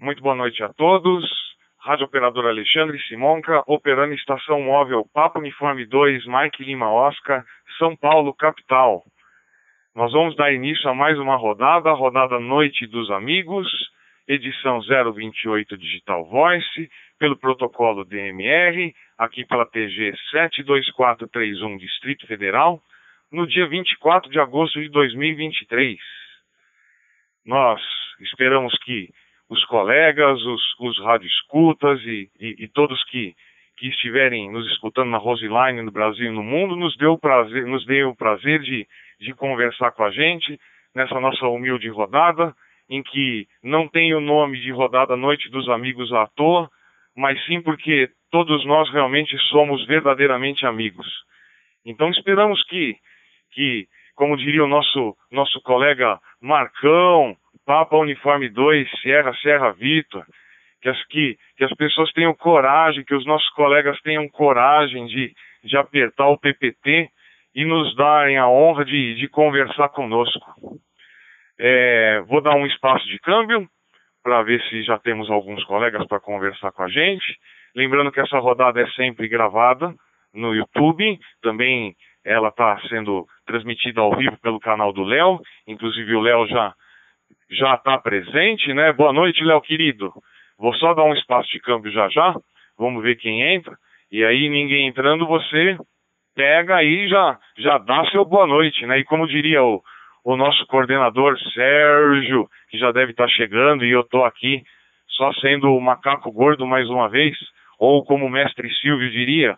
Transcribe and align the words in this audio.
Muito 0.00 0.22
boa 0.22 0.34
noite 0.34 0.62
a 0.62 0.72
todos. 0.72 1.22
Rádio 1.78 2.06
Operador 2.06 2.46
Alexandre 2.46 2.98
Simonca, 3.02 3.62
operando 3.66 4.14
estação 4.14 4.58
móvel 4.62 5.04
Papo 5.12 5.38
Uniforme 5.38 5.84
2, 5.84 6.24
Mike 6.24 6.64
Lima 6.64 6.90
Oscar, 6.90 7.44
São 7.76 7.94
Paulo, 7.94 8.32
capital. 8.32 9.04
Nós 9.94 10.10
vamos 10.10 10.34
dar 10.36 10.54
início 10.54 10.88
a 10.88 10.94
mais 10.94 11.18
uma 11.18 11.36
rodada, 11.36 11.90
a 11.90 11.92
rodada 11.92 12.40
Noite 12.40 12.86
dos 12.86 13.10
Amigos, 13.10 13.68
edição 14.26 14.80
028 14.80 15.76
Digital 15.76 16.24
Voice, 16.24 16.90
pelo 17.18 17.36
protocolo 17.36 18.02
DMR, 18.02 18.94
aqui 19.18 19.44
pela 19.44 19.66
TG 19.66 20.14
72431 20.30 21.76
Distrito 21.76 22.26
Federal, 22.26 22.80
no 23.30 23.46
dia 23.46 23.68
24 23.68 24.30
de 24.30 24.40
agosto 24.40 24.80
de 24.80 24.88
2023. 24.88 25.98
Nós 27.44 27.82
esperamos 28.22 28.72
que 28.78 29.10
os 29.50 29.64
colegas, 29.64 30.40
os, 30.40 30.62
os 30.78 30.98
radioescutas 31.00 32.00
e, 32.02 32.30
e, 32.38 32.64
e 32.64 32.68
todos 32.68 33.02
que, 33.04 33.34
que 33.76 33.88
estiverem 33.88 34.50
nos 34.50 34.64
escutando 34.70 35.10
na 35.10 35.18
Roseline, 35.18 35.82
no 35.82 35.90
Brasil 35.90 36.26
e 36.26 36.34
no 36.34 36.42
mundo, 36.42 36.76
nos 36.76 36.96
o 37.02 37.18
prazer, 37.18 37.66
nos 37.66 37.84
dê 37.84 38.04
o 38.04 38.14
prazer 38.14 38.60
de, 38.60 38.86
de 39.18 39.34
conversar 39.34 39.90
com 39.90 40.04
a 40.04 40.10
gente 40.12 40.58
nessa 40.94 41.18
nossa 41.18 41.46
humilde 41.48 41.88
rodada, 41.88 42.54
em 42.88 43.02
que 43.02 43.46
não 43.62 43.88
tem 43.88 44.14
o 44.14 44.20
nome 44.20 44.60
de 44.60 44.70
rodada 44.70 45.16
Noite 45.16 45.50
dos 45.50 45.68
Amigos 45.68 46.12
à 46.12 46.28
toa, 46.28 46.70
mas 47.16 47.44
sim 47.46 47.60
porque 47.60 48.08
todos 48.30 48.64
nós 48.64 48.88
realmente 48.92 49.36
somos 49.48 49.84
verdadeiramente 49.84 50.64
amigos. 50.64 51.06
Então 51.84 52.08
esperamos 52.10 52.62
que, 52.64 52.96
que 53.52 53.88
como 54.14 54.36
diria 54.36 54.62
o 54.62 54.68
nosso, 54.68 55.16
nosso 55.30 55.60
colega 55.62 56.20
Marcão, 56.40 57.36
Papa 57.70 57.96
Uniforme 57.96 58.48
2, 58.48 58.90
Sierra, 59.00 59.32
Serra 59.34 59.70
Vitor, 59.70 60.24
que 60.82 60.88
as, 60.88 61.04
que, 61.06 61.38
que 61.56 61.62
as 61.62 61.72
pessoas 61.74 62.12
tenham 62.12 62.34
coragem, 62.34 63.04
que 63.04 63.14
os 63.14 63.24
nossos 63.24 63.48
colegas 63.50 63.96
tenham 64.00 64.28
coragem 64.28 65.06
de, 65.06 65.32
de 65.62 65.76
apertar 65.76 66.26
o 66.26 66.36
PPT 66.36 67.08
e 67.54 67.64
nos 67.64 67.94
darem 67.94 68.36
a 68.38 68.48
honra 68.48 68.84
de, 68.84 69.14
de 69.14 69.28
conversar 69.28 69.88
conosco. 69.90 70.80
É, 71.60 72.24
vou 72.26 72.40
dar 72.40 72.56
um 72.56 72.66
espaço 72.66 73.06
de 73.06 73.20
câmbio 73.20 73.68
para 74.20 74.42
ver 74.42 74.60
se 74.62 74.82
já 74.82 74.98
temos 74.98 75.30
alguns 75.30 75.62
colegas 75.62 76.04
para 76.08 76.18
conversar 76.18 76.72
com 76.72 76.82
a 76.82 76.88
gente. 76.88 77.38
Lembrando 77.76 78.10
que 78.10 78.18
essa 78.18 78.40
rodada 78.40 78.80
é 78.80 78.86
sempre 78.96 79.28
gravada 79.28 79.94
no 80.34 80.52
YouTube, 80.52 81.20
também 81.40 81.94
ela 82.24 82.48
está 82.48 82.80
sendo 82.88 83.28
transmitida 83.46 84.00
ao 84.00 84.16
vivo 84.16 84.36
pelo 84.38 84.58
canal 84.58 84.92
do 84.92 85.04
Léo, 85.04 85.38
inclusive 85.68 86.16
o 86.16 86.20
Léo 86.20 86.48
já 86.48 86.74
já 87.50 87.74
está 87.74 87.98
presente, 87.98 88.72
né? 88.72 88.92
Boa 88.92 89.12
noite, 89.12 89.42
Léo 89.42 89.60
querido. 89.60 90.12
Vou 90.58 90.72
só 90.74 90.94
dar 90.94 91.04
um 91.04 91.14
espaço 91.14 91.50
de 91.50 91.58
câmbio 91.58 91.90
já 91.90 92.08
já. 92.08 92.34
Vamos 92.78 93.02
ver 93.02 93.16
quem 93.16 93.42
entra. 93.54 93.76
E 94.10 94.24
aí, 94.24 94.48
ninguém 94.48 94.86
entrando, 94.86 95.26
você 95.26 95.76
pega 96.34 96.76
aí 96.76 97.08
já 97.08 97.38
já 97.58 97.78
dá 97.78 98.04
seu 98.10 98.24
boa 98.24 98.46
noite, 98.46 98.86
né? 98.86 98.98
E 98.98 99.04
como 99.04 99.26
diria 99.26 99.62
o, 99.62 99.82
o 100.24 100.36
nosso 100.36 100.64
coordenador 100.66 101.38
Sérgio, 101.52 102.48
que 102.70 102.78
já 102.78 102.92
deve 102.92 103.10
estar 103.10 103.24
tá 103.24 103.30
chegando, 103.30 103.84
e 103.84 103.90
eu 103.90 104.00
estou 104.00 104.24
aqui 104.24 104.62
só 105.08 105.32
sendo 105.34 105.74
o 105.74 105.80
macaco 105.80 106.30
gordo 106.30 106.66
mais 106.66 106.88
uma 106.88 107.08
vez, 107.08 107.36
ou 107.78 108.04
como 108.04 108.26
o 108.26 108.30
mestre 108.30 108.70
Silvio 108.76 109.10
diria, 109.10 109.56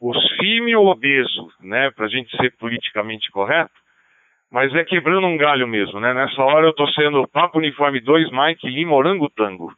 o 0.00 0.14
símio 0.38 0.82
obeso, 0.82 1.48
né? 1.60 1.90
Para 1.90 2.06
a 2.06 2.08
gente 2.08 2.34
ser 2.36 2.56
politicamente 2.56 3.30
correto. 3.30 3.83
Mas 4.54 4.72
é 4.72 4.84
quebrando 4.84 5.26
um 5.26 5.36
galho 5.36 5.66
mesmo, 5.66 5.98
né? 5.98 6.14
Nessa 6.14 6.40
hora 6.40 6.66
eu 6.66 6.70
estou 6.70 6.86
sendo 6.90 7.26
Papo 7.26 7.58
Uniforme 7.58 7.98
2, 7.98 8.30
Mike 8.30 8.68
Lima, 8.68 8.94
Orangotango. 8.94 9.74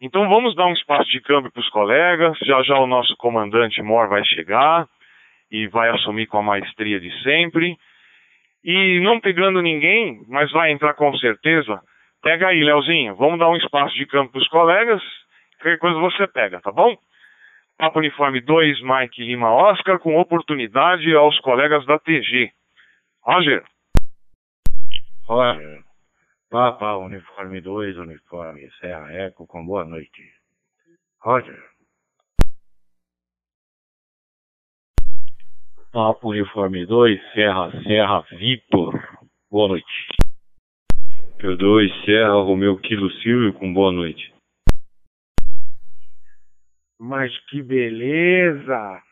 Então 0.00 0.26
vamos 0.30 0.54
dar 0.56 0.64
um 0.64 0.72
espaço 0.72 1.10
de 1.10 1.20
câmbio 1.20 1.52
para 1.52 1.60
os 1.60 1.68
colegas. 1.68 2.38
Já 2.38 2.62
já 2.62 2.78
o 2.78 2.86
nosso 2.86 3.14
comandante 3.18 3.82
Mor 3.82 4.08
vai 4.08 4.24
chegar 4.24 4.88
e 5.52 5.66
vai 5.66 5.90
assumir 5.90 6.26
com 6.26 6.38
a 6.38 6.42
maestria 6.42 6.98
de 6.98 7.10
sempre. 7.22 7.76
E 8.64 8.98
não 9.00 9.20
pegando 9.20 9.60
ninguém, 9.60 10.22
mas 10.26 10.50
vai 10.52 10.72
entrar 10.72 10.94
com 10.94 11.14
certeza. 11.18 11.78
Pega 12.22 12.48
aí, 12.48 12.64
Leozinho. 12.64 13.14
Vamos 13.14 13.38
dar 13.38 13.50
um 13.50 13.56
espaço 13.56 13.94
de 13.94 14.06
câmbio 14.06 14.32
para 14.32 14.40
os 14.40 14.48
colegas. 14.48 15.02
Qualquer 15.60 15.78
coisa 15.78 15.98
você 15.98 16.26
pega, 16.26 16.62
tá 16.62 16.72
bom? 16.72 16.96
Papo 17.76 17.98
Uniforme 17.98 18.40
2, 18.40 18.80
Mike 18.80 19.22
Lima 19.22 19.52
Oscar, 19.52 19.98
com 19.98 20.16
oportunidade 20.16 21.14
aos 21.14 21.38
colegas 21.40 21.84
da 21.84 21.98
TG. 21.98 22.50
Roger. 23.22 23.62
Roger, 25.28 25.84
Papa 26.48 26.96
Uniforme 26.96 27.60
2, 27.60 27.98
Uniforme 27.98 28.66
Serra 28.80 29.12
Eco, 29.12 29.46
com 29.46 29.62
boa 29.62 29.84
noite. 29.84 30.22
Roger. 31.20 31.62
Papa 35.92 36.26
Uniforme 36.26 36.86
2, 36.86 37.32
Serra 37.34 37.70
Serra 37.82 38.20
Vitor, 38.38 38.94
boa 39.50 39.68
noite. 39.68 40.06
P2, 41.36 42.06
Serra 42.06 42.42
Romeu 42.42 42.78
Kilo 42.78 43.10
Silvio, 43.20 43.52
com 43.52 43.70
boa 43.74 43.92
noite. 43.92 44.34
Mas 46.98 47.38
que 47.50 47.62
beleza! 47.62 49.02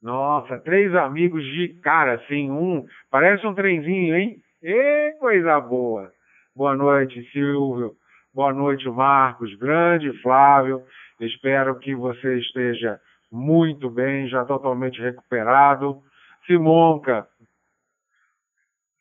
Nossa, 0.00 0.60
três 0.60 0.94
amigos 0.94 1.42
de 1.42 1.74
cara, 1.82 2.14
assim, 2.14 2.52
um. 2.52 2.86
Parece 3.10 3.44
um 3.44 3.54
trenzinho, 3.54 4.14
hein? 4.14 4.43
E 4.66 5.12
coisa 5.20 5.60
boa. 5.60 6.10
Boa 6.56 6.74
noite, 6.74 7.22
Silvio. 7.32 7.94
Boa 8.32 8.50
noite, 8.50 8.88
Marcos. 8.88 9.54
Grande 9.56 10.10
Flávio. 10.22 10.82
Espero 11.20 11.78
que 11.78 11.94
você 11.94 12.38
esteja 12.38 12.98
muito 13.30 13.90
bem, 13.90 14.26
já 14.26 14.42
totalmente 14.46 14.98
recuperado. 15.02 16.00
Simonca, 16.46 17.28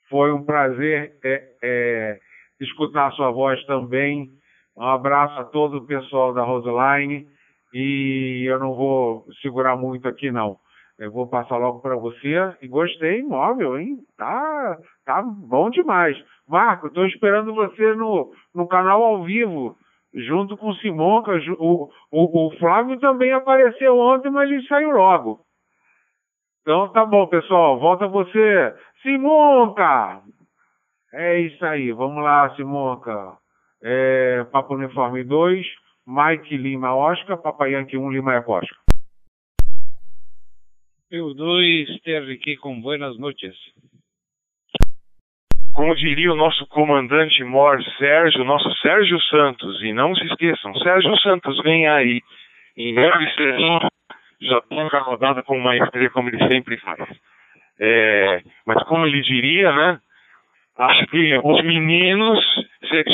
foi 0.10 0.34
um 0.34 0.44
prazer 0.44 1.18
é, 1.24 1.56
é, 1.64 2.20
escutar 2.60 3.14
sua 3.14 3.32
voz 3.32 3.66
também. 3.66 4.30
Um 4.76 4.84
abraço 4.84 5.40
a 5.40 5.46
todo 5.46 5.78
o 5.78 5.88
pessoal 5.88 6.34
da 6.34 6.44
Roseline. 6.44 7.26
E 7.74 8.44
eu 8.50 8.60
não 8.60 8.76
vou 8.76 9.26
segurar 9.42 9.78
muito 9.78 10.10
aqui, 10.10 10.30
não. 10.30 10.60
Eu 11.00 11.12
vou 11.12 11.28
passar 11.28 11.58
logo 11.58 11.80
para 11.80 11.96
você. 11.96 12.56
E 12.62 12.68
gostei, 12.68 13.20
imóvel, 13.20 13.80
hein? 13.80 13.98
Tá, 14.18 14.78
tá 15.06 15.22
bom 15.22 15.70
demais. 15.70 16.18
Marco, 16.48 16.88
estou 16.88 17.06
esperando 17.06 17.54
você 17.54 17.96
no, 17.96 18.32
no 18.54 18.68
canal 18.68 19.04
ao 19.04 19.24
vivo, 19.24 19.76
junto 20.14 20.56
com 20.56 20.70
o 20.70 20.76
Simonca. 20.76 21.32
O, 21.58 21.90
o, 22.12 22.48
o 22.48 22.58
Flávio 22.58 23.00
também 23.00 23.34
apareceu 23.34 23.98
ontem, 23.98 24.30
mas 24.30 24.50
ele 24.50 24.66
saiu 24.68 24.92
logo. 24.92 25.40
Então 26.62 26.88
tá 26.90 27.06
bom, 27.06 27.28
pessoal. 27.28 27.80
Volta 27.80 28.08
você. 28.08 28.74
Simonca! 29.02 30.22
É 31.14 31.40
isso 31.40 31.66
aí. 31.66 31.92
Vamos 31.92 32.24
lá, 32.24 32.56
Simonca. 32.56 33.38
É, 33.84 34.46
Papo 34.46 34.76
Uniforme 34.76 35.24
2, 35.26 35.66
Mike 36.08 36.56
Lima 36.56 36.96
Oscar, 36.96 37.38
Papai 37.38 37.74
Yankee 37.74 37.98
1 37.98 38.12
Lima 38.12 38.36
Eco 38.36 38.54
Oscar. 38.54 38.83
Eu 41.14 41.32
dois 41.36 41.88
TRQ 42.02 42.58
com 42.58 42.82
buenas 42.82 43.16
noites. 43.20 43.56
Como 45.76 45.96
diria 45.96 46.34
o 46.34 46.36
nosso 46.36 46.66
comandante 46.66 47.44
Mor 47.44 47.80
Sérgio, 48.00 48.44
nosso 48.44 48.68
Sérgio 48.78 49.22
Santos, 49.30 49.80
e 49.84 49.94
não 49.94 50.16
se 50.16 50.26
esqueçam, 50.26 50.74
Sérgio 50.80 51.16
Santos 51.20 51.62
vem 51.62 51.88
aí, 51.88 52.20
em 52.76 52.96
breve 52.96 53.28
já 54.42 54.60
toca 54.62 54.98
a 54.98 55.02
rodada 55.02 55.44
com 55.44 55.60
maestria 55.60 56.10
como 56.10 56.30
ele 56.30 56.48
sempre 56.48 56.78
faz. 56.78 57.08
É, 57.80 58.42
mas 58.66 58.82
como 58.86 59.06
ele 59.06 59.22
diria, 59.22 59.72
né? 59.72 60.00
Acho 60.80 61.06
que 61.06 61.38
os 61.44 61.64
meninos 61.64 62.44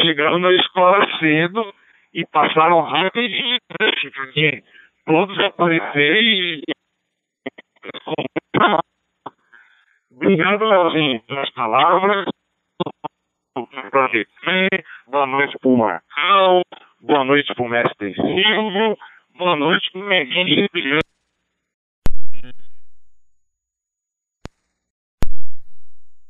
chegaram 0.02 0.40
na 0.40 0.54
escola 0.54 1.06
cedo 1.20 1.74
e 2.14 2.26
passaram 2.28 2.80
rapidinho, 2.80 3.58
né? 3.78 3.92
porque 4.16 4.64
todos 5.06 5.38
apareceram 5.40 6.22
e 6.22 6.64
Obrigado, 10.12 10.66
Leozinho, 10.66 11.22
pelas 11.24 11.50
palavras. 11.52 12.26
Boa 15.08 15.26
noite 15.26 15.58
pro 15.60 15.78
Marcão. 15.78 16.62
Boa 17.02 17.24
noite 17.24 17.54
pro 17.56 17.70
Mestre 17.70 18.14
Silvio. 18.14 18.98
Boa 19.38 19.56
noite 19.56 19.92
pro 19.92 20.02
Medinho 20.02 20.46
de 20.46 21.00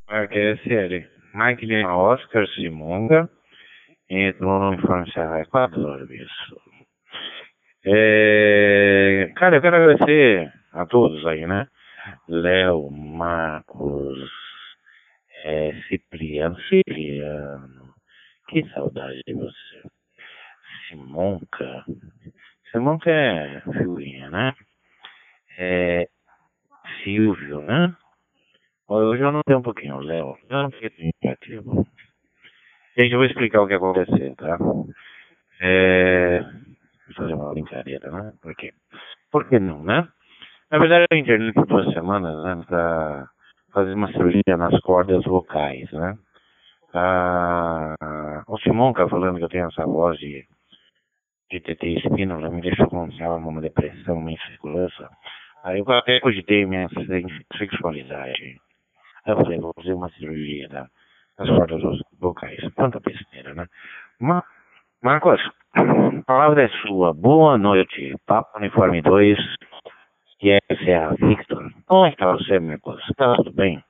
RQSL. 0.07 1.07
Mike 1.33 1.65
Lima 1.65 1.95
Oscar 1.95 2.47
Simonga. 2.49 3.29
Entrou 4.09 4.59
no 4.59 5.05
Serra 5.11 5.41
Equador, 5.41 6.11
isso. 6.11 6.61
É, 7.85 9.31
cara, 9.35 9.57
eu 9.57 9.61
quero 9.61 9.75
agradecer 9.75 10.51
a 10.73 10.85
todos 10.85 11.25
aí, 11.25 11.45
né? 11.45 11.67
Léo, 12.27 12.89
Marcos, 12.89 14.29
é, 15.43 15.73
Cipriano, 15.87 16.59
Cipriano, 16.61 17.93
que 18.47 18.67
saudade 18.69 19.21
de 19.25 19.33
você. 19.33 19.81
Simonca. 20.87 21.85
Simonca 22.71 23.11
é 23.11 23.61
figurinha, 23.61 24.29
né? 24.29 24.53
É 25.57 26.07
Silvio, 27.03 27.61
né? 27.61 27.95
Hoje 28.87 29.21
eu 29.21 29.31
não 29.31 29.41
tenho 29.45 29.59
um 29.59 29.63
pouquinho, 29.63 29.99
Léo. 29.99 30.35
Eu 30.49 30.63
não 30.63 30.71
fiquei 30.71 30.89
significativo. 30.89 31.85
Gente, 32.97 33.11
eu 33.11 33.19
vou 33.19 33.27
explicar 33.27 33.61
o 33.61 33.67
que 33.67 33.75
aconteceu, 33.75 34.35
tá? 34.35 34.57
É. 35.61 36.41
Vou 36.41 37.15
fazer 37.15 37.33
uma 37.33 37.51
brincadeira, 37.51 38.11
né? 38.11 38.33
Por 38.41 38.55
quê? 38.55 38.73
Por 39.31 39.47
que 39.47 39.59
não, 39.59 39.83
né? 39.83 40.07
Na 40.71 40.77
verdade, 40.77 41.07
eu 41.11 41.17
internei 41.17 41.51
por 41.51 41.65
duas 41.65 41.91
semanas, 41.93 42.43
né? 42.43 42.63
Pra 42.67 43.27
fazer 43.73 43.93
uma 43.93 44.11
cirurgia 44.11 44.55
nas 44.55 44.79
cordas 44.81 45.23
vocais, 45.23 45.91
né? 45.91 46.15
Ah, 46.93 48.43
o 48.47 48.57
Simão 48.59 48.93
tá 48.93 49.07
falando 49.07 49.37
que 49.37 49.43
eu 49.43 49.49
tenho 49.49 49.67
essa 49.67 49.85
voz 49.85 50.17
de, 50.19 50.45
de 51.51 51.59
TT 51.59 51.99
espínola, 51.99 52.49
me 52.49 52.61
deixou 52.61 52.87
com 52.87 53.03
uma 53.03 53.61
depressão, 53.61 54.17
uma 54.17 54.31
insegurança. 54.31 55.09
Aí 55.63 55.79
eu 55.79 55.91
até 55.91 56.19
cogitei 56.19 56.65
minha 56.65 56.87
sexualidade. 57.57 58.59
Aí 59.25 59.33
eu 59.33 59.37
falei, 59.37 59.59
vou 59.59 59.73
fazer 59.75 59.93
uma 59.93 60.09
cirurgia 60.09 60.69
da, 60.69 60.87
das 61.37 61.49
cordas 61.49 61.81
vocais. 62.19 62.59
Quanta 62.75 62.99
besteira, 62.99 63.55
né? 63.55 63.65
Mas, 64.19 64.43
Marcos, 65.01 65.41
a 65.73 66.23
palavra 66.25 66.63
é 66.63 66.69
sua. 66.85 67.13
Boa 67.13 67.57
noite. 67.57 68.15
Papo 68.25 68.57
Uniforme 68.57 69.01
2. 69.01 69.37
E 70.41 70.51
essa 70.51 70.83
é 70.83 70.95
a 70.95 71.09
Victor. 71.09 71.69
Como 71.85 72.05
é 72.05 72.11
que 72.11 72.17
tá 72.17 72.31
você, 72.31 72.59
Marcos? 72.59 73.01
Tá 73.17 73.35
tudo 73.35 73.51
bem? 73.51 73.83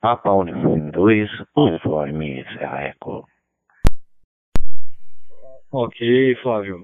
Papa 0.00 0.30
Uniforme 0.30 0.92
2, 0.92 1.28
Uniforme 1.56 2.44
Serra 2.44 2.82
Eco. 2.82 3.26
Ok, 5.72 6.36
Flávio. 6.36 6.78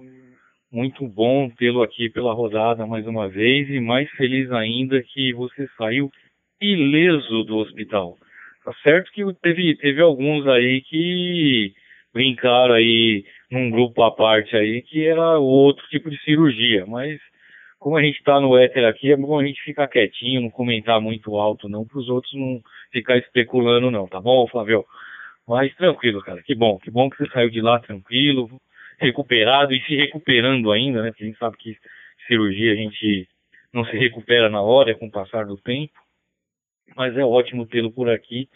Muito 0.72 1.06
bom 1.06 1.48
tê-lo 1.50 1.84
aqui 1.84 2.10
pela 2.10 2.34
rodada 2.34 2.84
mais 2.84 3.06
uma 3.06 3.28
vez 3.28 3.70
e 3.70 3.78
mais 3.78 4.10
feliz 4.10 4.50
ainda 4.50 5.00
que 5.04 5.32
você 5.32 5.68
saiu 5.78 6.10
ileso 6.60 7.44
do 7.44 7.58
hospital. 7.58 8.18
Tá 8.64 8.72
certo 8.82 9.12
que 9.12 9.22
teve, 9.34 9.76
teve 9.76 10.00
alguns 10.00 10.48
aí 10.48 10.80
que 10.80 11.72
brincaram 12.12 12.74
aí 12.74 13.24
num 13.52 13.70
grupo 13.70 14.02
à 14.02 14.10
parte 14.10 14.56
aí 14.56 14.82
que 14.82 15.06
era 15.06 15.38
outro 15.38 15.86
tipo 15.90 16.10
de 16.10 16.20
cirurgia, 16.24 16.84
mas 16.86 17.20
como 17.84 17.98
a 17.98 18.02
gente 18.02 18.16
está 18.16 18.40
no 18.40 18.56
éter 18.56 18.86
aqui, 18.86 19.12
é 19.12 19.16
bom 19.16 19.38
a 19.38 19.44
gente 19.44 19.60
ficar 19.60 19.86
quietinho, 19.88 20.40
não 20.40 20.48
comentar 20.48 20.98
muito 21.02 21.36
alto 21.36 21.68
não, 21.68 21.84
para 21.84 21.98
os 21.98 22.08
outros 22.08 22.32
não 22.32 22.62
ficar 22.90 23.18
especulando 23.18 23.90
não, 23.90 24.08
tá 24.08 24.18
bom, 24.22 24.46
Flávio? 24.46 24.86
Mas 25.46 25.74
tranquilo, 25.74 26.22
cara, 26.22 26.42
que 26.42 26.54
bom, 26.54 26.78
que 26.78 26.90
bom 26.90 27.10
que 27.10 27.18
você 27.18 27.30
saiu 27.30 27.50
de 27.50 27.60
lá 27.60 27.78
tranquilo, 27.78 28.48
recuperado 28.98 29.74
e 29.74 29.82
se 29.82 29.94
recuperando 29.96 30.72
ainda, 30.72 31.02
né? 31.02 31.10
Porque 31.10 31.24
a 31.24 31.26
gente 31.26 31.38
sabe 31.38 31.58
que 31.58 31.76
cirurgia 32.26 32.72
a 32.72 32.74
gente 32.74 33.28
não 33.70 33.84
se 33.84 33.98
recupera 33.98 34.48
na 34.48 34.62
hora, 34.62 34.92
é 34.92 34.94
com 34.94 35.08
o 35.08 35.12
passar 35.12 35.44
do 35.44 35.58
tempo. 35.58 35.92
Mas 36.96 37.14
é 37.18 37.22
ótimo 37.22 37.66
tê-lo 37.66 37.92
por 37.92 38.08
aqui, 38.08 38.48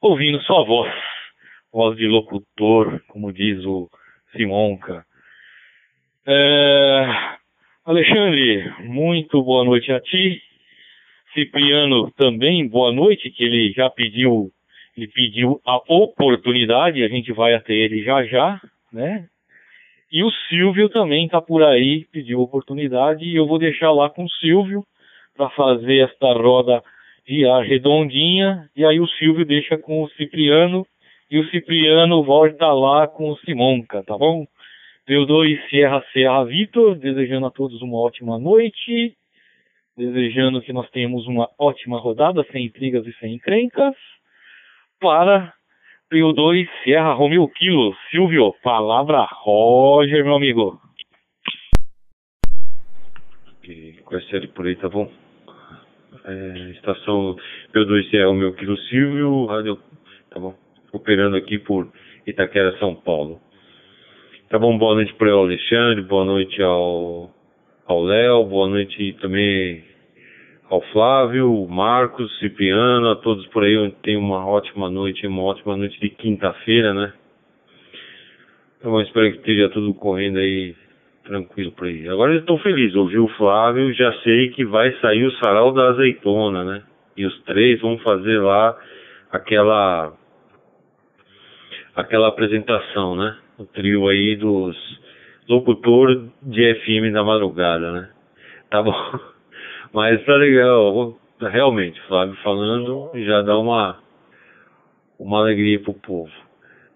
ouvindo 0.00 0.40
sua 0.44 0.64
voz, 0.64 0.90
voz 1.70 1.98
de 1.98 2.06
locutor, 2.06 2.98
como 3.08 3.30
diz 3.30 3.62
o 3.62 3.90
Simonca. 4.32 5.04
É... 6.26 7.39
Alexandre, 7.90 8.72
muito 8.84 9.42
boa 9.42 9.64
noite 9.64 9.90
a 9.90 9.98
ti. 9.98 10.40
Cipriano 11.34 12.08
também, 12.12 12.68
boa 12.68 12.92
noite, 12.92 13.30
que 13.30 13.42
ele 13.42 13.72
já 13.72 13.90
pediu, 13.90 14.48
ele 14.96 15.08
pediu 15.08 15.60
a 15.66 15.74
oportunidade, 15.92 17.02
a 17.02 17.08
gente 17.08 17.32
vai 17.32 17.52
até 17.52 17.72
ele 17.72 18.04
já 18.04 18.24
já, 18.26 18.60
né? 18.92 19.26
E 20.12 20.22
o 20.22 20.30
Silvio 20.48 20.88
também 20.88 21.24
está 21.24 21.42
por 21.42 21.64
aí, 21.64 22.06
pediu 22.12 22.38
oportunidade, 22.38 23.24
e 23.24 23.34
eu 23.34 23.44
vou 23.44 23.58
deixar 23.58 23.90
lá 23.90 24.08
com 24.08 24.22
o 24.22 24.30
Silvio 24.30 24.84
para 25.36 25.50
fazer 25.50 26.04
esta 26.04 26.32
roda 26.32 26.80
de 27.26 27.44
ar 27.44 27.64
redondinha, 27.64 28.70
e 28.76 28.84
aí 28.84 29.00
o 29.00 29.08
Silvio 29.08 29.44
deixa 29.44 29.76
com 29.76 30.04
o 30.04 30.10
Cipriano, 30.10 30.86
e 31.28 31.40
o 31.40 31.50
Cipriano 31.50 32.22
volta 32.22 32.72
lá 32.72 33.08
com 33.08 33.30
o 33.30 33.38
Simonca, 33.38 34.04
tá 34.04 34.16
bom? 34.16 34.46
P2 35.10 35.68
Sierra 35.68 36.04
Serra 36.12 36.44
Vitor, 36.44 36.94
desejando 36.94 37.44
a 37.44 37.50
todos 37.50 37.82
uma 37.82 37.98
ótima 37.98 38.38
noite, 38.38 39.16
desejando 39.96 40.62
que 40.62 40.72
nós 40.72 40.88
tenhamos 40.90 41.26
uma 41.26 41.50
ótima 41.58 41.98
rodada, 41.98 42.46
sem 42.52 42.66
intrigas 42.66 43.04
e 43.04 43.12
sem 43.14 43.34
encrencas, 43.34 43.96
para 45.00 45.52
P2 46.12 46.68
Sierra 46.84 47.12
Romeo 47.12 47.48
Kilo. 47.48 47.92
Silvio, 48.08 48.54
palavra 48.62 49.26
Roger, 49.28 50.24
meu 50.24 50.36
amigo. 50.36 50.80
Com 54.04 54.16
esse 54.16 54.46
por 54.46 54.64
aí, 54.64 54.76
tá 54.76 54.88
bom? 54.88 55.10
É, 56.24 56.70
estação 56.70 57.36
P2 57.74 58.10
Sierra 58.10 58.28
Romeo 58.28 58.54
Kilo 58.54 58.76
Silvio, 58.76 59.46
rádio, 59.46 59.76
tá 60.30 60.38
bom? 60.38 60.54
Operando 60.92 61.36
aqui 61.36 61.58
por 61.58 61.92
Itaquera, 62.24 62.78
São 62.78 62.94
Paulo. 62.94 63.40
Tá 64.50 64.58
bom, 64.58 64.76
boa 64.76 64.96
noite 64.96 65.14
para 65.14 65.28
o 65.28 65.42
Alexandre, 65.42 66.02
boa 66.02 66.24
noite 66.24 66.60
ao 66.60 67.30
ao 67.86 68.02
Léo, 68.02 68.44
boa 68.46 68.68
noite 68.68 69.16
também 69.20 69.84
ao 70.68 70.80
Flávio, 70.90 71.68
Marcos, 71.68 72.36
Cipriano, 72.40 73.10
a 73.10 73.14
todos 73.14 73.46
por 73.46 73.62
aí, 73.62 73.94
tem 74.02 74.16
uma 74.16 74.44
ótima 74.44 74.90
noite, 74.90 75.24
uma 75.24 75.44
ótima 75.44 75.76
noite 75.76 76.00
de 76.00 76.10
quinta-feira, 76.10 76.92
né? 76.92 77.12
Então 78.80 79.00
espero 79.00 79.30
que 79.30 79.38
esteja 79.38 79.68
tudo 79.68 79.94
correndo 79.94 80.40
aí 80.40 80.74
tranquilo 81.22 81.70
por 81.70 81.86
aí. 81.86 82.08
Agora 82.08 82.32
eu 82.32 82.40
estou 82.40 82.58
feliz, 82.58 82.92
ouvi 82.96 83.20
o 83.20 83.28
Flávio, 83.28 83.94
já 83.94 84.12
sei 84.24 84.48
que 84.48 84.64
vai 84.64 84.90
sair 85.00 85.26
o 85.26 85.36
sarau 85.36 85.72
da 85.72 85.90
azeitona, 85.90 86.64
né? 86.64 86.82
E 87.16 87.24
os 87.24 87.40
três 87.42 87.80
vão 87.80 87.98
fazer 87.98 88.40
lá 88.40 88.76
aquela 89.30 90.12
aquela 91.94 92.26
apresentação, 92.26 93.14
né? 93.14 93.36
O 93.60 93.66
trio 93.66 94.08
aí 94.08 94.36
dos 94.36 94.76
locutor 95.48 96.28
de 96.42 96.74
FM 96.76 97.12
da 97.12 97.22
madrugada, 97.22 97.92
né? 97.92 98.10
Tá 98.70 98.82
bom. 98.82 98.94
Mas 99.92 100.24
tá 100.24 100.34
legal, 100.36 101.18
realmente, 101.40 102.00
Flávio 102.02 102.36
falando 102.42 103.10
já 103.14 103.42
dá 103.42 103.58
uma 103.58 103.98
uma 105.18 105.40
alegria 105.40 105.78
pro 105.80 105.92
povo. 105.92 106.32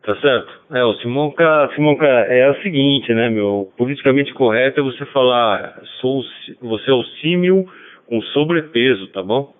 Tá 0.03 0.15
certo? 0.17 0.53
É, 0.71 0.85
o 0.85 0.95
Simonca, 0.95 1.71
Simonca 1.75 2.07
é 2.07 2.51
o 2.51 2.63
seguinte, 2.63 3.13
né, 3.13 3.29
meu? 3.29 3.73
Politicamente 3.77 4.33
correto 4.35 4.81
é 4.81 4.83
você 4.83 5.05
falar, 5.07 5.81
sou, 6.01 6.23
você 6.61 6.91
é 6.91 6.95
o 6.95 7.05
símil 7.21 7.67
com 8.07 8.21
sobrepeso, 8.21 9.09
tá 9.09 9.23
bom? 9.23 9.55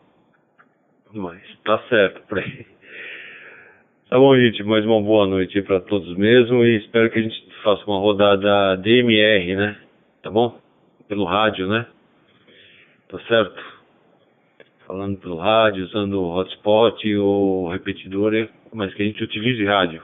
Mas 1.13 1.41
tá 1.65 1.79
certo 1.89 2.21
por 2.29 2.39
aí. 2.39 2.67
Tá 4.15 4.21
bom, 4.21 4.37
gente, 4.37 4.63
mais 4.63 4.87
uma 4.87 5.03
boa 5.03 5.27
noite 5.27 5.61
para 5.63 5.81
todos 5.81 6.17
mesmo 6.17 6.65
e 6.65 6.77
espero 6.77 7.11
que 7.11 7.19
a 7.19 7.23
gente 7.23 7.35
faça 7.65 7.85
uma 7.85 7.99
rodada 7.99 8.77
DMR, 8.77 9.57
né? 9.57 9.77
Tá 10.23 10.31
bom? 10.31 10.57
Pelo 11.09 11.25
rádio, 11.25 11.67
né? 11.67 11.85
Tá 13.09 13.19
certo? 13.27 13.61
Falando 14.87 15.19
pelo 15.19 15.37
rádio, 15.37 15.87
usando 15.87 16.23
hotspot 16.23 17.17
ou 17.17 17.69
repetidor, 17.71 18.33
é, 18.37 18.49
mas 18.73 18.95
que 18.95 19.03
a 19.03 19.05
gente 19.05 19.25
utilize 19.25 19.65
rádio. 19.65 20.01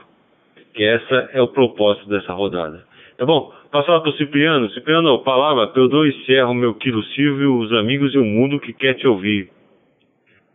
Que 0.73 0.83
essa 0.83 1.29
é 1.31 1.41
o 1.41 1.47
propósito 1.47 2.09
dessa 2.09 2.33
rodada. 2.33 2.85
Tá 3.17 3.25
bom? 3.25 3.53
Passar 3.71 3.97
para 4.01 4.09
o 4.09 4.17
Cipriano. 4.17 4.69
Cipriano, 4.71 5.19
palavra, 5.19 5.71
P2 5.71 6.25
Serra, 6.25 6.53
meu 6.53 6.73
quilo 6.73 7.01
Silvio, 7.15 7.59
os 7.59 7.71
amigos 7.71 8.13
e 8.13 8.17
o 8.17 8.25
mundo 8.25 8.59
que 8.59 8.73
quer 8.73 8.95
te 8.95 9.07
ouvir. 9.07 9.49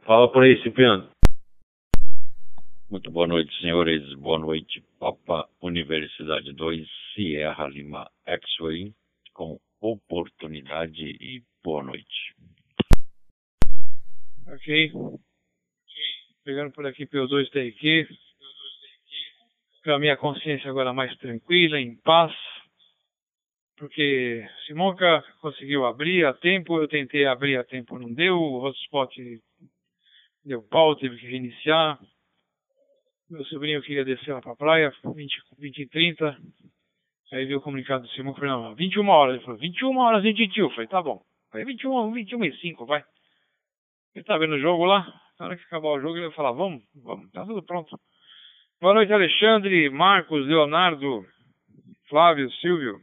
Fala 0.04 0.28
por 0.28 0.42
aí, 0.42 0.60
Cipriano. 0.62 1.15
Muito 2.88 3.10
boa 3.10 3.26
noite, 3.26 3.52
senhores. 3.60 4.14
Boa 4.14 4.38
noite, 4.38 4.80
Papa 5.00 5.48
Universidade 5.60 6.52
2, 6.52 6.88
Sierra 7.12 7.66
Lima 7.66 8.08
X-Way, 8.24 8.94
com 9.34 9.58
oportunidade 9.80 11.02
e 11.02 11.42
boa 11.64 11.82
noite. 11.82 12.34
Ok. 14.46 14.92
Pegando 16.44 16.70
por 16.70 16.86
aqui 16.86 17.06
pelo 17.06 17.26
2 17.26 17.50
TQ. 17.50 18.06
Para 19.82 19.98
minha 19.98 20.16
consciência 20.16 20.70
agora 20.70 20.92
mais 20.92 21.12
tranquila, 21.16 21.80
em 21.80 21.96
paz. 21.96 22.32
Porque 23.76 24.46
Simonca 24.64 25.24
conseguiu 25.40 25.86
abrir 25.86 26.24
a 26.24 26.32
tempo, 26.34 26.80
eu 26.80 26.86
tentei 26.86 27.26
abrir 27.26 27.56
a 27.56 27.64
tempo, 27.64 27.98
não 27.98 28.14
deu, 28.14 28.36
o 28.36 28.62
hotspot 28.62 29.42
deu 30.44 30.62
pau, 30.62 30.94
teve 30.94 31.16
que 31.16 31.26
reiniciar 31.26 31.98
meu 33.28 33.44
sobrinho 33.46 33.82
queria 33.82 34.04
descer 34.04 34.32
lá 34.32 34.40
pra 34.40 34.56
praia, 34.56 34.92
20, 35.04 35.42
20 35.58 35.78
e 35.78 35.88
30. 35.88 36.38
Aí 37.32 37.44
viu 37.44 37.58
o 37.58 37.60
comunicado 37.60 38.04
do 38.04 38.10
Simão, 38.10 38.34
não, 38.40 38.74
21 38.74 39.08
horas. 39.08 39.36
Ele 39.36 39.44
falou, 39.44 39.58
21 39.58 39.96
horas 39.98 40.24
e 40.24 40.48
tio. 40.48 40.70
Falei, 40.70 40.86
tá 40.86 41.02
bom. 41.02 41.20
Falei, 41.50 41.66
21, 41.66 42.12
21 42.12 42.44
e 42.44 42.56
5, 42.56 42.86
vai. 42.86 43.04
Ele 44.14 44.24
tá 44.24 44.38
vendo 44.38 44.54
o 44.54 44.60
jogo 44.60 44.84
lá. 44.84 45.06
Na 45.38 45.46
hora 45.46 45.56
que 45.56 45.64
acabar 45.64 45.88
o 45.88 46.00
jogo, 46.00 46.16
ele 46.16 46.26
vai 46.26 46.36
falar, 46.36 46.52
vamos, 46.52 46.82
vamos, 46.94 47.30
tá 47.32 47.44
tudo 47.44 47.62
pronto. 47.62 47.98
Boa 48.80 48.94
noite, 48.94 49.12
Alexandre, 49.12 49.90
Marcos, 49.90 50.46
Leonardo, 50.46 51.26
Flávio, 52.08 52.50
Silvio, 52.52 52.98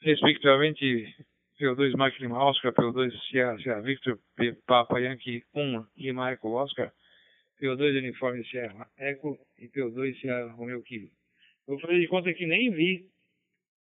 respectivamente 0.00 1.14
P2 1.60 1.92
Mike 1.96 2.22
Lima 2.22 2.42
Oscar, 2.42 2.72
P2 2.72 3.12
Sierra, 3.28 3.82
Victor, 3.82 4.18
P, 4.36 4.52
Papa 4.66 4.98
Yankee 4.98 5.42
1 5.54 5.86
Lima 5.98 6.30
Eco 6.30 6.50
Oscar, 6.52 6.90
P2 7.60 7.98
Uniforme 7.98 8.44
Sierra 8.46 8.90
Eco 8.96 9.38
e 9.58 9.68
P2 9.68 10.18
Sierra 10.20 10.50
Romeo 10.52 10.82
Kilo. 10.82 11.10
Eu 11.68 11.78
falei 11.78 12.00
de 12.00 12.08
conta 12.08 12.32
que 12.32 12.46
nem 12.46 12.70
vi 12.70 13.08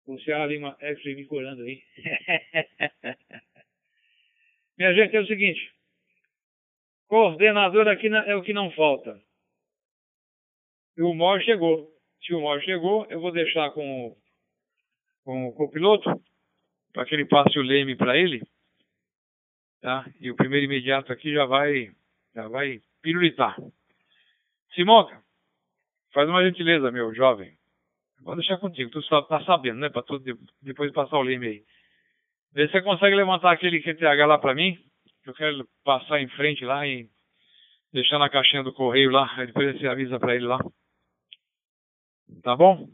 o 0.07 0.19
Sierra 0.19 0.47
Lima 0.47 0.77
X 0.81 1.05
me 1.05 1.25
corando 1.27 1.63
aí. 1.63 1.83
Minha 4.77 4.93
gente, 4.95 5.17
é 5.17 5.21
o 5.21 5.27
seguinte. 5.27 5.73
Coordenador 7.07 7.87
aqui 7.89 8.09
é 8.09 8.35
o 8.35 8.43
que 8.43 8.53
não 8.53 8.71
falta. 8.73 9.21
E 10.97 11.03
o 11.03 11.15
Mor 11.15 11.41
chegou. 11.43 11.89
Se 12.23 12.35
o 12.35 12.41
Mor 12.41 12.61
chegou, 12.63 13.07
eu 13.11 13.21
vou 13.21 13.31
deixar 13.31 13.71
com, 13.71 14.17
com 15.25 15.47
o 15.47 15.53
copiloto 15.53 16.11
para 16.93 17.05
que 17.05 17.15
ele 17.15 17.27
passe 17.27 17.59
o 17.59 17.63
leme 17.63 17.97
para 17.97 18.17
ele. 18.17 18.43
Tá? 19.81 20.11
E 20.21 20.31
o 20.31 20.37
primeiro 20.37 20.67
imediato 20.67 21.13
aqui 21.13 21.33
já 21.33 21.45
vai, 21.45 21.91
já 22.35 22.49
vai 22.49 22.81
pirulitar. 23.03 23.57
Simonca, 24.75 25.23
faz 26.13 26.29
uma 26.29 26.45
gentileza, 26.45 26.91
meu 26.91 27.15
jovem. 27.15 27.57
Vou 28.23 28.37
deixar 28.37 28.59
contigo, 28.59 28.91
tu 28.91 29.03
tá 29.27 29.45
sabendo, 29.45 29.81
né? 29.81 29.91
Para 29.91 30.03
tu 30.03 30.23
depois 30.63 30.93
passar 30.93 31.19
o 31.19 31.23
leme 31.23 31.47
aí. 31.47 31.65
Vê 32.53 32.67
se 32.67 32.73
você 32.73 32.83
consegue 32.83 33.17
levantar 33.17 33.53
aquele 33.53 33.83
QTH 33.83 34.27
lá 34.27 34.39
para 34.39 34.55
mim. 34.55 34.79
Que 35.25 35.31
eu 35.31 35.35
quero 35.35 35.69
passar 35.85 36.21
em 36.21 36.29
frente 36.29 36.65
lá 36.65 36.87
e 36.87 37.09
deixar 37.93 38.19
na 38.19 38.29
caixinha 38.29 38.63
do 38.63 38.73
correio 38.73 39.11
lá. 39.11 39.33
Aí 39.37 39.47
depois 39.47 39.79
você 39.79 39.87
avisa 39.87 40.19
para 40.21 40.35
ele 40.37 40.47
lá. 40.47 40.59
Tá 42.43 42.57
bom? 42.57 42.89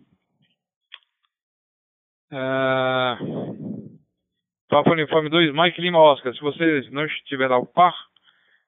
É... 2.30 3.16
Papo 4.68 4.92
Uniforme 4.92 5.30
2, 5.30 5.52
Mike 5.54 5.80
Lima 5.80 5.98
Oscar. 5.98 6.34
Se 6.34 6.40
você 6.40 6.88
não 6.90 7.04
estiver 7.04 7.50
ao 7.50 7.66
par, 7.66 7.94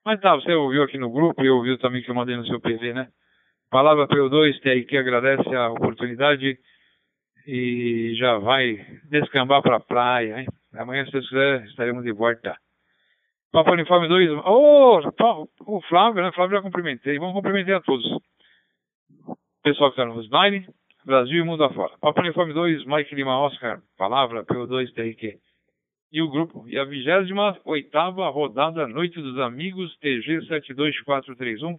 mas 0.04 0.20
tá, 0.20 0.34
você 0.34 0.52
ouviu 0.54 0.82
aqui 0.82 0.98
no 0.98 1.10
grupo 1.10 1.42
e 1.42 1.50
ouviu 1.50 1.78
também 1.78 2.02
que 2.02 2.10
eu 2.10 2.14
mandei 2.14 2.36
no 2.36 2.46
seu 2.46 2.60
PV, 2.60 2.94
né? 2.94 3.08
Palavra 3.70 4.08
PO2, 4.08 4.60
TRQ 4.60 4.96
agradece 4.96 5.54
a 5.54 5.68
oportunidade 5.68 6.58
e 7.46 8.14
já 8.16 8.38
vai 8.38 8.76
descambar 9.08 9.62
para 9.62 9.76
a 9.76 9.80
praia, 9.80 10.40
hein? 10.40 10.46
Amanhã, 10.74 11.04
se 11.04 11.12
Deus 11.12 11.28
quiser, 11.28 11.64
estaremos 11.66 12.02
de 12.02 12.12
volta. 12.12 12.56
Papo 13.52 13.72
Uniforme 13.72 14.08
2, 14.08 14.30
ô, 14.30 14.42
oh, 14.46 15.48
o 15.66 15.80
Flávio, 15.82 16.22
né? 16.22 16.32
Flávio 16.32 16.56
já 16.56 16.62
cumprimentei. 16.62 17.18
Vamos 17.18 17.34
cumprimentar 17.34 17.76
a 17.76 17.80
todos. 17.80 18.04
Pessoal 19.62 19.92
que 19.92 20.00
está 20.00 20.06
no 20.06 20.22
Slide, 20.22 20.66
Brasil 21.04 21.40
e 21.40 21.44
mundo 21.44 21.64
afora. 21.64 21.92
Papo 22.00 22.20
Uniforme 22.20 22.54
2, 22.54 22.86
Mike 22.86 23.14
Lima 23.14 23.38
Oscar, 23.38 23.80
palavra 23.98 24.44
PO2 24.44 24.92
TRQ 24.94 25.49
e 26.12 26.20
o 26.20 26.30
grupo. 26.30 26.64
E 26.68 26.78
a 26.78 26.84
28 26.84 27.32
rodada 28.30 28.86
Noite 28.86 29.20
dos 29.20 29.38
Amigos 29.38 29.96
TG 29.98 30.46
72431 30.46 31.78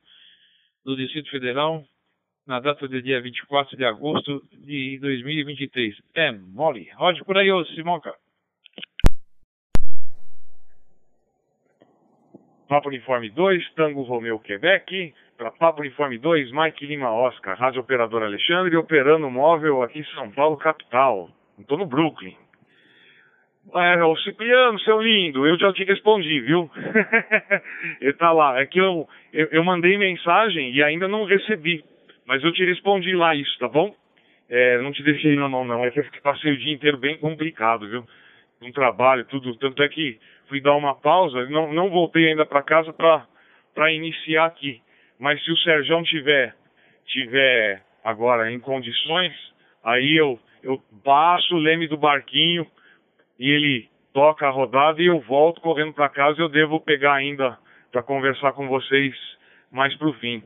do 0.85 0.95
Distrito 0.95 1.29
Federal, 1.29 1.83
na 2.47 2.59
data 2.59 2.87
do 2.87 3.01
dia 3.01 3.21
24 3.21 3.77
de 3.77 3.85
agosto 3.85 4.43
de 4.51 4.97
2023. 4.99 5.95
É 6.15 6.31
mole. 6.31 6.89
Rode 6.95 7.23
por 7.23 7.37
aí, 7.37 7.51
ô 7.51 7.63
Simonca. 7.65 8.13
Papo 12.67 12.87
Uniforme 12.87 13.29
2, 13.29 13.73
Tango 13.73 14.01
Romeu, 14.01 14.39
Quebec. 14.39 15.13
Para 15.37 15.51
Papo 15.51 15.81
Uniforme 15.81 16.17
2, 16.17 16.51
Mike 16.51 16.85
Lima 16.85 17.11
Oscar, 17.11 17.57
Rádio 17.57 17.81
Operador 17.81 18.23
Alexandre, 18.23 18.77
operando 18.77 19.29
móvel 19.29 19.81
aqui 19.81 19.99
em 19.99 20.05
São 20.13 20.31
Paulo, 20.31 20.55
capital. 20.55 21.29
Estou 21.59 21.77
no 21.77 21.85
Brooklyn. 21.85 22.37
É, 23.73 24.03
o 24.03 24.17
Cipriano, 24.17 24.77
seu 24.81 25.01
lindo, 25.01 25.47
eu 25.47 25.57
já 25.57 25.71
te 25.71 25.85
respondi, 25.85 26.41
viu? 26.41 26.69
Ele 28.01 28.13
tá 28.13 28.31
lá. 28.31 28.59
É 28.59 28.65
que 28.65 28.79
eu, 28.79 29.07
eu, 29.31 29.47
eu, 29.51 29.63
mandei 29.63 29.97
mensagem 29.97 30.71
e 30.73 30.83
ainda 30.83 31.07
não 31.07 31.23
recebi. 31.23 31.83
Mas 32.25 32.43
eu 32.43 32.51
te 32.51 32.65
respondi 32.65 33.13
lá 33.15 33.33
isso, 33.33 33.57
tá 33.59 33.69
bom? 33.69 33.95
É, 34.49 34.77
não 34.79 34.91
te 34.91 35.01
deixei 35.03 35.35
na 35.37 35.47
mão, 35.47 35.63
não. 35.63 35.85
É 35.85 35.91
que 35.91 36.21
passei 36.21 36.51
o 36.51 36.57
dia 36.57 36.73
inteiro 36.73 36.97
bem 36.97 37.17
complicado, 37.17 37.87
viu? 37.87 38.05
Um 38.61 38.71
trabalho, 38.73 39.25
tudo. 39.25 39.55
Tanto 39.55 39.81
é 39.81 39.87
que 39.87 40.19
fui 40.49 40.59
dar 40.59 40.75
uma 40.75 40.93
pausa, 40.93 41.49
não, 41.49 41.71
não 41.71 41.89
voltei 41.89 42.27
ainda 42.27 42.45
para 42.45 42.61
casa 42.61 42.91
para 42.93 43.93
iniciar 43.93 44.47
aqui. 44.47 44.81
Mas 45.17 45.41
se 45.45 45.51
o 45.51 45.57
Sérgio 45.57 46.03
tiver, 46.03 46.53
tiver 47.05 47.81
agora 48.03 48.51
em 48.51 48.59
condições, 48.59 49.33
aí 49.81 50.17
eu, 50.17 50.37
eu 50.61 50.81
passo 51.05 51.55
o 51.55 51.59
leme 51.59 51.87
do 51.87 51.95
barquinho 51.95 52.67
e 53.41 53.49
ele 53.49 53.89
toca 54.13 54.47
a 54.47 54.51
rodada 54.51 55.01
e 55.01 55.07
eu 55.07 55.19
volto 55.21 55.61
correndo 55.61 55.93
para 55.93 56.07
casa 56.07 56.39
e 56.39 56.43
eu 56.43 56.47
devo 56.47 56.79
pegar 56.79 57.15
ainda 57.15 57.57
para 57.91 58.03
conversar 58.03 58.53
com 58.53 58.67
vocês 58.67 59.15
mais 59.71 59.95
pro 59.97 60.13
fim. 60.13 60.43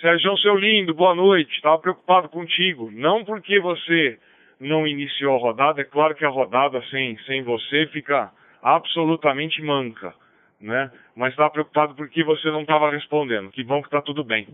Sérgio, 0.00 0.38
seu 0.38 0.56
lindo, 0.56 0.94
boa 0.94 1.14
noite. 1.14 1.54
Estava 1.54 1.78
preocupado 1.78 2.30
contigo. 2.30 2.90
Não 2.90 3.22
porque 3.22 3.60
você 3.60 4.18
não 4.58 4.86
iniciou 4.86 5.36
a 5.36 5.38
rodada, 5.38 5.82
é 5.82 5.84
claro 5.84 6.14
que 6.14 6.24
a 6.24 6.30
rodada 6.30 6.82
sem, 6.90 7.18
sem 7.26 7.42
você 7.42 7.86
fica 7.88 8.32
absolutamente 8.62 9.60
manca, 9.60 10.14
né? 10.58 10.90
Mas 11.14 11.32
estava 11.32 11.50
preocupado 11.50 11.94
porque 11.94 12.24
você 12.24 12.50
não 12.50 12.62
estava 12.62 12.90
respondendo. 12.90 13.50
Que 13.50 13.62
bom 13.62 13.82
que 13.82 13.88
está 13.88 14.00
tudo 14.00 14.24
bem. 14.24 14.48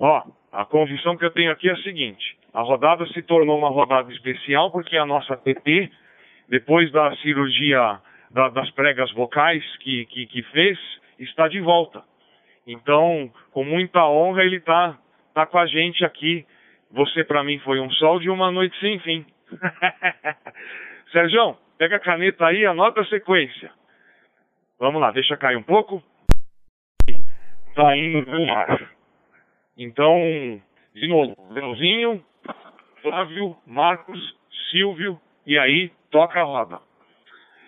Ó, 0.00 0.22
a 0.50 0.64
convicção 0.64 1.14
que 1.14 1.26
eu 1.26 1.30
tenho 1.30 1.52
aqui 1.52 1.68
é 1.68 1.72
a 1.72 1.82
seguinte: 1.82 2.38
a 2.54 2.62
rodada 2.62 3.06
se 3.08 3.20
tornou 3.20 3.58
uma 3.58 3.68
rodada 3.68 4.10
especial 4.10 4.70
porque 4.70 4.96
a 4.96 5.04
nossa 5.04 5.36
PT 5.36 5.90
depois 6.48 6.90
da 6.92 7.14
cirurgia 7.16 8.00
da, 8.30 8.48
das 8.48 8.70
pregas 8.70 9.10
vocais 9.12 9.64
que, 9.78 10.06
que, 10.06 10.26
que, 10.26 10.42
fez, 10.44 10.78
está 11.18 11.48
de 11.48 11.60
volta. 11.60 12.02
Então, 12.66 13.32
com 13.52 13.64
muita 13.64 14.06
honra, 14.06 14.42
ele 14.42 14.56
está 14.56 14.98
tá 15.34 15.46
com 15.46 15.58
a 15.58 15.66
gente 15.66 16.04
aqui. 16.04 16.46
Você, 16.90 17.24
para 17.24 17.42
mim, 17.42 17.58
foi 17.60 17.80
um 17.80 17.90
sol 17.92 18.20
de 18.20 18.30
uma 18.30 18.50
noite 18.50 18.78
sem 18.80 18.98
fim. 19.00 19.26
Sérgio, 21.12 21.56
pega 21.78 21.96
a 21.96 22.00
caneta 22.00 22.46
aí, 22.46 22.66
anota 22.66 23.00
a 23.00 23.06
sequência. 23.06 23.70
Vamos 24.78 25.00
lá, 25.00 25.10
deixa 25.10 25.36
cair 25.36 25.56
um 25.56 25.62
pouco. 25.62 26.02
Tá 27.74 27.96
indo 27.96 28.30
no 28.30 28.52
ar. 28.52 28.90
Então, 29.78 30.60
de 30.94 31.08
novo, 31.08 31.36
Leozinho, 31.50 32.24
Flávio, 33.02 33.56
Marcos, 33.66 34.18
Silvio, 34.70 35.20
e 35.46 35.58
aí 35.58 35.92
toca 36.10 36.40
a 36.40 36.44
roda. 36.44 36.80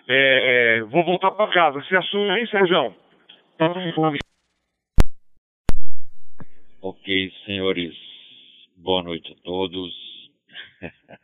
É, 0.07 0.77
é, 0.77 0.81
vou 0.83 1.03
voltar 1.03 1.31
para 1.31 1.51
casa. 1.51 1.81
Se 1.83 1.95
assume 1.95 2.29
aí, 2.31 2.47
Sérgio. 2.47 2.95
Ok, 6.81 7.31
senhores. 7.45 7.95
Boa 8.77 9.03
noite 9.03 9.31
a 9.31 9.43
todos. 9.43 9.93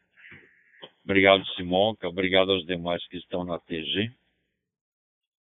obrigado, 1.03 1.45
Simonca. 1.55 2.07
Obrigado 2.07 2.51
aos 2.51 2.65
demais 2.65 3.05
que 3.07 3.17
estão 3.17 3.43
na 3.43 3.57
TG. 3.59 4.11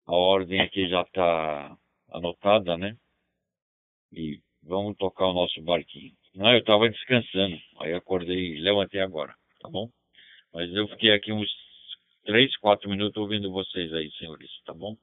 A 0.06 0.14
ordem 0.14 0.60
aqui 0.60 0.88
já 0.88 1.02
está 1.02 1.76
anotada, 2.12 2.76
né? 2.76 2.96
E 4.12 4.38
vamos 4.62 4.96
tocar 4.96 5.26
o 5.26 5.32
nosso 5.32 5.60
barquinho. 5.62 6.12
Não, 6.34 6.52
eu 6.52 6.60
estava 6.60 6.88
descansando. 6.88 7.58
Aí 7.80 7.92
acordei 7.92 8.58
levantei 8.60 9.00
agora, 9.00 9.34
tá 9.60 9.68
bom? 9.68 9.90
Mas 10.52 10.72
eu 10.72 10.86
fiquei 10.88 11.12
aqui 11.12 11.32
uns 11.32 11.63
três, 12.24 12.56
quatro 12.56 12.88
minutos 12.88 13.16
ouvindo 13.18 13.52
vocês 13.52 13.92
aí, 13.92 14.10
senhores, 14.12 14.50
tá 14.64 14.72
bom? 14.72 14.96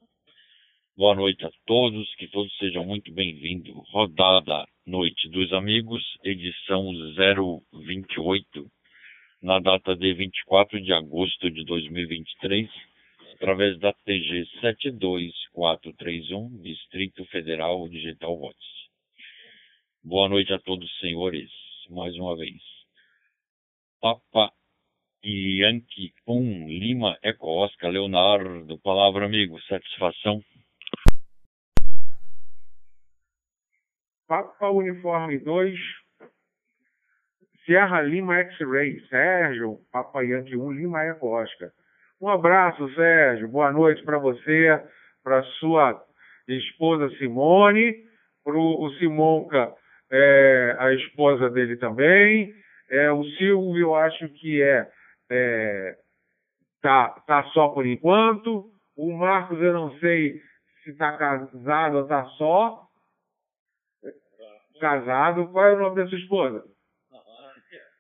Boa 0.98 1.14
noite 1.16 1.46
a 1.46 1.52
todos, 1.68 2.12
que 2.16 2.28
todos 2.28 2.52
sejam 2.58 2.84
muito 2.84 3.14
bem-vindos. 3.14 3.74
Rodada 3.92 4.66
Noite 4.88 5.30
dos 5.30 5.54
Amigos, 5.54 6.02
edição 6.24 6.92
028, 7.72 8.66
na 9.42 9.60
data 9.60 9.96
de 9.96 10.14
24 10.14 10.82
de 10.82 10.92
agosto 10.94 11.52
de 11.52 11.64
2023, 11.64 12.68
através 13.36 13.78
da 13.80 13.94
TG 13.94 14.48
72431, 14.60 16.58
Distrito 16.62 17.24
Federal 17.26 17.88
Digital 17.88 18.36
Voice. 18.36 18.58
Boa 20.04 20.28
noite 20.28 20.52
a 20.54 20.60
todos, 20.60 20.92
senhores, 21.00 21.52
mais 21.88 22.16
uma 22.16 22.36
vez. 22.36 22.64
Papa 24.02 24.52
Yankee 25.24 26.14
1, 26.28 26.68
Lima, 26.68 27.18
Eco 27.22 27.48
Oscar, 27.48 27.92
Leonardo, 27.92 28.80
palavra 28.80 29.26
amigo, 29.26 29.62
satisfação. 29.64 30.42
Papa 34.28 34.70
Uniforme 34.70 35.38
2, 35.40 35.78
Sierra 37.66 38.02
Lima 38.02 38.38
X-Ray, 38.38 39.00
Sérgio, 39.08 39.80
Papa 39.92 40.22
Yankee 40.24 40.56
1, 40.56 40.72
Lima 40.72 41.04
Eco 41.04 41.28
Oscar. 41.28 41.70
Um 42.20 42.28
abraço, 42.28 42.94
Sérgio, 42.96 43.48
boa 43.48 43.72
noite 43.72 44.04
para 44.04 44.18
você, 44.18 44.82
para 45.24 45.44
sua 45.60 46.02
esposa 46.48 47.10
Simone, 47.18 47.94
para 48.44 48.58
o 48.58 48.90
Simonca, 48.98 49.72
é, 50.12 50.76
a 50.80 50.94
esposa 50.94 51.50
dele 51.50 51.78
também, 51.78 52.54
É, 52.90 53.10
o 53.10 53.24
Silvio, 53.38 53.78
eu 53.78 53.96
acho 53.96 54.28
que 54.28 54.62
é, 54.62 54.86
é 55.32 55.98
tá, 56.82 57.10
tá 57.26 57.44
só 57.54 57.70
por 57.70 57.86
enquanto. 57.86 58.70
O 58.96 59.14
Marcos, 59.14 59.60
eu 59.62 59.74
não 59.74 59.98
sei 60.00 60.40
se 60.84 60.92
está 60.92 61.18
casado 61.18 61.98
ou 61.98 62.04
está 62.04 62.26
só. 62.38 62.88
Casado. 64.80 65.48
Qual 65.50 65.66
é 65.66 65.74
o 65.74 65.80
nome 65.80 65.96
da 65.96 66.08
sua 66.08 66.18
esposa? 66.18 66.64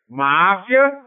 Máfia. 0.09 1.03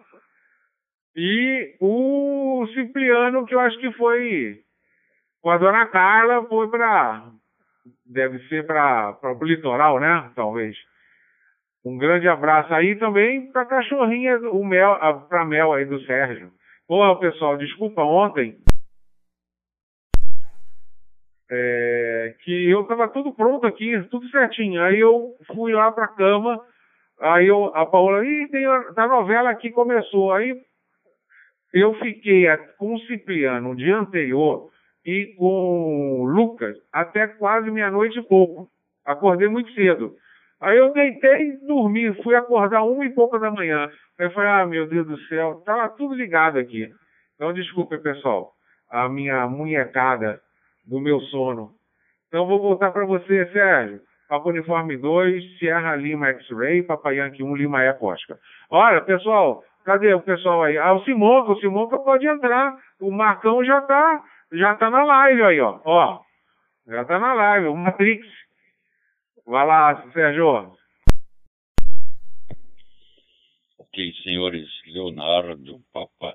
E 1.16 1.76
o 1.81 2.66
Cipriano, 2.75 3.45
que 3.47 3.54
eu 3.54 3.61
acho 3.61 3.78
que 3.78 3.93
foi 3.93 4.61
com 5.43 5.50
a 5.50 5.59
dona 5.59 5.87
Carla, 5.87 6.47
foi 6.47 6.69
para. 6.71 7.31
Deve 8.07 8.38
ser 8.49 8.66
para 8.66 9.19
o 9.23 9.45
litoral, 9.45 10.00
né? 10.00 10.33
Talvez. 10.35 10.76
Um 11.85 11.99
grande 11.99 12.26
abraço 12.26 12.73
aí 12.73 12.97
também 12.97 13.53
para 13.53 13.62
a 13.62 13.67
cachorrinha, 13.67 14.38
o 14.50 14.64
Mel, 14.64 14.97
para 15.29 15.45
Mel 15.45 15.73
aí 15.75 15.85
do 15.85 16.00
Sérgio. 16.07 16.50
Pô, 16.88 17.17
pessoal, 17.17 17.59
desculpa 17.59 18.03
ontem. 18.03 18.57
É, 21.50 22.35
que 22.43 22.71
eu 22.71 22.83
estava 22.83 23.09
tudo 23.09 23.35
pronto 23.35 23.67
aqui, 23.67 24.00
tudo 24.11 24.26
certinho. 24.31 24.83
Aí 24.83 24.99
eu 24.99 25.35
fui 25.55 25.75
lá 25.75 25.93
para 25.93 26.07
a 26.07 26.14
cama, 26.14 26.59
aí 27.21 27.47
eu, 27.47 27.67
a 27.76 27.85
Paula, 27.85 28.25
ih, 28.25 28.49
tem 28.49 28.64
a, 28.64 28.93
a 28.97 29.07
novela 29.07 29.50
aqui 29.50 29.71
começou. 29.71 30.33
Aí 30.33 30.59
eu 31.75 31.93
fiquei 31.99 32.47
com 32.79 32.95
o 32.95 33.00
Cipriano 33.00 33.69
no 33.69 33.76
dia 33.76 33.97
anterior 33.97 34.71
e 35.05 35.35
com 35.37 36.23
o 36.23 36.25
Lucas 36.25 36.79
até 36.91 37.26
quase 37.26 37.71
meia-noite 37.71 38.19
e 38.19 38.23
pouco. 38.23 38.71
Acordei 39.05 39.49
muito 39.49 39.71
cedo. 39.75 40.17
Aí 40.64 40.78
eu 40.78 40.94
deitei 40.94 41.50
e 41.50 41.66
dormi, 41.66 42.11
fui 42.23 42.35
acordar 42.35 42.83
uma 42.85 43.04
e 43.04 43.12
pouca 43.12 43.38
da 43.38 43.50
manhã. 43.50 43.87
Aí 44.18 44.26
eu 44.26 44.30
falei, 44.30 44.50
ah, 44.50 44.66
meu 44.66 44.88
Deus 44.88 45.06
do 45.06 45.18
céu, 45.26 45.62
tava 45.66 45.90
tudo 45.90 46.14
ligado 46.14 46.59
aqui. 46.59 46.88
Então, 47.35 47.52
desculpe, 47.52 47.99
pessoal, 47.99 48.50
a 48.90 49.06
minha 49.06 49.47
munhecada 49.47 50.40
do 50.87 50.99
meu 50.99 51.21
sono. 51.21 51.73
Então, 52.28 52.47
vou 52.47 52.59
voltar 52.59 52.92
para 52.92 53.04
você, 53.04 53.47
Sérgio. 53.52 54.00
Papa 54.26 54.49
Uniforme 54.49 54.97
2, 54.97 55.59
Sierra 55.59 55.97
Lima 55.97 56.28
X-Ray, 56.28 56.83
Papai 56.83 57.18
Yankee 57.18 57.42
1, 57.42 57.56
Lima 57.56 57.83
Eco 57.83 58.11
Oscar. 58.11 58.38
Olha, 58.71 59.02
pessoal, 59.02 59.62
cadê 59.85 60.14
o 60.14 60.23
pessoal 60.23 60.62
aí? 60.62 60.78
Ah, 60.78 60.94
o 60.94 61.04
Simonca, 61.04 61.52
o 61.52 61.61
Simonca 61.61 61.99
pode 61.99 62.26
entrar. 62.26 62.75
O 63.02 63.11
Marcão 63.11 63.62
já 63.62 63.83
tá, 63.83 64.23
já 64.50 64.75
tá 64.76 64.88
na 64.88 65.04
live 65.04 65.42
aí, 65.42 65.61
ó. 65.61 65.78
Ó, 65.85 66.21
já 66.88 67.04
tá 67.04 67.18
na 67.18 67.35
live, 67.35 67.66
o 67.66 67.76
Matrix. 67.76 68.26
Vai 69.47 69.67
lá, 69.67 70.11
Sérgio. 70.13 70.75
Ok, 73.79 74.13
senhores, 74.23 74.69
Leonardo, 74.87 75.85
Papa 75.93 76.35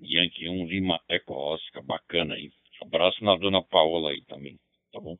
Yankee 0.00 0.48
1, 0.48 0.66
Lima 0.66 0.98
Eco 1.06 1.34
Oscar, 1.34 1.82
bacana 1.84 2.34
aí. 2.34 2.50
Abraço 2.80 3.22
na 3.22 3.36
dona 3.36 3.62
Paola 3.62 4.10
aí 4.10 4.22
também, 4.24 4.58
tá 4.90 4.98
bom? 4.98 5.18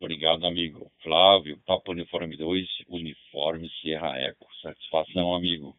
Obrigado, 0.00 0.46
amigo. 0.46 0.92
Flávio, 1.02 1.60
Papa 1.66 1.90
Uniforme 1.90 2.36
2, 2.36 2.68
Uniforme 2.88 3.68
Sierra 3.80 4.16
Eco. 4.18 4.46
Satisfação, 4.62 5.34
amigo. 5.34 5.76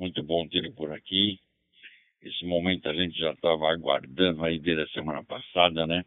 Muito 0.00 0.20
bom 0.24 0.48
tê-lo 0.48 0.74
por 0.74 0.92
aqui. 0.92 1.38
Esse 2.20 2.44
momento 2.44 2.88
a 2.88 2.92
gente 2.92 3.16
já 3.16 3.30
estava 3.30 3.70
aguardando 3.70 4.44
aí 4.44 4.58
desde 4.58 4.82
a 4.82 4.88
semana 4.88 5.24
passada, 5.24 5.86
né? 5.86 6.04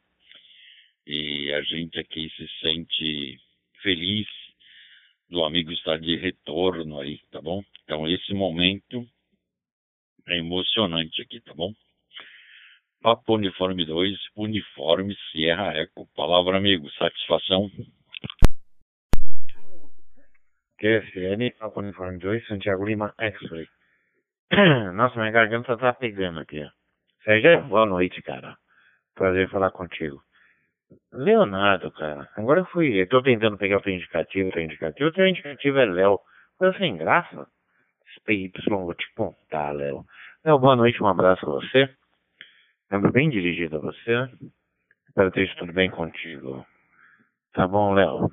E 1.07 1.53
a 1.53 1.61
gente 1.61 1.97
aqui 1.97 2.29
se 2.35 2.45
sente 2.59 3.39
feliz 3.81 4.27
do 5.29 5.43
amigo 5.43 5.71
estar 5.71 5.99
de 5.99 6.15
retorno 6.15 6.99
aí, 6.99 7.19
tá 7.31 7.41
bom? 7.41 7.61
Então 7.83 8.07
esse 8.07 8.33
momento 8.33 9.05
é 10.27 10.37
emocionante 10.37 11.21
aqui, 11.21 11.41
tá 11.41 11.53
bom? 11.53 11.73
Papo 13.01 13.35
Uniforme 13.35 13.85
2, 13.85 14.17
Uniforme 14.35 15.15
Sierra 15.31 15.73
Eco. 15.77 16.07
Palavra, 16.15 16.57
amigo. 16.57 16.89
Satisfação. 16.91 17.69
QFN, 20.79 21.51
Papo 21.57 21.79
Uniforme 21.79 22.19
2, 22.19 22.47
Santiago 22.47 22.85
Lima, 22.85 23.13
X-Ray. 23.17 23.67
Nossa, 24.93 25.17
minha 25.17 25.31
garganta 25.31 25.77
tá 25.77 25.93
pegando 25.93 26.39
aqui. 26.39 26.61
Sérgio, 27.23 27.63
boa 27.67 27.85
noite, 27.85 28.21
cara. 28.21 28.57
Prazer 29.15 29.49
falar 29.49 29.71
contigo. 29.71 30.21
Leonardo, 31.11 31.91
cara. 31.91 32.27
Agora 32.35 32.61
eu 32.61 32.65
fui. 32.65 33.01
Eu 33.01 33.07
tô 33.07 33.21
tentando 33.21 33.57
pegar 33.57 33.77
o 33.77 33.81
teu 33.81 33.93
indicativo, 33.93 34.51
teu 34.51 34.63
indicativo. 34.63 35.09
O 35.09 35.13
teu 35.13 35.27
indicativo 35.27 35.77
é 35.79 35.85
Léo. 35.85 36.19
Coisa 36.57 36.77
sem 36.77 36.97
graça. 36.97 37.47
PY, 38.25 38.51
vou 38.67 38.93
te 38.93 39.05
contar, 39.15 39.71
Léo. 39.71 40.03
Léo, 40.43 40.59
boa 40.59 40.75
noite, 40.75 41.01
um 41.01 41.07
abraço 41.07 41.45
a 41.45 41.53
você. 41.53 41.89
Lembro 42.91 43.11
bem 43.11 43.29
dirigido 43.29 43.77
a 43.77 43.79
você. 43.79 44.29
Espero 45.07 45.31
ter 45.31 45.55
tudo 45.55 45.71
bem 45.71 45.89
contigo. 45.89 46.65
Tá 47.53 47.67
bom, 47.67 47.93
Léo? 47.93 48.29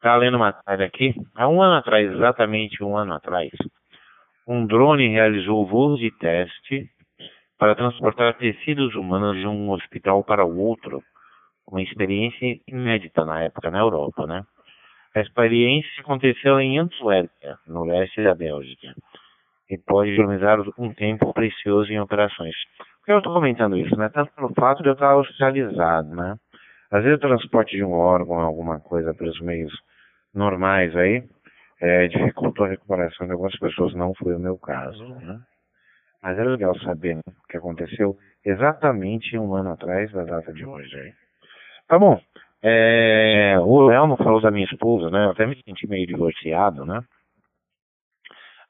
Tá 0.00 0.16
lendo 0.16 0.36
uma 0.36 0.52
matéria 0.52 0.86
aqui. 0.86 1.14
Há 1.34 1.48
um 1.48 1.62
ano 1.62 1.76
atrás, 1.76 2.10
exatamente 2.10 2.82
um 2.84 2.96
ano 2.96 3.14
atrás, 3.14 3.50
um 4.46 4.66
drone 4.66 5.08
realizou 5.08 5.66
voos 5.66 5.98
de 5.98 6.10
teste 6.18 6.90
para 7.58 7.74
transportar 7.74 8.36
tecidos 8.36 8.94
humanos 8.94 9.36
de 9.36 9.46
um 9.46 9.70
hospital 9.70 10.22
para 10.22 10.44
o 10.44 10.58
outro 10.58 11.02
uma 11.66 11.82
experiência 11.82 12.58
inédita 12.68 13.24
na 13.24 13.42
época 13.42 13.70
na 13.70 13.78
Europa, 13.78 14.26
né? 14.26 14.42
A 15.14 15.20
experiência 15.20 16.00
aconteceu 16.00 16.60
em 16.60 16.78
Antuérpia, 16.78 17.56
no 17.66 17.84
leste 17.84 18.22
da 18.22 18.34
Bélgica, 18.34 18.94
e 19.70 19.78
pode 19.78 20.10
economizar 20.10 20.58
um 20.76 20.92
tempo 20.92 21.32
precioso 21.32 21.92
em 21.92 22.00
operações. 22.00 22.54
Por 22.98 23.06
que 23.06 23.12
eu 23.12 23.18
estou 23.18 23.32
comentando 23.32 23.76
isso? 23.76 23.96
Né? 23.96 24.08
Tanto 24.08 24.32
pelo 24.32 24.52
fato 24.54 24.82
de 24.82 24.88
eu 24.88 24.94
estar 24.94 25.16
hospitalizado, 25.16 26.08
né? 26.14 26.36
Às 26.90 27.02
vezes 27.02 27.18
o 27.18 27.20
transporte 27.20 27.76
de 27.76 27.84
um 27.84 27.92
órgão, 27.92 28.40
alguma 28.40 28.80
coisa 28.80 29.14
pelos 29.14 29.40
meios 29.40 29.72
normais 30.34 30.94
aí, 30.96 31.22
é, 31.80 32.08
dificultou 32.08 32.66
a 32.66 32.70
recuperação 32.70 33.26
de 33.26 33.32
algumas 33.32 33.56
pessoas, 33.58 33.94
não 33.94 34.14
foi 34.14 34.34
o 34.34 34.40
meu 34.40 34.58
caso, 34.58 35.04
né? 35.06 35.40
Mas 36.22 36.38
é 36.38 36.44
legal 36.44 36.76
saber 36.80 37.16
né, 37.16 37.22
o 37.26 37.46
que 37.48 37.58
aconteceu 37.58 38.16
exatamente 38.44 39.36
um 39.38 39.54
ano 39.54 39.72
atrás 39.72 40.10
da 40.12 40.24
data 40.24 40.52
de 40.52 40.64
hoje 40.64 40.96
aí. 40.98 41.12
Tá 41.88 41.98
bom. 41.98 42.20
É, 42.62 43.58
o 43.60 43.82
Léo 43.82 44.06
não 44.06 44.16
falou 44.16 44.40
da 44.40 44.50
minha 44.50 44.64
esposa, 44.64 45.10
né? 45.10 45.26
Eu 45.26 45.30
até 45.30 45.46
me 45.46 45.54
senti 45.62 45.86
meio 45.86 46.06
divorciado, 46.06 46.86
né? 46.86 47.02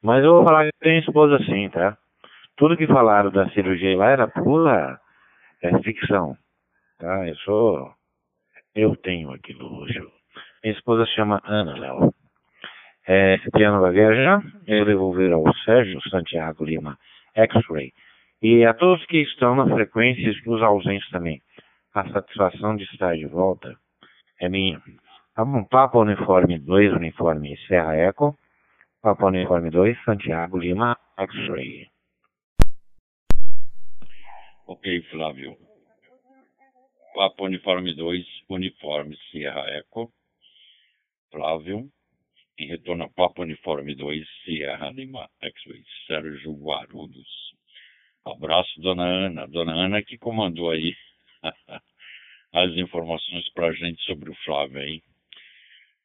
Mas 0.03 0.25
eu 0.25 0.35
vou 0.35 0.45
falar 0.45 0.65
que 0.67 0.79
tem 0.81 0.99
esposa 0.99 1.39
sim, 1.45 1.69
tá? 1.71 1.97
Tudo 2.57 2.77
que 2.77 2.87
falaram 2.87 3.31
da 3.31 3.49
cirurgia 3.51 3.97
lá 3.97 4.11
era 4.11 4.27
pura 4.29 4.99
é, 5.63 5.79
ficção, 5.83 6.37
tá? 6.99 7.29
Eu 7.29 7.37
sou... 7.37 7.93
Eu 8.75 8.97
tenho 8.97 9.31
aquilo 9.33 9.69
luxo. 9.69 10.11
Minha 10.65 10.75
esposa 10.75 11.07
se 11.07 11.15
chama 11.15 11.41
Ana, 11.45 11.79
Léo. 11.79 12.13
É, 13.07 13.39
Cipriano 13.39 13.81
vai 13.81 13.95
eu 14.67 14.85
devolver 14.85 15.33
ao 15.33 15.45
Sérgio 15.65 16.01
Santiago 16.11 16.65
Lima 16.65 16.99
X-Ray. 17.37 17.93
E 18.43 18.65
a 18.65 18.75
todos 18.75 19.07
que 19.07 19.19
estão 19.19 19.55
na 19.55 19.73
frequência 19.73 20.21
e 20.21 20.49
os 20.49 20.63
ausentes 20.63 21.09
também 21.11 21.41
a 21.95 22.13
satisfação 22.13 22.75
de 22.75 22.83
estar 22.85 23.17
de 23.17 23.27
volta 23.27 23.79
é 24.41 24.49
minha. 24.49 24.83
Tá 25.35 25.45
Papa 25.71 25.99
Uniforme 25.99 26.59
2, 26.59 26.93
Uniforme 26.93 27.57
Serra 27.69 27.95
Eco. 27.95 28.37
Papa 29.01 29.27
Uniforme 29.27 29.71
2, 29.71 30.05
Santiago 30.05 30.59
Lima, 30.59 30.99
X-Ray. 31.17 31.89
Ok, 34.67 35.03
Flávio. 35.11 35.57
Papa 37.15 37.45
Uniforme 37.45 37.95
2, 37.95 38.27
Uniforme 38.49 39.17
Sierra 39.31 39.65
Eco. 39.71 40.11
Flávio. 41.31 41.89
Em 42.59 42.67
retorno 42.67 43.05
a 43.05 43.09
Papa 43.09 43.43
Uniforme 43.43 43.95
2, 43.95 44.27
Sierra 44.45 44.91
Lima, 44.91 45.29
X-Ray. 45.41 45.85
Sérgio 46.07 46.55
Guarulhos. 46.55 47.55
Abraço, 48.25 48.81
dona 48.81 49.05
Ana. 49.05 49.47
Dona 49.47 49.75
Ana 49.75 50.03
que 50.03 50.19
comandou 50.19 50.71
aí 50.71 50.95
as 52.53 52.71
informações 52.77 53.49
para 53.53 53.69
a 53.69 53.73
gente 53.73 54.03
sobre 54.05 54.31
o 54.31 54.35
Flávio 54.45 54.79
aí. 54.79 55.03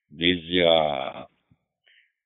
Desde 0.10 0.63
a, 0.63 1.28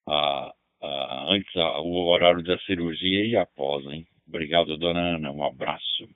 a, 0.07 0.53
a 0.81 1.25
antes 1.29 1.55
a, 1.55 1.79
o 1.81 2.05
horário 2.07 2.43
da 2.43 2.57
cirurgia 2.59 3.25
e 3.25 3.35
após, 3.35 3.85
hein? 3.85 4.07
Obrigado, 4.27 4.77
dona 4.77 5.15
Ana. 5.15 5.31
Um 5.31 5.43
abraço. 5.43 6.07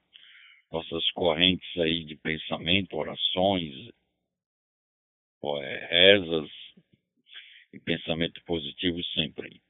Nossas 0.71 1.09
correntes 1.11 1.77
aí 1.77 2.03
de 2.05 2.15
pensamento, 2.17 2.97
orações, 2.97 3.73
é, 5.61 5.87
rezas 5.89 6.49
e 7.73 7.79
pensamento 7.79 8.41
positivo 8.45 9.03
sempre. 9.13 9.61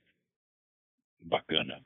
Bacana. 1.19 1.83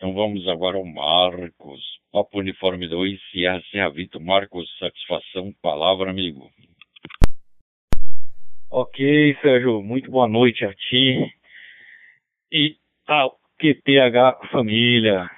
Então 0.00 0.14
vamos 0.14 0.48
agora 0.48 0.78
ao 0.78 0.84
Marcos. 0.86 1.78
Papo 2.10 2.38
Uniforme 2.38 2.88
2, 2.88 3.20
Sierra 3.30 3.60
Serra 3.70 3.90
Vitor. 3.90 4.18
Marcos, 4.18 4.66
satisfação, 4.78 5.52
palavra, 5.60 6.08
amigo. 6.08 6.50
Ok, 8.70 9.36
Sérgio, 9.42 9.82
muito 9.82 10.10
boa 10.10 10.26
noite 10.26 10.64
a 10.64 10.72
ti. 10.72 11.30
e 12.50 12.76
a 13.06 13.28
QTH 13.58 14.48
Família. 14.50 15.28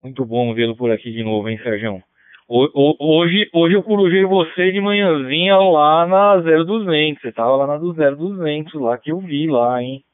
Muito 0.00 0.24
bom 0.24 0.54
vê-lo 0.54 0.76
por 0.76 0.92
aqui 0.92 1.10
de 1.10 1.24
novo, 1.24 1.48
hein, 1.48 1.58
Sérgio? 1.64 2.00
Hoje, 2.46 3.50
hoje 3.52 3.74
eu 3.74 3.82
corujei 3.82 4.24
você 4.24 4.70
de 4.70 4.80
manhãzinha 4.80 5.56
lá 5.56 6.06
na 6.06 6.36
0200. 6.36 7.20
Você 7.22 7.32
tava 7.32 7.56
lá 7.56 7.66
na 7.66 7.76
do 7.76 7.92
0200, 7.92 8.72
lá 8.74 8.96
que 8.98 9.10
eu 9.10 9.18
vi 9.18 9.48
lá, 9.48 9.82
hein? 9.82 10.04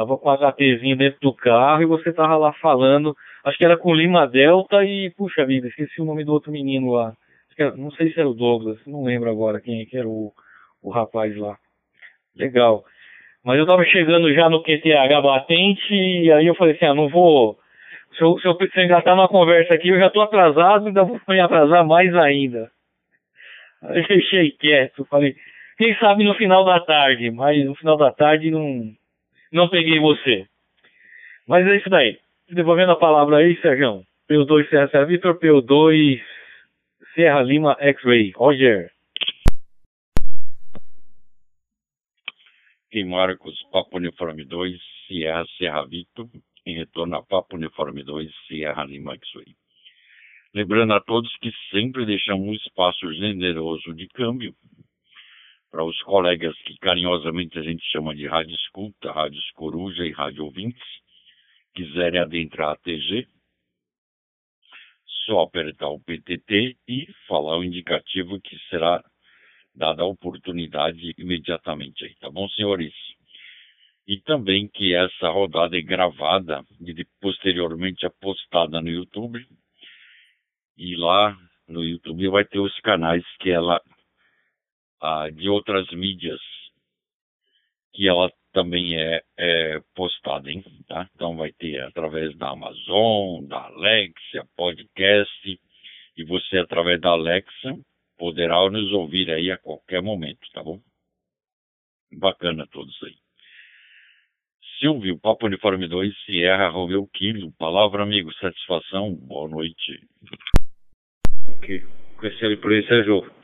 Tava 0.00 0.16
com 0.16 0.30
a 0.30 0.34
HTzinho 0.34 0.96
dentro 0.96 1.20
do 1.20 1.34
carro 1.34 1.82
e 1.82 1.84
você 1.84 2.10
tava 2.10 2.34
lá 2.38 2.54
falando. 2.54 3.14
Acho 3.44 3.58
que 3.58 3.64
era 3.66 3.76
com 3.76 3.94
Lima 3.94 4.26
Delta 4.26 4.82
e, 4.82 5.10
puxa 5.10 5.44
vida, 5.44 5.68
esqueci 5.68 6.00
o 6.00 6.06
nome 6.06 6.24
do 6.24 6.32
outro 6.32 6.50
menino 6.50 6.92
lá. 6.92 7.12
Era, 7.58 7.76
não 7.76 7.90
sei 7.90 8.10
se 8.10 8.18
era 8.18 8.26
o 8.26 8.32
Douglas, 8.32 8.78
não 8.86 9.04
lembro 9.04 9.28
agora 9.30 9.60
quem 9.60 9.84
que 9.84 9.98
era 9.98 10.08
o, 10.08 10.32
o 10.82 10.88
rapaz 10.88 11.36
lá. 11.36 11.58
Legal. 12.34 12.82
Mas 13.44 13.58
eu 13.58 13.66
tava 13.66 13.84
chegando 13.84 14.32
já 14.32 14.48
no 14.48 14.62
QTH 14.62 15.20
batente 15.22 15.92
e 15.92 16.32
aí 16.32 16.46
eu 16.46 16.54
falei 16.54 16.74
assim, 16.74 16.86
ah, 16.86 16.94
não 16.94 17.10
vou 17.10 17.58
se 18.16 18.22
eu, 18.22 18.38
se 18.38 18.48
eu, 18.48 18.54
se 18.54 19.02
tá 19.02 19.14
numa 19.14 19.28
conversa 19.28 19.74
aqui, 19.74 19.88
eu 19.88 19.98
já 19.98 20.08
tô 20.08 20.22
atrasado, 20.22 20.86
ainda 20.86 21.04
vou 21.04 21.20
me 21.28 21.40
atrasar 21.40 21.86
mais 21.86 22.14
ainda. 22.14 22.70
Aí 23.82 24.06
deixei 24.08 24.52
quieto, 24.52 25.04
falei, 25.04 25.36
quem 25.76 25.94
sabe 25.96 26.24
no 26.24 26.34
final 26.36 26.64
da 26.64 26.80
tarde, 26.80 27.30
mas 27.30 27.62
no 27.66 27.74
final 27.74 27.98
da 27.98 28.10
tarde 28.10 28.50
não, 28.50 28.94
não 29.52 29.68
peguei 29.68 29.98
você. 29.98 30.46
Mas 31.46 31.66
é 31.66 31.76
isso 31.76 31.90
daí. 31.90 32.18
Devolvendo 32.48 32.92
a 32.92 32.96
palavra 32.96 33.38
aí, 33.38 33.60
Sérgio. 33.60 34.04
P2 34.30 34.68
Serra 34.68 34.88
Serra 34.88 35.04
Vitor, 35.06 35.38
P2 35.38 36.20
Serra 37.14 37.42
Lima 37.42 37.76
X-Ray. 37.80 38.32
Roger. 38.36 38.90
E 42.92 43.04
Marcos, 43.04 43.56
Papo 43.70 43.98
Uniforme 43.98 44.44
2, 44.44 44.80
Sierra 45.06 45.44
Serra 45.58 45.86
Vitor 45.86 46.28
em 46.66 46.76
retorno 46.76 47.16
a 47.16 47.22
Papo 47.22 47.56
Uniforme 47.56 48.02
2, 48.02 48.30
Sierra 48.46 48.84
Lima 48.84 49.14
X-Ray. 49.14 49.54
Lembrando 50.54 50.92
a 50.94 51.00
todos 51.00 51.34
que 51.38 51.50
sempre 51.70 52.04
deixamos 52.04 52.46
um 52.46 52.52
espaço 52.52 53.12
generoso 53.12 53.94
de 53.94 54.08
câmbio 54.08 54.54
para 55.70 55.84
os 55.84 56.00
colegas 56.02 56.56
que 56.62 56.76
carinhosamente 56.78 57.58
a 57.58 57.62
gente 57.62 57.84
chama 57.90 58.14
de 58.14 58.26
rádio 58.26 58.54
escuta, 58.54 59.12
rádios 59.12 59.50
coruja 59.52 60.04
e 60.04 60.12
rádio 60.12 60.44
ouvintes, 60.44 60.82
quiserem 61.74 62.20
adentrar 62.20 62.70
a 62.70 62.76
TG, 62.76 63.26
só 65.26 65.42
apertar 65.42 65.88
o 65.88 66.00
PTT 66.00 66.76
e 66.88 67.06
falar 67.28 67.58
o 67.58 67.64
indicativo 67.64 68.40
que 68.40 68.58
será 68.68 69.02
dada 69.74 70.02
a 70.02 70.06
oportunidade 70.06 71.14
imediatamente 71.16 72.04
aí, 72.04 72.14
tá 72.16 72.30
bom, 72.30 72.48
senhores? 72.50 72.92
e 74.10 74.20
também 74.22 74.66
que 74.66 74.92
essa 74.92 75.28
rodada 75.28 75.78
é 75.78 75.82
gravada 75.82 76.64
e 76.80 77.06
posteriormente 77.20 78.04
é 78.04 78.10
postada 78.20 78.80
no 78.80 78.88
YouTube. 78.88 79.46
E 80.76 80.96
lá 80.96 81.36
no 81.68 81.84
YouTube 81.84 82.26
vai 82.28 82.44
ter 82.44 82.58
os 82.58 82.76
canais 82.80 83.22
que 83.38 83.50
ela 83.50 83.80
ah, 85.00 85.28
de 85.30 85.48
outras 85.48 85.90
mídias 85.92 86.40
que 87.92 88.08
ela 88.08 88.30
também 88.52 88.96
é, 88.96 89.22
é 89.36 89.80
postada, 89.94 90.50
hein? 90.50 90.64
Tá? 90.86 91.08
Então 91.14 91.36
vai 91.36 91.52
ter 91.52 91.80
através 91.82 92.36
da 92.36 92.50
Amazon, 92.50 93.44
da 93.46 93.64
Alexa, 93.64 94.48
podcast, 94.56 95.60
e 96.16 96.24
você 96.24 96.58
através 96.58 97.00
da 97.00 97.10
Alexa 97.10 97.78
poderá 98.18 98.68
nos 98.70 98.92
ouvir 98.92 99.30
aí 99.30 99.50
a 99.50 99.58
qualquer 99.58 100.02
momento, 100.02 100.40
tá 100.52 100.62
bom? 100.62 100.80
Bacana 102.12 102.66
todos 102.66 102.96
aí. 103.02 103.16
Silvio, 104.78 105.18
Papo 105.18 105.46
Uniforme 105.46 105.86
2, 105.86 106.24
Sierra 106.24 106.68
Romeu 106.68 107.06
Kilo. 107.06 107.52
Palavra, 107.52 108.02
amigo, 108.02 108.32
satisfação, 108.34 109.14
boa 109.14 109.48
noite. 109.48 110.00
Ok, 111.56 111.86
QSL 112.18 112.56
por 112.56 112.72
aí, 112.72 112.86
Sérgio. 112.86 113.39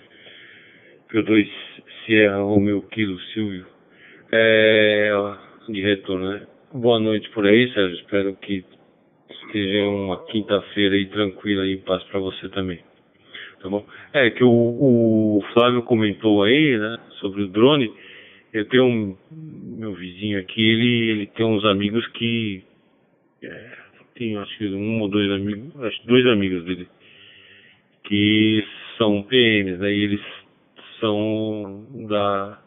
P2, 1.17 1.49
Sierra 2.05 2.37
Romeu 2.43 2.83
Kilo, 2.83 3.19
Silvio. 3.33 3.65
É, 4.31 5.11
de 5.67 5.81
retorno, 5.81 6.31
né? 6.31 6.47
Boa 6.75 7.01
noite 7.01 7.31
por 7.31 7.47
aí, 7.47 7.73
Sérgio. 7.73 7.97
Espero 7.97 8.37
que 8.37 8.63
esteja 9.31 9.89
uma 9.89 10.23
quinta-feira 10.27 10.95
aí 10.95 11.07
tranquila 11.07 11.67
e 11.67 11.73
em 11.73 11.79
paz 11.79 12.03
para 12.05 12.21
você 12.21 12.51
também. 12.51 12.81
Tá 13.63 13.69
bom? 13.71 13.87
É 14.13 14.29
que 14.29 14.45
o, 14.45 14.51
o 14.51 15.45
Flávio 15.55 15.83
comentou 15.85 16.43
aí, 16.43 16.77
né, 16.77 16.99
sobre 17.19 17.45
o 17.45 17.49
drone. 17.49 17.91
Eu 18.53 18.67
tenho 18.67 18.85
um 18.85 19.17
meu 19.31 19.95
vizinho 19.95 20.39
aqui, 20.39 20.61
ele, 20.61 21.11
ele 21.13 21.27
tem 21.29 21.47
uns 21.47 21.65
amigos 21.65 22.07
que 22.09 22.63
é, 23.43 23.73
tem 24.17 24.37
acho 24.37 24.59
que 24.59 24.67
um 24.69 25.01
ou 25.01 25.09
dois 25.09 25.31
amigos, 25.31 25.83
acho 25.83 26.07
dois 26.07 26.27
amigos 26.27 26.63
dele 26.65 26.87
que 28.05 28.65
são 28.99 29.23
PMs, 29.23 29.79
né, 29.79 29.93
eles 29.93 30.21
são 31.01 31.87
da 32.09 32.59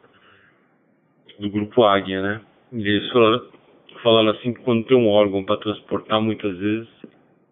do 1.39 1.49
grupo 1.49 1.83
Águia, 1.83 2.21
né? 2.21 2.41
Eles 2.73 3.09
falaram, 3.11 3.41
falaram 4.03 4.29
assim 4.31 4.53
que 4.53 4.61
quando 4.61 4.85
tem 4.85 4.97
um 4.97 5.07
órgão 5.07 5.43
para 5.43 5.57
transportar 5.57 6.21
muitas 6.21 6.57
vezes, 6.57 6.87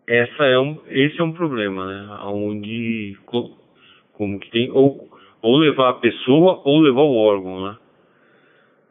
essa 0.06 0.46
é 0.46 0.60
um, 0.60 0.80
esse 0.90 1.20
é 1.20 1.24
um 1.24 1.34
problema, 1.34 1.86
né? 1.86 2.18
Onde 2.26 3.18
como 4.14 4.40
que 4.40 4.50
tem 4.52 4.72
ou 4.72 5.08
ou 5.42 5.58
levar 5.58 5.90
a 5.90 5.94
pessoa 5.94 6.62
ou 6.66 6.80
levar 6.80 7.02
o 7.02 7.16
órgão, 7.16 7.66
né? 7.66 7.78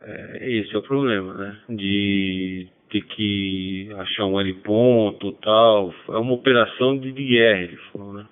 É, 0.02 0.50
esse 0.50 0.74
é 0.74 0.78
o 0.78 0.82
problema, 0.82 1.34
né? 1.34 1.58
De 1.68 2.68
ter 2.90 3.02
que 3.02 3.90
achar 3.98 4.26
um 4.26 4.40
L 4.40 4.54
ponto 4.54 5.32
tal. 5.32 5.92
É 6.08 6.16
uma 6.16 6.34
operação 6.34 6.96
de 6.98 7.10
guerra, 7.12 7.62
ele 7.62 7.76
falou, 7.92 8.12
né? 8.12 8.26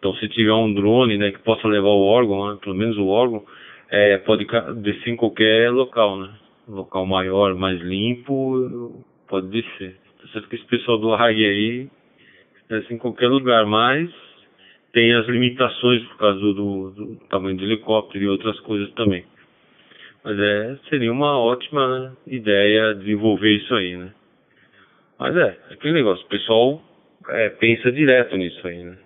Então 0.00 0.14
se 0.14 0.28
tiver 0.30 0.52
um 0.54 0.72
drone, 0.72 1.18
né, 1.18 1.30
que 1.30 1.38
possa 1.40 1.68
levar 1.68 1.90
o 1.90 2.06
órgão, 2.06 2.50
né, 2.50 2.58
pelo 2.60 2.74
menos 2.74 2.96
o 2.96 3.06
órgão, 3.06 3.44
é, 3.90 4.16
pode 4.18 4.46
descer 4.76 5.10
em 5.10 5.16
qualquer 5.16 5.70
local, 5.70 6.18
né? 6.18 6.30
Local 6.66 7.04
maior, 7.04 7.54
mais 7.54 7.80
limpo, 7.80 9.04
pode 9.28 9.48
descer. 9.48 9.96
Tá 10.22 10.28
certo 10.32 10.48
que 10.48 10.56
esse 10.56 10.64
pessoal 10.66 10.96
do 10.96 11.14
RAG 11.14 11.36
aí 11.44 11.88
desce 12.68 12.94
em 12.94 12.98
qualquer 12.98 13.28
lugar, 13.28 13.66
mas 13.66 14.10
tem 14.92 15.12
as 15.14 15.26
limitações 15.26 16.02
por 16.04 16.16
causa 16.16 16.38
do, 16.38 16.54
do, 16.54 16.90
do 16.90 17.16
tamanho 17.28 17.56
do 17.56 17.64
helicóptero 17.64 18.24
e 18.24 18.28
outras 18.28 18.58
coisas 18.60 18.90
também. 18.92 19.24
Mas 20.24 20.38
é, 20.38 20.78
seria 20.88 21.12
uma 21.12 21.38
ótima 21.38 22.16
ideia 22.26 22.94
desenvolver 22.94 23.56
isso 23.56 23.74
aí, 23.74 23.96
né? 23.96 24.12
Mas 25.18 25.36
é, 25.36 25.58
aquele 25.72 25.94
negócio, 25.94 26.24
o 26.24 26.28
pessoal 26.28 26.82
é, 27.28 27.50
pensa 27.50 27.92
direto 27.92 28.36
nisso 28.36 28.66
aí, 28.66 28.82
né? 28.82 28.96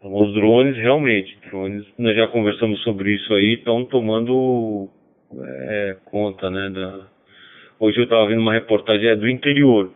Os 0.00 0.32
drones, 0.32 0.76
realmente, 0.76 1.36
drones, 1.48 1.84
nós 1.98 2.14
já 2.14 2.28
conversamos 2.28 2.80
sobre 2.82 3.14
isso 3.14 3.34
aí, 3.34 3.54
estão 3.54 3.84
tomando 3.84 4.88
é, 5.34 5.96
conta, 6.04 6.48
né? 6.48 6.70
Da... 6.70 7.06
Hoje 7.80 7.98
eu 7.98 8.04
estava 8.04 8.26
vendo 8.26 8.40
uma 8.40 8.52
reportagem 8.52 9.08
é, 9.08 9.16
do 9.16 9.28
interior. 9.28 9.92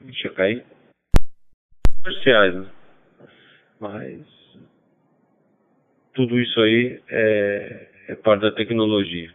Deixa 0.00 0.28
cair. 0.30 0.64
Comerciais, 2.04 2.54
né? 2.54 2.66
Mas 3.80 4.20
tudo 6.14 6.38
isso 6.38 6.60
aí 6.60 7.00
é, 7.10 7.88
é 8.08 8.14
parte 8.14 8.42
da 8.42 8.52
tecnologia. 8.52 9.30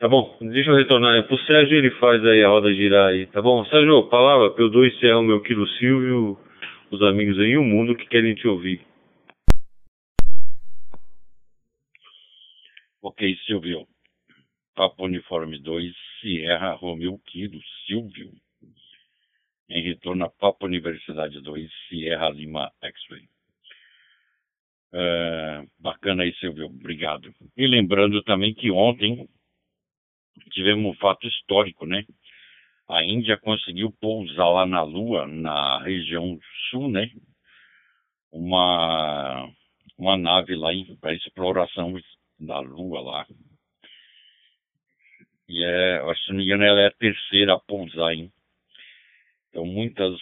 Tá 0.00 0.08
bom? 0.08 0.36
Deixa 0.40 0.70
eu 0.70 0.76
retornar 0.76 1.22
pro 1.28 1.38
Sérgio, 1.44 1.76
ele 1.76 1.90
faz 1.92 2.24
aí 2.24 2.42
a 2.42 2.48
roda 2.48 2.74
girar 2.74 3.10
aí, 3.10 3.26
tá 3.26 3.42
bom? 3.42 3.64
Sérgio, 3.66 4.08
palavra, 4.08 4.50
P2 4.50 5.02
é 5.02 5.14
o 5.14 5.22
meu 5.22 5.40
quilo 5.42 5.68
Silvio, 5.68 6.38
os 6.90 7.02
amigos 7.02 7.38
aí, 7.38 7.56
o 7.58 7.62
mundo 7.62 7.94
que 7.94 8.08
querem 8.08 8.34
te 8.34 8.48
ouvir. 8.48 8.80
Ok, 13.02 13.36
Silvio. 13.46 13.88
Papo 14.76 15.04
Uniforme 15.04 15.58
2, 15.58 15.92
Sierra 16.20 16.72
Romeu 16.74 17.18
Quilo, 17.26 17.60
Silvio. 17.84 18.32
Em 19.68 19.82
retorno 19.82 20.24
a 20.24 20.30
Papo 20.30 20.66
Universidade 20.66 21.40
2, 21.40 21.68
Sierra 21.88 22.30
Lima 22.30 22.70
X-Ray. 22.80 23.28
É, 24.94 25.64
bacana 25.80 26.22
aí, 26.22 26.32
Silvio. 26.36 26.66
Obrigado. 26.66 27.34
E 27.56 27.66
lembrando 27.66 28.22
também 28.22 28.54
que 28.54 28.70
ontem 28.70 29.28
tivemos 30.52 30.94
um 30.94 30.98
fato 30.98 31.26
histórico, 31.26 31.84
né? 31.84 32.04
A 32.88 33.02
Índia 33.02 33.36
conseguiu 33.36 33.90
pousar 34.00 34.48
lá 34.48 34.64
na 34.64 34.82
Lua, 34.82 35.26
na 35.26 35.82
região 35.82 36.38
sul, 36.70 36.88
né? 36.88 37.10
Uma, 38.30 39.50
uma 39.98 40.16
nave 40.16 40.54
lá 40.54 40.70
para 41.00 41.14
exploração 41.14 41.98
da 42.46 42.60
Lua 42.60 43.00
lá. 43.00 43.26
E 45.48 45.64
é, 45.64 46.14
se 46.14 46.30
não 46.30 46.36
me 46.36 46.44
engano, 46.44 46.64
ela 46.64 46.80
é 46.80 46.86
a 46.86 46.92
terceira 46.92 47.54
a 47.54 47.60
pousar, 47.60 48.12
hein? 48.12 48.32
Então, 49.48 49.66
muitas, 49.66 50.18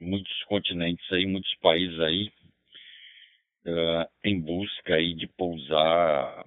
muitos 0.00 0.42
continentes 0.44 1.10
aí, 1.12 1.26
muitos 1.26 1.54
países 1.56 2.00
aí 2.00 2.32
uh, 3.66 4.06
em 4.24 4.40
busca 4.40 4.94
aí 4.94 5.14
de 5.14 5.26
pousar 5.28 6.44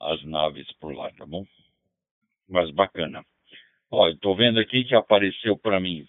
as 0.00 0.22
naves 0.24 0.70
por 0.80 0.94
lá, 0.94 1.10
tá 1.12 1.26
bom? 1.26 1.44
Mas 2.48 2.70
bacana. 2.70 3.24
Ó, 3.90 4.08
eu 4.08 4.18
tô 4.18 4.34
vendo 4.34 4.58
aqui 4.58 4.84
que 4.84 4.94
apareceu 4.94 5.58
para 5.58 5.80
mim 5.80 6.06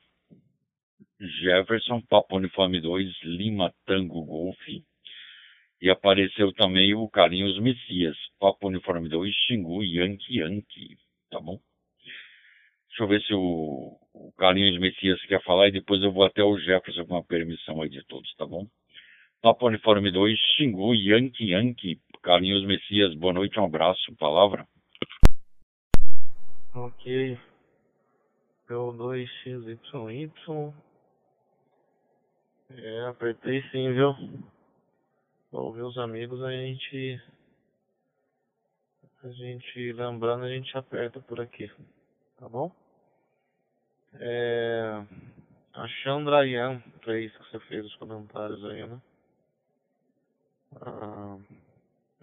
Jefferson, 1.20 2.02
Papo 2.02 2.38
Uniforme 2.38 2.80
2, 2.80 3.24
Lima 3.24 3.74
Tango 3.86 4.24
Golf. 4.24 4.60
E 5.82 5.90
apareceu 5.90 6.52
também 6.54 6.94
o 6.96 7.08
Carinhos 7.08 7.60
Messias, 7.60 8.18
Papo 8.40 8.68
Uniforme 8.68 9.10
2, 9.10 9.34
Xingu 9.46 9.84
Yankee 9.84 10.40
Yankee, 10.40 10.98
tá 11.30 11.40
bom? 11.40 11.60
Deixa 12.98 13.04
eu 13.04 13.08
ver 13.08 13.22
se 13.22 13.34
o, 13.36 13.96
o 14.12 14.32
Carlinhos 14.40 14.80
Messias 14.80 15.22
quer 15.26 15.44
falar 15.44 15.68
e 15.68 15.72
depois 15.72 16.02
eu 16.02 16.12
vou 16.12 16.24
até 16.24 16.44
o 16.44 16.58
Jefferson 16.58 17.06
com 17.06 17.18
a 17.18 17.24
permissão 17.24 17.80
aí 17.80 17.90
de 17.90 18.04
todos, 18.08 18.34
tá 18.36 18.44
bom? 18.44 18.66
Papo 19.40 19.68
Uniforme 19.68 20.12
2, 20.12 20.36
Xingu, 20.56 20.96
Yankee, 20.96 21.52
Yankee, 21.52 22.02
Carlinhos 22.24 22.66
Messias, 22.66 23.14
boa 23.14 23.34
noite, 23.34 23.60
um 23.60 23.66
abraço, 23.66 24.16
palavra. 24.18 24.68
Ok. 26.74 27.38
Pelo 28.68 28.94
2XYY. 28.94 30.74
É, 32.72 33.02
apertei 33.08 33.62
sim, 33.70 33.94
viu? 33.94 34.16
Ouvir 35.52 35.82
os 35.82 35.98
amigos, 35.98 36.44
a 36.44 36.52
gente. 36.52 37.22
A 39.24 39.30
gente, 39.30 39.94
lembrando, 39.94 40.44
a 40.44 40.50
gente 40.50 40.78
aperta 40.78 41.22
por 41.22 41.40
aqui. 41.40 41.72
Tá 42.38 42.50
bom? 42.50 42.72
É. 44.20 45.04
A 45.74 45.88
Chandrayaan 45.88 46.82
3 47.02 47.32
que 47.32 47.52
você 47.52 47.60
fez 47.68 47.86
os 47.86 47.96
comentários 47.96 48.64
aí, 48.66 48.86
né? 48.88 49.02
Ah, 50.82 51.38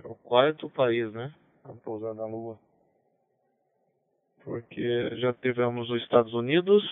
é 0.03 0.07
o 0.07 0.15
quarto 0.17 0.69
país, 0.69 1.13
né? 1.13 1.33
A 1.65 1.73
pousar 1.73 2.15
na 2.15 2.27
Lua. 2.27 2.59
Porque 4.43 5.17
já 5.17 5.33
tivemos 5.33 5.89
os 5.89 6.03
Estados 6.03 6.35
Unidos, 6.35 6.83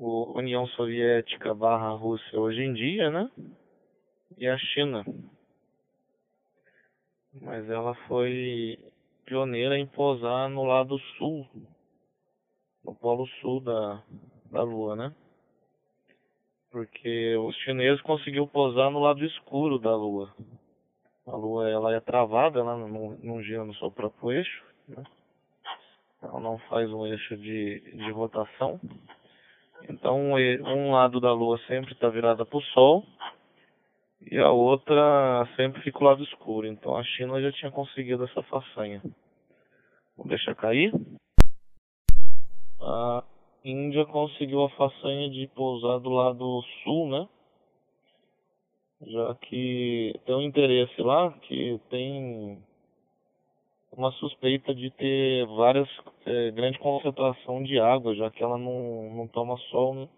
a 0.00 0.38
União 0.38 0.66
Soviética 0.68 1.54
barra 1.54 1.90
Rússia 1.90 2.40
hoje 2.40 2.62
em 2.62 2.72
dia, 2.72 3.10
né? 3.10 3.30
E 4.38 4.48
a 4.48 4.56
China. 4.58 5.04
Mas 7.40 7.68
ela 7.68 7.94
foi 8.06 8.78
pioneira 9.24 9.78
em 9.78 9.86
pousar 9.86 10.48
no 10.48 10.64
lado 10.64 10.98
sul, 11.16 11.46
no 12.84 12.94
polo 12.94 13.26
sul 13.40 13.60
da, 13.60 14.02
da 14.50 14.62
Lua, 14.62 14.96
né? 14.96 15.14
Porque 16.70 17.36
os 17.36 17.54
chineses 17.56 18.00
conseguiram 18.02 18.46
pousar 18.46 18.90
no 18.90 18.98
lado 18.98 19.24
escuro 19.24 19.78
da 19.78 19.94
Lua. 19.94 20.34
A 21.26 21.36
Lua 21.36 21.68
ela 21.68 21.94
é 21.94 22.00
travada, 22.00 22.60
ela 22.60 22.76
não, 22.76 23.16
não 23.22 23.42
gira 23.42 23.64
no 23.64 23.74
seu 23.76 23.90
próprio 23.90 24.32
eixo, 24.32 24.64
né? 24.88 25.04
Ela 26.22 26.40
não 26.40 26.58
faz 26.68 26.90
um 26.92 27.06
eixo 27.06 27.36
de, 27.36 27.80
de 27.80 28.10
rotação. 28.10 28.80
Então 29.88 30.32
um 30.32 30.92
lado 30.92 31.20
da 31.20 31.32
Lua 31.32 31.58
sempre 31.66 31.92
está 31.92 32.08
virada 32.08 32.44
para 32.44 32.58
o 32.58 32.62
Sol 32.62 33.04
e 34.30 34.38
a 34.38 34.50
outra 34.50 35.46
sempre 35.56 35.82
fica 35.82 35.98
o 35.98 36.04
lado 36.04 36.22
escuro. 36.22 36.66
Então 36.66 36.96
a 36.96 37.04
China 37.04 37.40
já 37.40 37.52
tinha 37.52 37.70
conseguido 37.70 38.24
essa 38.24 38.42
façanha. 38.44 39.02
Vou 40.16 40.26
deixar 40.26 40.54
cair. 40.54 40.92
A 42.80 43.24
Índia 43.64 44.04
conseguiu 44.06 44.64
a 44.64 44.70
façanha 44.70 45.30
de 45.30 45.46
pousar 45.48 45.98
do 46.00 46.10
lado 46.10 46.62
sul, 46.82 47.08
né? 47.08 47.28
Já 49.06 49.34
que 49.34 50.14
tem 50.24 50.34
um 50.34 50.42
interesse 50.42 51.00
lá 51.00 51.32
que 51.42 51.80
tem 51.90 52.62
uma 53.92 54.10
suspeita 54.12 54.74
de 54.74 54.90
ter 54.90 55.46
várias 55.46 55.88
é, 56.24 56.50
grande 56.50 56.78
concentração 56.78 57.62
de 57.62 57.78
água, 57.78 58.14
já 58.14 58.30
que 58.30 58.42
ela 58.42 58.56
não, 58.56 59.14
não 59.14 59.28
toma 59.28 59.56
sol, 59.70 59.94
né? 59.94 60.08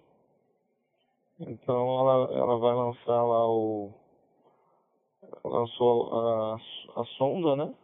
Então 1.40 1.99
ela, 2.01 2.33
ela 2.33 2.59
vai 2.59 2.75
lançar 2.75 3.23
lá 3.23 3.49
o 3.49 3.92
lançou 5.44 6.14
a, 6.14 6.57
a 6.97 7.05
sonda, 7.16 7.57
né? 7.57 7.75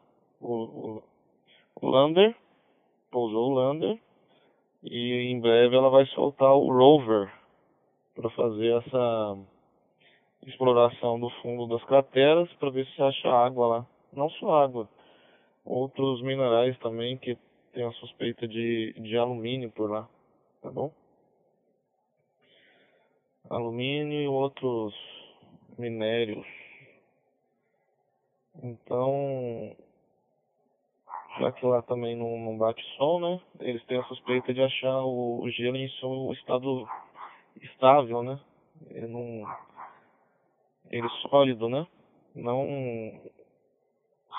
O, 0.40 0.54
o, 0.54 1.02
o 1.82 1.88
lander, 1.88 2.34
pousou 3.10 3.50
o 3.50 3.54
lander 3.54 3.98
e 4.82 5.30
em 5.30 5.40
breve 5.40 5.76
ela 5.76 5.90
vai 5.90 6.06
soltar 6.06 6.54
o 6.54 6.72
rover 6.72 7.32
para 8.14 8.30
fazer 8.30 8.78
essa 8.78 9.38
exploração 10.46 11.18
do 11.18 11.28
fundo 11.42 11.66
das 11.66 11.84
crateras 11.84 12.50
para 12.54 12.70
ver 12.70 12.86
se 12.86 13.02
acha 13.02 13.28
água 13.28 13.66
lá. 13.66 13.86
Não 14.12 14.30
só 14.30 14.62
água, 14.62 14.88
outros 15.64 16.22
minerais 16.22 16.78
também 16.78 17.16
que 17.18 17.36
tem 17.72 17.84
a 17.84 17.92
suspeita 17.92 18.46
de, 18.46 18.94
de 18.98 19.16
alumínio 19.16 19.70
por 19.70 19.90
lá, 19.90 20.08
tá 20.62 20.70
bom? 20.70 20.92
Alumínio 23.48 24.20
e 24.20 24.28
outros 24.28 24.94
minérios. 25.78 26.46
Então, 28.62 29.74
já 31.38 31.52
que 31.52 31.64
lá 31.64 31.80
também 31.82 32.16
não, 32.16 32.38
não 32.38 32.58
bate 32.58 32.82
sol, 32.96 33.20
né? 33.20 33.40
Eles 33.60 33.84
têm 33.86 33.98
a 33.98 34.04
suspeita 34.04 34.52
de 34.52 34.62
achar 34.62 35.02
o, 35.02 35.40
o 35.42 35.50
gelo 35.50 35.76
em 35.76 35.88
seu 36.00 36.32
estado 36.32 36.88
estável, 37.62 38.22
né? 38.22 38.38
Ele 38.90 39.06
não. 39.06 39.44
Ele 40.90 41.08
sólido, 41.28 41.68
né? 41.68 41.86
Não 42.34 43.20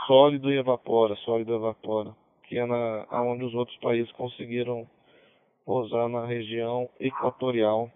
sólido 0.06 0.52
e 0.52 0.58
evapora, 0.58 1.16
sólido 1.18 1.54
e 1.54 1.56
evapora. 1.56 2.16
Que 2.44 2.58
é 2.58 2.66
na, 2.66 3.08
onde 3.22 3.46
os 3.46 3.54
outros 3.54 3.78
países 3.78 4.12
conseguiram 4.14 4.88
pousar 5.66 6.10
na 6.10 6.26
região 6.26 6.90
equatorial. 7.00 7.90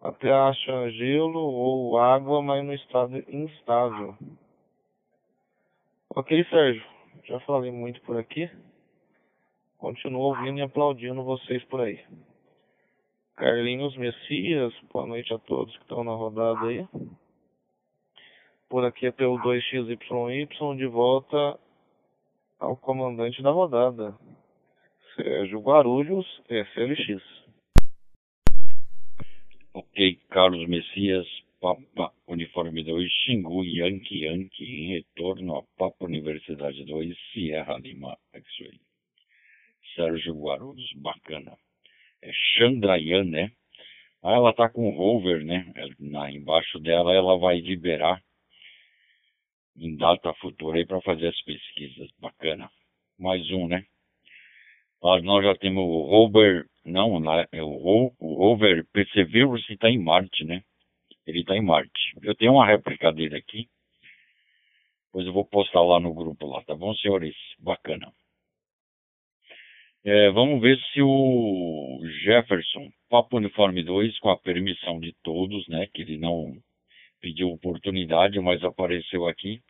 Até 0.00 0.32
acha 0.32 0.90
gelo 0.92 1.40
ou 1.40 1.98
água, 1.98 2.40
mas 2.40 2.64
no 2.64 2.72
estado 2.72 3.18
instável. 3.28 4.16
Ok, 6.14 6.44
Sérgio. 6.44 6.84
Já 7.24 7.38
falei 7.40 7.70
muito 7.70 8.00
por 8.02 8.16
aqui. 8.16 8.50
Continuo 9.78 10.22
ouvindo 10.22 10.58
e 10.58 10.62
aplaudindo 10.62 11.22
vocês 11.22 11.62
por 11.64 11.80
aí. 11.80 12.02
Carlinhos 13.36 13.96
Messias, 13.96 14.74
boa 14.92 15.06
noite 15.06 15.32
a 15.32 15.38
todos 15.38 15.74
que 15.76 15.82
estão 15.82 16.02
na 16.02 16.12
rodada 16.12 16.66
aí. 16.66 16.86
Por 18.68 18.84
aqui 18.84 19.06
é 19.06 19.10
pelo 19.10 19.38
2XYY, 19.38 20.76
de 20.76 20.86
volta 20.86 21.58
ao 22.58 22.76
comandante 22.76 23.42
da 23.42 23.50
rodada, 23.50 24.14
Sérgio 25.16 25.60
Guarulhos, 25.60 26.26
SLX. 26.48 27.39
Ok, 29.80 30.20
Carlos 30.28 30.68
Messias, 30.68 31.26
Papa 31.58 32.12
Uniforme 32.28 32.84
2, 32.84 33.10
Xingu 33.24 33.64
Yankee 33.64 34.24
Yankee, 34.26 34.64
em 34.64 34.88
retorno 34.96 35.56
a 35.56 35.62
Papa 35.78 36.04
Universidade 36.04 36.84
2, 36.84 37.16
Sierra 37.32 37.78
Lima 37.78 38.14
X-Ray. 38.34 38.78
Sérgio 39.94 40.34
Guarulhos, 40.34 40.92
bacana. 40.96 41.56
É 42.20 42.30
Chandrayaan, 42.30 43.24
né? 43.24 43.52
Ah, 44.22 44.34
ela 44.34 44.52
tá 44.52 44.68
com 44.68 44.90
rover, 44.90 45.42
né? 45.46 45.72
Na, 45.98 46.30
embaixo 46.30 46.78
dela 46.78 47.14
ela 47.14 47.38
vai 47.38 47.58
liberar 47.58 48.22
em 49.78 49.96
data 49.96 50.34
futura 50.34 50.76
aí 50.76 50.84
para 50.84 51.00
fazer 51.00 51.28
as 51.28 51.42
pesquisas. 51.42 52.10
Bacana. 52.18 52.70
Mais 53.18 53.50
um, 53.50 53.66
né? 53.66 53.86
Nós, 55.02 55.44
já 55.44 55.54
temos 55.54 55.82
o 55.82 56.02
rover, 56.02 56.66
não, 56.84 57.18
é 57.52 57.62
o, 57.62 58.12
o 58.18 58.34
rover 58.34 58.86
Perseverance 58.92 59.72
está 59.72 59.88
em 59.88 59.98
Marte, 59.98 60.44
né? 60.44 60.62
Ele 61.26 61.40
está 61.40 61.56
em 61.56 61.62
Marte. 61.62 62.14
Eu 62.22 62.34
tenho 62.34 62.52
uma 62.52 62.66
réplica 62.66 63.10
dele 63.12 63.36
aqui. 63.36 63.68
Depois 65.06 65.26
eu 65.26 65.32
vou 65.32 65.44
postar 65.44 65.82
lá 65.82 65.98
no 65.98 66.12
grupo 66.12 66.46
lá, 66.46 66.62
tá 66.64 66.74
bom, 66.74 66.94
senhores? 66.94 67.34
Bacana. 67.58 68.12
É, 70.04 70.30
vamos 70.30 70.60
ver 70.60 70.78
se 70.92 71.02
o 71.02 72.00
Jefferson, 72.22 72.90
Papo 73.08 73.36
Uniforme 73.36 73.82
2, 73.82 74.18
com 74.18 74.30
a 74.30 74.38
permissão 74.38 75.00
de 75.00 75.14
todos, 75.22 75.66
né? 75.68 75.86
Que 75.92 76.02
ele 76.02 76.18
não 76.18 76.56
pediu 77.20 77.50
oportunidade, 77.50 78.38
mas 78.40 78.62
apareceu 78.62 79.26
aqui. 79.26 79.60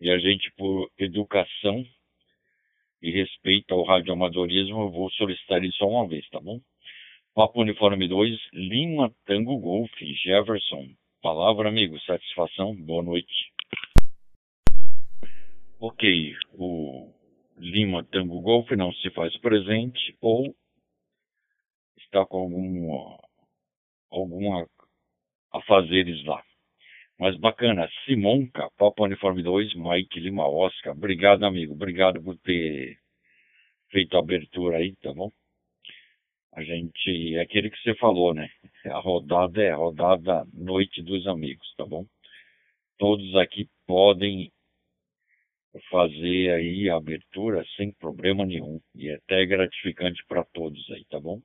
E 0.00 0.10
a 0.10 0.18
gente, 0.18 0.50
por 0.56 0.90
educação 0.98 1.84
e 3.02 3.10
respeito 3.10 3.72
ao 3.72 3.84
radioamadorismo, 3.84 4.82
eu 4.82 4.90
vou 4.90 5.10
solicitar 5.10 5.62
isso 5.64 5.78
só 5.78 5.88
uma 5.88 6.06
vez, 6.06 6.28
tá 6.28 6.40
bom? 6.40 6.60
Papo 7.34 7.60
Uniforme 7.60 8.08
2, 8.08 8.38
Lima 8.52 9.14
Tango 9.24 9.58
Golf, 9.58 9.90
Jefferson. 10.22 10.88
Palavra, 11.22 11.68
amigo. 11.68 11.98
Satisfação. 12.00 12.74
Boa 12.74 13.02
noite. 13.02 13.52
Ok. 15.78 16.34
O 16.54 17.12
Lima 17.56 18.02
Tango 18.04 18.40
Golf 18.40 18.70
não 18.72 18.92
se 18.94 19.10
faz 19.10 19.36
presente 19.38 20.16
ou 20.20 20.54
está 21.98 22.26
com 22.26 22.38
algum, 22.38 23.16
alguma 24.10 24.66
afazeres 25.52 26.24
lá. 26.24 26.42
Mas 27.20 27.36
bacana, 27.36 27.86
Simonca, 28.06 28.70
Papa 28.78 29.02
Uniforme 29.02 29.42
2, 29.42 29.74
Mike 29.74 30.18
Lima 30.18 30.48
Oscar. 30.48 30.94
Obrigado, 30.96 31.44
amigo. 31.44 31.74
Obrigado 31.74 32.22
por 32.22 32.34
ter 32.38 32.96
feito 33.90 34.16
a 34.16 34.20
abertura 34.20 34.78
aí, 34.78 34.96
tá 35.02 35.12
bom? 35.12 35.30
A 36.54 36.62
gente, 36.64 37.36
é 37.36 37.42
aquele 37.42 37.68
que 37.68 37.76
você 37.82 37.94
falou, 37.96 38.32
né? 38.32 38.48
A 38.86 38.98
rodada 38.98 39.62
é 39.62 39.70
a 39.70 39.76
rodada 39.76 40.46
Noite 40.54 41.02
dos 41.02 41.26
Amigos, 41.26 41.74
tá 41.76 41.84
bom? 41.84 42.06
Todos 42.96 43.36
aqui 43.36 43.68
podem 43.86 44.50
fazer 45.90 46.54
aí 46.54 46.88
a 46.88 46.96
abertura 46.96 47.62
sem 47.76 47.92
problema 47.92 48.46
nenhum. 48.46 48.80
E 48.94 49.10
é 49.10 49.16
até 49.16 49.44
gratificante 49.44 50.24
para 50.26 50.42
todos 50.54 50.90
aí, 50.90 51.04
tá 51.10 51.20
bom? 51.20 51.38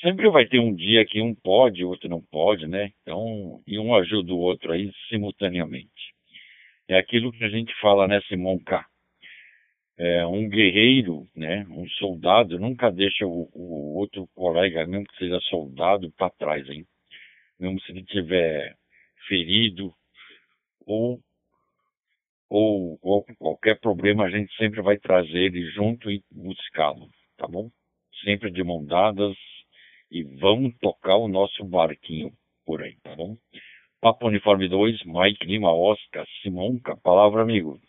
Sempre 0.00 0.28
vai 0.28 0.46
ter 0.46 0.58
um 0.58 0.74
dia 0.74 1.04
que 1.06 1.20
um 1.20 1.34
pode, 1.34 1.84
outro 1.84 2.08
não 2.08 2.20
pode, 2.20 2.66
né? 2.66 2.90
Então, 3.02 3.62
e 3.66 3.78
um 3.78 3.94
ajuda 3.94 4.32
o 4.32 4.38
outro 4.38 4.72
aí 4.72 4.90
simultaneamente. 5.08 6.14
É 6.88 6.98
aquilo 6.98 7.32
que 7.32 7.44
a 7.44 7.48
gente 7.48 7.72
fala, 7.80 8.06
né, 8.06 8.20
Simon 8.22 8.58
K. 8.58 8.84
É, 9.96 10.26
um 10.26 10.48
guerreiro, 10.48 11.28
né, 11.36 11.64
um 11.70 11.88
soldado, 11.90 12.58
nunca 12.58 12.90
deixa 12.90 13.24
o, 13.24 13.48
o 13.52 13.96
outro 13.96 14.28
colega, 14.34 14.84
mesmo 14.86 15.06
que 15.06 15.16
seja 15.16 15.38
soldado, 15.42 16.10
para 16.12 16.30
trás, 16.30 16.68
hein? 16.68 16.84
Mesmo 17.60 17.80
se 17.80 17.92
ele 17.92 18.04
tiver 18.04 18.74
ferido 19.28 19.94
ou, 20.84 21.20
ou, 22.50 22.98
ou 23.00 23.24
qualquer 23.38 23.78
problema, 23.80 24.24
a 24.24 24.30
gente 24.30 24.52
sempre 24.56 24.82
vai 24.82 24.98
trazer 24.98 25.38
ele 25.38 25.64
junto 25.70 26.10
e 26.10 26.22
buscá-lo, 26.30 27.08
tá 27.36 27.46
bom? 27.46 27.70
Sempre 28.24 28.50
de 28.50 28.64
mão 28.64 28.84
dadas, 28.84 29.36
e 30.14 30.22
vamos 30.22 30.72
tocar 30.78 31.16
o 31.16 31.26
nosso 31.26 31.64
barquinho 31.64 32.30
por 32.64 32.80
aí, 32.80 32.96
tá 33.02 33.16
bom? 33.16 33.36
Papo 34.00 34.28
Uniforme 34.28 34.68
2, 34.68 35.02
Mike 35.04 35.44
Lima 35.44 35.74
Oscar, 35.74 36.24
Simonca, 36.40 36.96
palavra 37.02 37.42
amigo. 37.42 37.80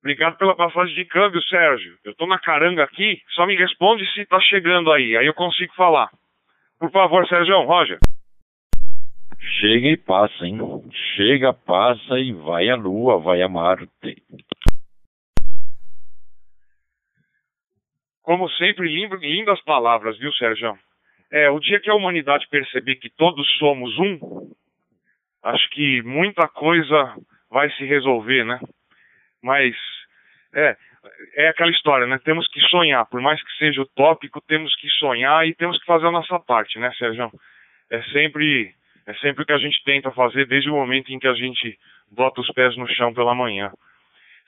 Obrigado 0.00 0.38
pela 0.38 0.56
passagem 0.56 0.94
de 0.94 1.04
câmbio, 1.04 1.42
Sérgio. 1.42 1.98
Eu 2.04 2.14
tô 2.14 2.26
na 2.26 2.38
caranga 2.38 2.82
aqui, 2.84 3.20
só 3.34 3.46
me 3.46 3.54
responde 3.54 4.10
se 4.14 4.24
tá 4.24 4.40
chegando 4.40 4.90
aí, 4.90 5.16
aí 5.16 5.26
eu 5.26 5.34
consigo 5.34 5.74
falar. 5.74 6.10
Por 6.78 6.90
favor, 6.90 7.26
Sérgio, 7.28 7.64
Roger. 7.64 7.98
Chega 9.60 9.88
e 9.88 9.96
passa, 9.98 10.46
hein? 10.46 10.58
Chega, 11.16 11.52
passa 11.52 12.18
e 12.18 12.32
vai 12.32 12.70
à 12.70 12.76
Lua, 12.76 13.18
vai 13.18 13.42
a 13.42 13.48
Marte. 13.48 14.22
Como 18.24 18.48
sempre, 18.48 18.88
lindas 18.88 19.60
palavras, 19.64 20.18
viu, 20.18 20.32
Sérgio? 20.32 20.78
É, 21.30 21.50
o 21.50 21.60
dia 21.60 21.78
que 21.78 21.90
a 21.90 21.94
humanidade 21.94 22.48
perceber 22.48 22.96
que 22.96 23.10
todos 23.10 23.46
somos 23.58 23.98
um, 23.98 24.50
acho 25.42 25.68
que 25.70 26.00
muita 26.02 26.48
coisa 26.48 27.14
vai 27.50 27.70
se 27.72 27.84
resolver, 27.84 28.44
né? 28.44 28.58
Mas 29.42 29.76
é, 30.54 30.74
é 31.36 31.48
aquela 31.48 31.70
história, 31.70 32.06
né? 32.06 32.18
Temos 32.24 32.48
que 32.48 32.60
sonhar, 32.62 33.04
por 33.06 33.20
mais 33.20 33.42
que 33.42 33.58
seja 33.58 33.82
utópico, 33.82 34.40
temos 34.40 34.74
que 34.76 34.88
sonhar 34.88 35.46
e 35.46 35.54
temos 35.54 35.78
que 35.78 35.84
fazer 35.84 36.06
a 36.06 36.10
nossa 36.10 36.38
parte, 36.40 36.78
né, 36.78 36.90
Sérgio? 36.94 37.30
É 37.90 38.02
sempre, 38.04 38.74
é 39.06 39.12
sempre 39.16 39.42
o 39.42 39.46
que 39.46 39.52
a 39.52 39.58
gente 39.58 39.84
tenta 39.84 40.10
fazer 40.12 40.46
desde 40.46 40.70
o 40.70 40.74
momento 40.74 41.12
em 41.12 41.18
que 41.18 41.28
a 41.28 41.34
gente 41.34 41.78
bota 42.10 42.40
os 42.40 42.50
pés 42.52 42.74
no 42.78 42.88
chão 42.88 43.12
pela 43.12 43.34
manhã. 43.34 43.70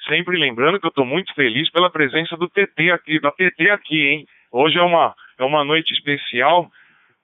Sempre 0.05 0.39
lembrando 0.39 0.79
que 0.79 0.87
eu 0.87 0.91
estou 0.91 1.05
muito 1.05 1.35
feliz 1.35 1.71
pela 1.71 1.91
presença 1.91 2.37
do 2.37 2.49
TT 2.49 2.91
aqui, 2.91 3.21
da 3.21 3.31
TT 3.31 3.71
aqui, 3.71 4.07
hein? 4.07 4.27
Hoje 4.53 4.79
é 4.79 4.83
uma, 4.83 5.15
é 5.39 5.45
uma 5.45 5.65
noite 5.65 5.93
especial, 5.93 6.71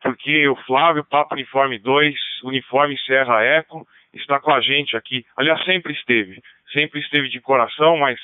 porque 0.02 0.48
o 0.48 0.56
Flávio, 0.66 1.04
Papo 1.04 1.35
Uniforme 1.35 1.78
2, 1.78 2.14
Uniforme 2.44 2.98
Serra 3.00 3.42
Eco, 3.42 3.87
está 4.12 4.40
com 4.40 4.52
a 4.52 4.61
gente 4.61 4.96
aqui. 4.96 5.24
Aliás, 5.37 5.64
sempre 5.64 5.92
esteve, 5.92 6.42
sempre 6.72 7.00
esteve 7.00 7.28
de 7.28 7.40
coração, 7.40 7.96
mas 7.98 8.18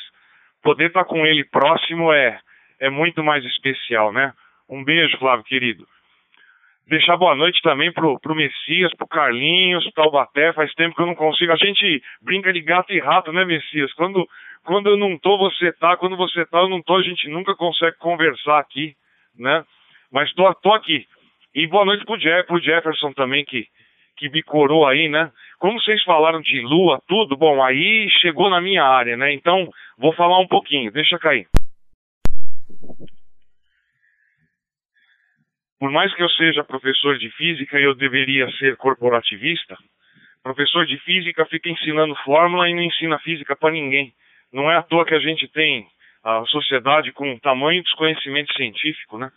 poder 0.62 0.88
estar 0.88 1.04
com 1.04 1.24
ele 1.24 1.44
próximo 1.44 2.12
é, 2.12 2.40
é 2.80 2.90
muito 2.90 3.22
mais 3.22 3.44
especial, 3.44 4.12
né? 4.12 4.32
Um 4.68 4.82
beijo, 4.82 5.16
Flávio, 5.18 5.44
querido 5.44 5.86
deixar 6.88 7.16
boa 7.16 7.34
noite 7.34 7.60
também 7.62 7.92
pro, 7.92 8.18
pro 8.18 8.34
Messias, 8.34 8.92
pro 8.96 9.06
Carlinhos, 9.06 9.84
pro 9.84 10.04
Taubaté, 10.04 10.52
faz 10.52 10.72
tempo 10.74 10.96
que 10.96 11.02
eu 11.02 11.06
não 11.06 11.14
consigo. 11.14 11.52
A 11.52 11.56
gente 11.56 12.02
brinca 12.22 12.52
de 12.52 12.60
gato 12.60 12.92
e 12.92 12.98
rato, 12.98 13.32
né, 13.32 13.44
Messias? 13.44 13.92
Quando, 13.92 14.26
quando 14.64 14.88
eu 14.88 14.96
não 14.96 15.18
tô, 15.18 15.36
você 15.36 15.72
tá, 15.72 15.96
quando 15.96 16.16
você 16.16 16.44
tá, 16.46 16.58
eu 16.58 16.68
não 16.68 16.82
tô, 16.82 16.96
a 16.96 17.02
gente 17.02 17.28
nunca 17.28 17.54
consegue 17.54 17.96
conversar 17.98 18.58
aqui, 18.58 18.94
né? 19.38 19.64
Mas 20.10 20.32
tô, 20.32 20.52
tô 20.54 20.72
aqui. 20.72 21.06
E 21.54 21.66
boa 21.66 21.84
noite 21.84 22.04
pro, 22.04 22.18
Jeff, 22.18 22.46
pro 22.46 22.60
Jefferson 22.60 23.12
também, 23.12 23.44
que, 23.44 23.66
que 24.16 24.28
bicorou 24.28 24.86
aí, 24.86 25.08
né? 25.08 25.30
Como 25.58 25.80
vocês 25.80 26.02
falaram 26.04 26.40
de 26.40 26.60
lua, 26.60 27.02
tudo, 27.06 27.36
bom, 27.36 27.62
aí 27.62 28.08
chegou 28.20 28.48
na 28.48 28.60
minha 28.60 28.84
área, 28.84 29.16
né? 29.16 29.32
Então, 29.34 29.68
vou 29.98 30.12
falar 30.14 30.38
um 30.38 30.46
pouquinho, 30.46 30.90
deixa 30.90 31.18
cair. 31.18 31.46
Por 35.78 35.90
mais 35.90 36.12
que 36.14 36.22
eu 36.22 36.28
seja 36.30 36.64
professor 36.64 37.18
de 37.18 37.30
física 37.30 37.78
e 37.78 37.84
eu 37.84 37.94
deveria 37.94 38.50
ser 38.52 38.76
corporativista, 38.76 39.76
professor 40.42 40.86
de 40.86 40.98
física 40.98 41.46
fica 41.46 41.68
ensinando 41.68 42.14
fórmula 42.24 42.68
e 42.68 42.74
não 42.74 42.82
ensina 42.82 43.18
física 43.18 43.54
para 43.54 43.70
ninguém. 43.70 44.12
Não 44.52 44.70
é 44.70 44.76
à 44.76 44.82
toa 44.82 45.04
que 45.04 45.14
a 45.14 45.20
gente 45.20 45.46
tem 45.48 45.86
a 46.24 46.44
sociedade 46.46 47.12
com 47.12 47.38
tamanho 47.38 47.82
desconhecimento 47.82 48.52
científico, 48.54 49.18
né? 49.18 49.30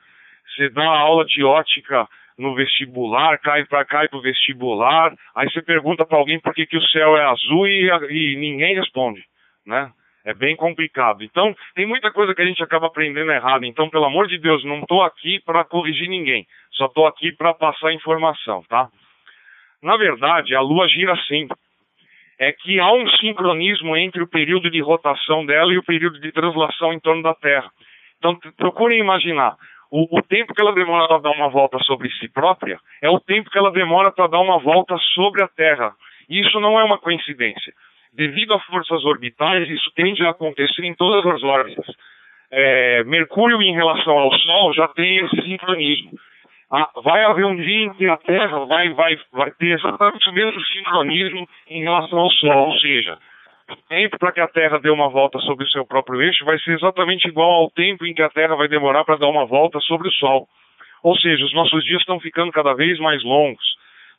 Você 0.56 0.70
dá 0.70 0.86
aula 0.86 1.26
de 1.26 1.44
ótica 1.44 2.08
no 2.38 2.56
vestibular, 2.56 3.38
cai 3.40 3.66
para 3.66 3.86
cai 3.86 4.08
pro 4.08 4.22
vestibular, 4.22 5.14
aí 5.36 5.50
você 5.50 5.62
pergunta 5.62 6.06
para 6.06 6.18
alguém 6.18 6.40
por 6.40 6.54
que, 6.54 6.66
que 6.66 6.78
o 6.78 6.88
céu 6.88 7.16
é 7.18 7.24
azul 7.26 7.68
e, 7.68 7.90
e 8.10 8.36
ninguém 8.38 8.76
responde, 8.76 9.24
né? 9.66 9.92
É 10.24 10.34
bem 10.34 10.56
complicado. 10.56 11.24
Então, 11.24 11.56
tem 11.74 11.86
muita 11.86 12.12
coisa 12.12 12.36
que 12.36 12.42
a 12.42 12.46
gente 12.46 12.62
acaba 12.62 12.88
aprendendo 12.88 13.32
errado. 13.32 13.66
Então, 13.66 13.90
pelo 13.90 14.06
amor 14.06 14.28
de 14.28 14.38
Deus, 14.38 14.64
não 14.64 14.82
estou 14.82 15.02
aqui 15.02 15.40
para 15.40 15.64
corrigir 15.64 16.08
ninguém. 16.08 16.46
Só 16.72 16.86
estou 16.86 17.08
aqui 17.08 17.32
para 17.32 17.54
passar 17.54 17.94
informação, 17.94 18.64
tá? 18.70 18.88
Na 19.82 19.98
verdade, 19.98 20.56
a 20.56 20.62
Lua 20.62 20.88
gira 20.88 21.14
assim. 21.14 21.48
É 22.40 22.52
que 22.52 22.80
há 22.80 22.92
um 22.92 23.08
sincronismo 23.18 23.96
entre 23.96 24.22
o 24.22 24.28
período 24.28 24.70
de 24.70 24.82
rotação 24.82 25.46
dela 25.46 25.74
e 25.74 25.78
o 25.78 25.84
período 25.84 26.20
de 26.20 26.32
translação 26.32 26.92
em 26.92 27.00
torno 27.00 27.22
da 27.22 27.36
Terra. 27.36 27.70
Então, 28.18 28.38
procurem 28.58 29.00
imaginar. 29.00 29.56
O, 29.92 30.18
o 30.18 30.22
tempo 30.24 30.54
que 30.54 30.62
ela 30.62 30.74
demora 30.74 31.08
para 31.08 31.20
dar 31.20 31.32
uma 31.32 31.50
volta 31.50 31.78
sobre 31.80 32.10
si 32.14 32.28
própria 32.30 32.80
é 33.02 33.10
o 33.10 33.20
tempo 33.20 33.50
que 33.50 33.58
ela 33.58 33.72
demora 33.72 34.12
para 34.12 34.28
dar 34.28 34.40
uma 34.40 34.58
volta 34.58 34.98
sobre 35.14 35.44
a 35.44 35.48
Terra. 35.48 35.94
E 36.30 36.40
isso 36.40 36.60
não 36.60 36.80
é 36.80 36.84
uma 36.84 36.98
coincidência 36.98 37.74
devido 38.14 38.54
a 38.54 38.60
forças 38.60 39.04
orbitais, 39.06 39.70
isso 39.70 39.92
tende 39.96 40.24
a 40.26 40.32
acontecer 40.32 40.84
em 40.84 40.94
todas 40.96 41.26
as 41.26 41.44
órbitas. 41.44 41.86
É, 42.52 43.04
Mercúrio, 43.06 43.62
em 43.62 43.74
relação 43.74 44.18
ao 44.18 44.34
Sol, 44.34 44.74
já 44.74 44.88
tem 44.90 45.18
esse 45.18 45.42
sincronismo. 45.44 46.12
Ah, 46.70 46.90
vai 47.04 47.24
haver 47.24 47.46
um 47.46 47.56
dia 47.56 47.86
em 47.86 47.94
que 47.94 48.08
a 48.08 48.18
Terra 48.18 48.66
vai, 48.66 48.90
vai, 48.94 49.20
vai 49.32 49.52
ter 49.52 49.78
exatamente 49.78 50.30
o 50.30 50.34
mesmo 50.34 50.60
sincronismo 50.62 51.48
em 51.70 51.84
relação 51.84 52.20
ao 52.20 52.30
Sol, 52.32 52.70
ou 52.70 52.80
seja, 52.80 53.18
o 53.70 53.76
tempo 53.88 54.18
para 54.20 54.32
que 54.32 54.42
a 54.42 54.48
Terra 54.48 54.80
dê 54.80 54.90
uma 54.90 55.10
volta 55.10 55.40
sobre 55.40 55.66
o 55.66 55.70
seu 55.70 55.86
próprio 55.86 56.22
eixo 56.22 56.44
vai 56.44 56.58
ser 56.60 56.72
exatamente 56.74 57.28
igual 57.28 57.52
ao 57.52 57.72
tempo 57.72 58.06
em 58.06 58.14
que 58.14 58.22
a 58.22 58.30
Terra 58.30 58.56
vai 58.56 58.68
demorar 58.68 59.06
para 59.06 59.18
dar 59.18 59.28
uma 59.28 59.46
volta 59.46 59.80
sobre 59.82 60.08
o 60.10 60.12
Sol. 60.14 60.48
Ou 61.04 61.16
seja, 61.18 61.44
os 61.44 61.54
nossos 61.54 61.84
dias 61.84 62.02
estão 62.02 62.20
ficando 62.20 62.52
cada 62.52 62.74
vez 62.74 63.00
mais 63.00 63.24
longos. 63.24 63.66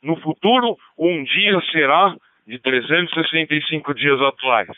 No 0.01 0.15
futuro, 0.17 0.77
um 0.97 1.23
dia 1.23 1.59
será 1.71 2.15
de 2.47 2.59
365 2.59 3.93
dias 3.93 4.19
atuais. 4.21 4.69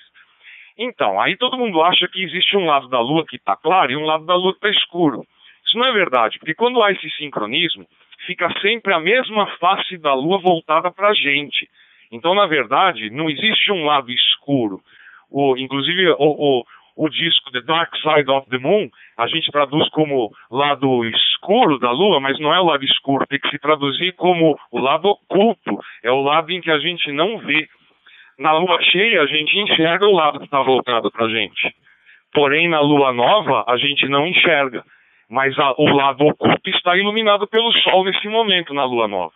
Então, 0.77 1.19
aí 1.19 1.37
todo 1.37 1.57
mundo 1.57 1.81
acha 1.81 2.07
que 2.07 2.21
existe 2.21 2.55
um 2.57 2.65
lado 2.65 2.87
da 2.89 2.99
Lua 2.99 3.25
que 3.25 3.37
está 3.37 3.55
claro 3.55 3.91
e 3.91 3.95
um 3.95 4.05
lado 4.05 4.25
da 4.25 4.35
Lua 4.35 4.51
que 4.53 4.65
está 4.65 4.69
escuro. 4.69 5.25
Isso 5.65 5.77
não 5.77 5.85
é 5.85 5.91
verdade, 5.91 6.37
porque 6.37 6.53
quando 6.53 6.81
há 6.83 6.91
esse 6.91 7.09
sincronismo, 7.11 7.87
fica 8.25 8.51
sempre 8.61 8.93
a 8.93 8.99
mesma 8.99 9.47
face 9.57 9.97
da 9.97 10.13
Lua 10.13 10.37
voltada 10.37 10.91
para 10.91 11.09
a 11.09 11.13
gente. 11.13 11.69
Então, 12.11 12.35
na 12.35 12.45
verdade, 12.45 13.09
não 13.09 13.29
existe 13.29 13.71
um 13.71 13.85
lado 13.85 14.11
escuro. 14.11 14.81
O, 15.29 15.57
inclusive, 15.57 16.09
o, 16.09 16.15
o, 16.19 16.65
o 16.95 17.09
disco 17.09 17.51
The 17.51 17.61
Dark 17.61 17.93
Side 17.97 18.29
of 18.31 18.49
the 18.49 18.57
Moon, 18.57 18.89
a 19.17 19.27
gente 19.27 19.51
traduz 19.51 19.87
como 19.89 20.31
lado 20.49 21.03
escuro 21.05 21.77
da 21.77 21.91
Lua, 21.91 22.19
mas 22.19 22.39
não 22.39 22.53
é 22.53 22.59
o 22.59 22.65
lado 22.65 22.83
escuro, 22.83 23.27
tem 23.27 23.39
que 23.39 23.49
se 23.49 23.59
traduzir 23.59 24.13
como 24.13 24.57
o 24.71 24.79
lado 24.79 25.09
oculto, 25.09 25.77
é 26.03 26.11
o 26.11 26.21
lado 26.21 26.51
em 26.51 26.61
que 26.61 26.71
a 26.71 26.79
gente 26.79 27.11
não 27.11 27.37
vê. 27.39 27.67
Na 28.39 28.53
Lua 28.53 28.81
cheia, 28.81 29.21
a 29.21 29.25
gente 29.25 29.57
enxerga 29.57 30.05
o 30.05 30.13
lado 30.13 30.39
que 30.39 30.45
está 30.45 30.61
voltado 30.61 31.11
para 31.11 31.25
a 31.25 31.29
gente. 31.29 31.73
Porém, 32.33 32.67
na 32.67 32.81
Lua 32.81 33.13
nova, 33.13 33.63
a 33.67 33.77
gente 33.77 34.07
não 34.09 34.27
enxerga. 34.27 34.83
Mas 35.29 35.57
a, 35.57 35.73
o 35.77 35.85
lado 35.85 36.25
oculto 36.25 36.69
está 36.69 36.97
iluminado 36.97 37.47
pelo 37.47 37.71
Sol 37.79 38.03
nesse 38.03 38.27
momento 38.27 38.73
na 38.73 38.83
Lua 38.83 39.07
nova. 39.07 39.33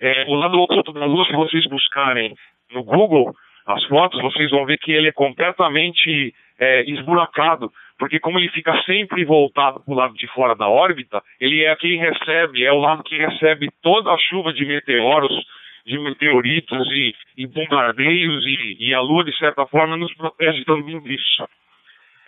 É, 0.00 0.24
o 0.28 0.34
lado 0.34 0.60
oculto 0.60 0.92
da 0.92 1.04
Lua, 1.04 1.26
se 1.26 1.32
vocês 1.32 1.66
buscarem 1.66 2.34
no 2.72 2.84
Google 2.84 3.34
as 3.66 3.84
fotos, 3.86 4.20
vocês 4.22 4.50
vão 4.50 4.64
ver 4.64 4.78
que 4.78 4.92
ele 4.92 5.08
é 5.08 5.12
completamente 5.12 6.32
é, 6.58 6.82
esburacado, 6.90 7.70
porque 7.98 8.18
como 8.18 8.38
ele 8.38 8.48
fica 8.50 8.80
sempre 8.82 9.24
voltado 9.24 9.80
para 9.80 9.92
o 9.92 9.96
lado 9.96 10.14
de 10.14 10.26
fora 10.28 10.54
da 10.54 10.68
órbita, 10.68 11.22
ele 11.40 11.64
é 11.64 11.74
quem 11.76 11.98
recebe, 11.98 12.64
é 12.64 12.72
o 12.72 12.78
lado 12.78 13.02
que 13.02 13.16
recebe 13.16 13.68
toda 13.82 14.12
a 14.12 14.18
chuva 14.18 14.52
de 14.52 14.64
meteoros, 14.64 15.32
de 15.84 15.98
meteoritos 15.98 16.90
e, 16.90 17.14
e 17.36 17.46
bombardeios, 17.46 18.44
e, 18.44 18.88
e, 18.88 18.94
a 18.94 19.00
Lua, 19.00 19.24
de 19.24 19.36
certa 19.38 19.66
forma, 19.66 19.96
nos 19.96 20.12
protege 20.14 20.64
também 20.64 21.00
disso. 21.00 21.48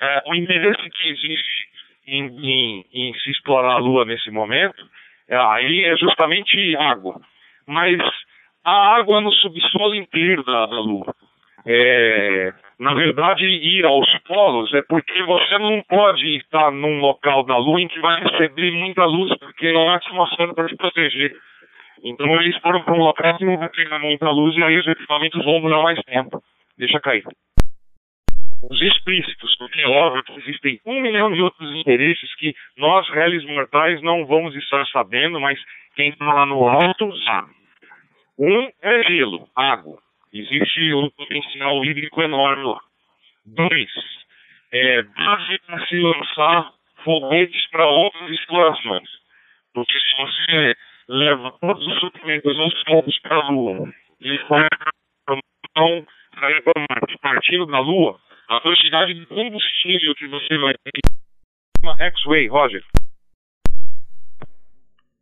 É, 0.00 0.22
o 0.26 0.34
interesse 0.34 0.88
que 0.90 1.08
existe 1.08 1.68
em, 2.06 2.24
em, 2.24 2.84
em, 2.92 3.14
se 3.14 3.30
explorar 3.30 3.74
a 3.74 3.78
Lua 3.78 4.04
nesse 4.04 4.30
momento, 4.30 4.88
é, 5.28 5.36
aí 5.36 5.84
é 5.84 5.96
justamente 5.96 6.76
água. 6.76 7.20
Mas 7.66 7.98
a 8.64 8.96
água 8.96 9.20
no 9.20 9.32
subsolo 9.32 9.94
inteiro 9.94 10.44
da, 10.44 10.66
da 10.66 10.80
Lua. 10.80 11.14
É, 11.70 12.54
na 12.80 12.94
verdade, 12.94 13.44
ir 13.44 13.84
aos 13.84 14.08
polos 14.20 14.72
é 14.72 14.80
porque 14.88 15.22
você 15.24 15.58
não 15.58 15.82
pode 15.82 16.36
estar 16.36 16.72
num 16.72 16.98
local 16.98 17.44
da 17.44 17.58
Lua 17.58 17.78
em 17.78 17.88
que 17.88 18.00
vai 18.00 18.22
receber 18.22 18.70
muita 18.70 19.04
luz, 19.04 19.36
porque 19.38 19.70
não 19.70 19.90
há 19.90 19.96
atmosfera 19.96 20.54
para 20.54 20.66
te 20.66 20.76
proteger. 20.76 21.36
Então 22.02 22.26
eles 22.40 22.56
foram 22.62 22.82
para 22.82 22.94
um 22.94 23.02
local 23.02 23.36
que 23.36 23.44
não 23.44 23.58
vai 23.58 23.68
pegar 23.68 23.98
muita 23.98 24.30
luz 24.30 24.56
e 24.56 24.62
aí 24.62 24.78
os 24.78 24.86
equipamentos 24.86 25.44
vão 25.44 25.60
durar 25.60 25.82
mais 25.82 26.00
tempo. 26.04 26.42
Deixa 26.78 26.98
cair. 27.00 27.24
Os 28.62 28.80
explícitos, 28.80 29.54
porque 29.58 29.82
é 29.82 29.88
óbvio 29.88 30.22
que 30.22 30.38
existem 30.38 30.80
um 30.86 31.02
milhão 31.02 31.30
de 31.30 31.42
outros 31.42 31.70
interesses 31.76 32.34
que 32.36 32.54
nós, 32.78 33.06
réis 33.10 33.44
mortais, 33.44 34.00
não 34.00 34.24
vamos 34.24 34.56
estar 34.56 34.86
sabendo, 34.86 35.38
mas 35.38 35.58
quem 35.94 36.08
está 36.08 36.32
lá 36.32 36.46
no 36.46 36.66
alto 36.66 37.14
sabe. 37.24 37.50
Um 38.38 38.70
é 38.80 39.02
gelo, 39.02 39.46
água. 39.54 39.98
Existe 40.32 40.94
um 40.94 41.08
potencial 41.10 41.84
hídrico 41.84 42.20
enorme 42.22 42.64
lá. 42.64 42.80
Dois, 43.46 43.90
é 44.70 45.02
base 45.02 45.58
para 45.66 45.86
se 45.86 45.98
lançar 45.98 46.72
foguetes 47.02 47.66
para 47.70 47.86
outras 47.86 48.30
explorações. 48.30 49.08
Porque 49.72 49.98
se 49.98 50.16
você 50.16 50.76
leva 51.08 51.52
todos 51.60 51.86
os 51.86 52.00
suprimentos 52.00 52.58
aos 52.58 52.84
poucos 52.84 53.18
para 53.20 53.36
a 53.36 53.48
Lua 53.48 53.92
e 54.20 54.36
vai 54.48 54.68
então, 55.70 56.04
partindo 57.22 57.66
da 57.66 57.78
Lua, 57.78 58.20
a 58.48 58.60
quantidade 58.60 59.14
de 59.14 59.26
combustível 59.26 60.14
que 60.14 60.26
você 60.26 60.58
vai 60.58 60.74
ter 60.74 61.00
uma 61.82 61.96
X-Way, 61.96 62.48
Roger. 62.48 62.84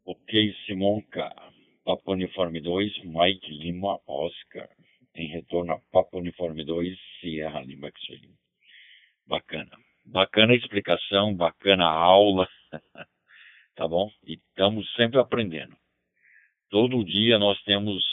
Ok, 0.04 0.54
Simonca. 0.64 1.30
Papa 1.84 2.12
Uniforme 2.12 2.60
2, 2.60 3.04
Mike 3.04 3.48
Lima 3.48 4.00
Oscar 4.08 4.68
em 5.16 5.28
retorno 5.28 5.72
a 5.72 5.80
Papa 5.90 6.18
Uniforme 6.18 6.64
2, 6.64 6.96
Sierra 7.20 7.60
Lima 7.62 7.88
X-Ray. 7.88 8.30
Bacana. 9.26 9.76
Bacana 10.04 10.52
a 10.52 10.56
explicação, 10.56 11.34
bacana 11.34 11.84
a 11.86 11.92
aula, 11.92 12.48
tá 13.74 13.88
bom? 13.88 14.08
E 14.24 14.34
estamos 14.34 14.90
sempre 14.94 15.18
aprendendo. 15.18 15.76
Todo 16.70 17.04
dia 17.04 17.38
nós 17.38 17.60
temos 17.62 18.04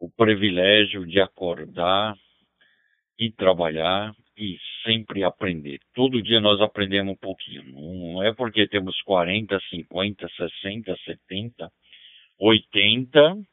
o 0.00 0.10
privilégio 0.10 1.06
de 1.06 1.20
acordar 1.20 2.16
e 3.18 3.30
trabalhar 3.30 4.14
e 4.36 4.58
sempre 4.82 5.22
aprender. 5.22 5.78
Todo 5.94 6.22
dia 6.22 6.40
nós 6.40 6.60
aprendemos 6.60 7.12
um 7.12 7.16
pouquinho. 7.16 7.62
Não 7.64 8.22
é 8.22 8.34
porque 8.34 8.66
temos 8.66 9.00
40, 9.02 9.60
50, 9.70 10.28
60, 10.28 10.96
70, 11.04 11.72
80 12.38 13.46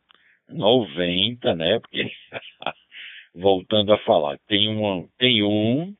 90, 0.49 1.55
né? 1.55 1.79
Porque 1.79 2.11
voltando 3.33 3.93
a 3.93 3.97
falar, 3.99 4.37
tem 4.47 4.69
um, 4.69 5.07
tem 5.17 5.43
um 5.43 5.95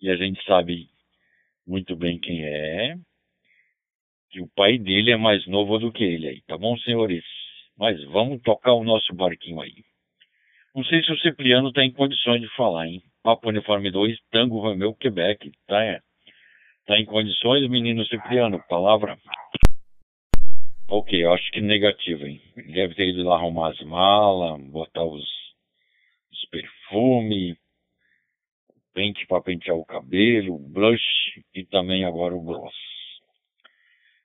e 0.00 0.10
a 0.10 0.16
gente 0.16 0.42
sabe 0.44 0.88
muito 1.66 1.96
bem 1.96 2.18
quem 2.18 2.44
é, 2.44 2.94
que 4.30 4.40
o 4.40 4.48
pai 4.48 4.78
dele 4.78 5.10
é 5.10 5.16
mais 5.16 5.46
novo 5.46 5.78
do 5.78 5.92
que 5.92 6.04
ele 6.04 6.28
aí, 6.28 6.42
tá 6.42 6.56
bom, 6.56 6.76
senhores? 6.78 7.24
Mas 7.76 8.02
vamos 8.04 8.42
tocar 8.42 8.72
o 8.72 8.84
nosso 8.84 9.14
barquinho 9.14 9.60
aí. 9.60 9.84
Não 10.74 10.84
sei 10.84 11.02
se 11.02 11.12
o 11.12 11.18
Cipriano 11.18 11.68
está 11.68 11.84
em 11.84 11.92
condições 11.92 12.40
de 12.40 12.48
falar, 12.54 12.86
hein? 12.86 13.02
Papo 13.22 13.48
Uniforme 13.48 13.90
2, 13.90 14.18
Tango 14.30 14.60
Romeu, 14.60 14.94
Quebec, 14.94 15.50
tá? 15.66 15.82
É. 15.82 16.00
Tá 16.86 16.98
em 16.98 17.04
condições, 17.04 17.68
menino 17.68 18.04
Cipriano? 18.06 18.62
Palavra. 18.68 19.18
Ok, 20.90 21.22
eu 21.22 21.34
acho 21.34 21.50
que 21.52 21.60
negativo, 21.60 22.26
hein? 22.26 22.40
Deve 22.72 22.94
ter 22.94 23.10
ido 23.10 23.22
lá 23.22 23.36
arrumar 23.36 23.72
as 23.72 23.80
malas, 23.82 24.58
botar 24.70 25.04
os, 25.04 25.22
os 26.32 26.44
perfumes, 26.50 27.58
pente 28.94 29.26
para 29.26 29.42
pentear 29.42 29.76
o 29.76 29.84
cabelo, 29.84 30.58
blush 30.58 31.44
e 31.54 31.62
também 31.66 32.06
agora 32.06 32.34
o 32.34 32.40
gloss. 32.40 32.74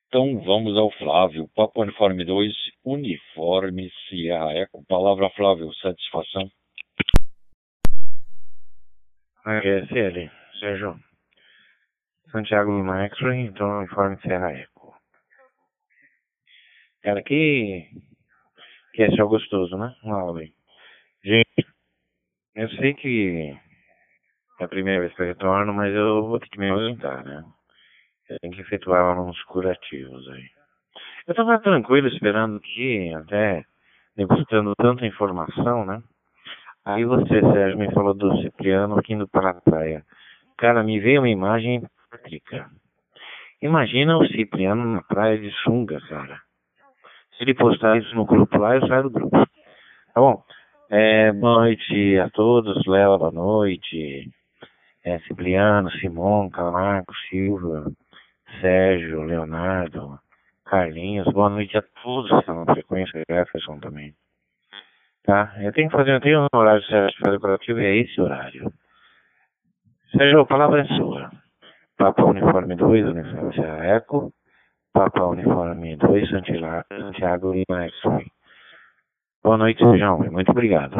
Então 0.08 0.42
vamos 0.42 0.78
ao 0.78 0.90
Flávio. 0.92 1.50
Papo 1.54 1.82
Uniforme 1.82 2.24
2, 2.24 2.54
Uniforme 2.86 3.92
Sierra 4.08 4.54
Eco. 4.54 4.86
Palavra 4.88 5.30
Flávio, 5.32 5.74
satisfação. 5.74 6.50
ASL, 9.44 10.32
Sérgio. 10.62 10.98
Santiago 12.32 12.78
Lima 12.78 13.04
X-Ray, 13.04 13.48
então 13.48 13.80
Uniforme 13.80 14.18
Sierra 14.22 14.54
Eco. 14.54 14.73
Cara, 17.04 17.22
que. 17.22 17.86
Que 18.94 19.04
é 19.04 19.12
só 19.12 19.26
gostoso, 19.26 19.78
né? 19.78 19.94
Aí. 20.40 20.54
Gente, 21.24 21.68
eu 22.56 22.70
sei 22.70 22.94
que 22.94 23.58
é 24.60 24.64
a 24.64 24.68
primeira 24.68 25.02
vez 25.02 25.14
que 25.14 25.22
eu 25.22 25.26
retorno, 25.26 25.74
mas 25.74 25.94
eu 25.94 26.26
vou 26.28 26.40
ter 26.40 26.48
que 26.50 26.60
me 26.60 26.70
ausentar, 26.70 27.26
né? 27.26 27.44
Eu 28.30 28.40
tenho 28.40 28.54
que 28.54 28.62
efetuar 28.62 29.20
uns 29.20 29.42
curativos 29.44 30.28
aí. 30.30 30.50
Eu 31.28 31.36
tava 31.36 31.60
tranquilo 31.60 32.08
esperando 32.08 32.60
que, 32.60 33.14
até 33.14 33.64
degustando 34.16 34.74
tanta 34.76 35.06
informação, 35.06 35.86
né? 35.86 36.02
Aí 36.86 37.04
você, 37.06 37.42
Sérgio, 37.42 37.78
me 37.78 37.92
falou 37.94 38.14
do 38.14 38.42
Cipriano 38.42 38.98
aqui 39.00 39.14
indo 39.14 39.28
para 39.28 39.52
a 39.52 39.62
praia. 39.62 40.06
Cara, 40.58 40.84
me 40.84 41.00
veio 41.00 41.22
uma 41.22 41.30
imagem 41.30 41.82
prática. 42.10 42.70
Imagina 43.62 44.18
o 44.18 44.28
Cipriano 44.28 44.86
na 44.86 45.02
praia 45.02 45.38
de 45.38 45.50
sunga, 45.64 46.00
cara. 46.08 46.40
Se 47.38 47.44
ele 47.44 47.54
postar 47.54 47.98
isso 47.98 48.14
no 48.16 48.26
grupo 48.26 48.58
lá, 48.58 48.76
eu 48.76 48.88
saio 48.88 49.04
do 49.04 49.10
grupo. 49.10 49.38
Tá 49.38 50.22
bom? 50.22 50.44
É, 50.90 51.32
boa 51.32 51.62
noite 51.62 52.20
a 52.20 52.30
todos, 52.30 52.86
Léo, 52.86 53.18
boa 53.18 53.32
noite. 53.32 54.30
É, 55.04 55.20
Cipriano, 55.20 55.90
Simão, 55.94 56.50
Camargo, 56.50 57.12
Silva, 57.30 57.92
Sérgio, 58.62 59.24
Leonardo, 59.24 60.20
Carlinhos, 60.66 61.28
boa 61.34 61.50
noite 61.50 61.78
a 61.78 61.84
todos 62.04 62.30
que 62.30 62.38
estão 62.38 62.64
na 62.64 62.74
frequência, 62.74 63.24
Jefferson 63.30 63.80
também. 63.80 64.14
Tá? 65.24 65.54
Eu 65.60 65.74
tenho 65.74 65.90
que 65.90 65.96
fazer, 65.96 66.12
eu 66.12 66.22
tenho 66.22 66.44
um 66.44 66.58
horário 66.58 66.82
de 66.82 67.18
fazer 67.20 67.40
coletivo 67.40 67.80
e 67.80 67.86
é 67.86 67.98
esse 67.98 68.22
horário. 68.22 68.72
Sérgio, 70.12 70.42
a 70.42 70.46
palavra 70.46 70.82
é 70.82 70.86
sua. 70.96 71.32
Papa 71.98 72.24
Uniforme 72.24 72.76
2, 72.76 73.06
Uniforme 73.08 73.56
Eco. 73.88 74.32
Papa 74.94 75.26
Uniforme 75.26 75.96
2, 75.98 76.30
Santiago 76.30 77.52
Lima 77.52 77.86
X-Ray. 77.86 78.28
Boa 79.44 79.58
noite, 79.58 79.80
João. 79.80 80.20
Muito 80.32 80.52
obrigado. 80.52 80.96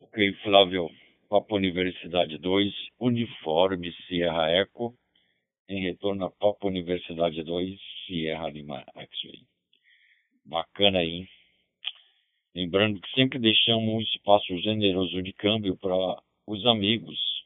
Ok, 0.00 0.32
Flávio. 0.44 0.88
Papa 1.28 1.56
Universidade 1.56 2.38
2, 2.38 2.72
Uniforme 3.00 3.92
Sierra 4.06 4.48
Eco, 4.50 4.94
em 5.68 5.82
retorno 5.82 6.26
a 6.26 6.30
Papa 6.30 6.68
Universidade 6.68 7.42
2, 7.42 7.80
Sierra 8.06 8.48
Lima 8.48 8.84
X-Ray. 8.94 9.42
Bacana 10.44 11.00
aí, 11.00 11.10
hein? 11.10 11.28
Lembrando 12.54 13.00
que 13.00 13.10
sempre 13.10 13.40
deixamos 13.40 13.92
um 13.92 14.00
espaço 14.00 14.56
generoso 14.58 15.20
de 15.20 15.32
câmbio 15.32 15.76
para 15.76 15.96
os 16.46 16.64
amigos 16.64 17.39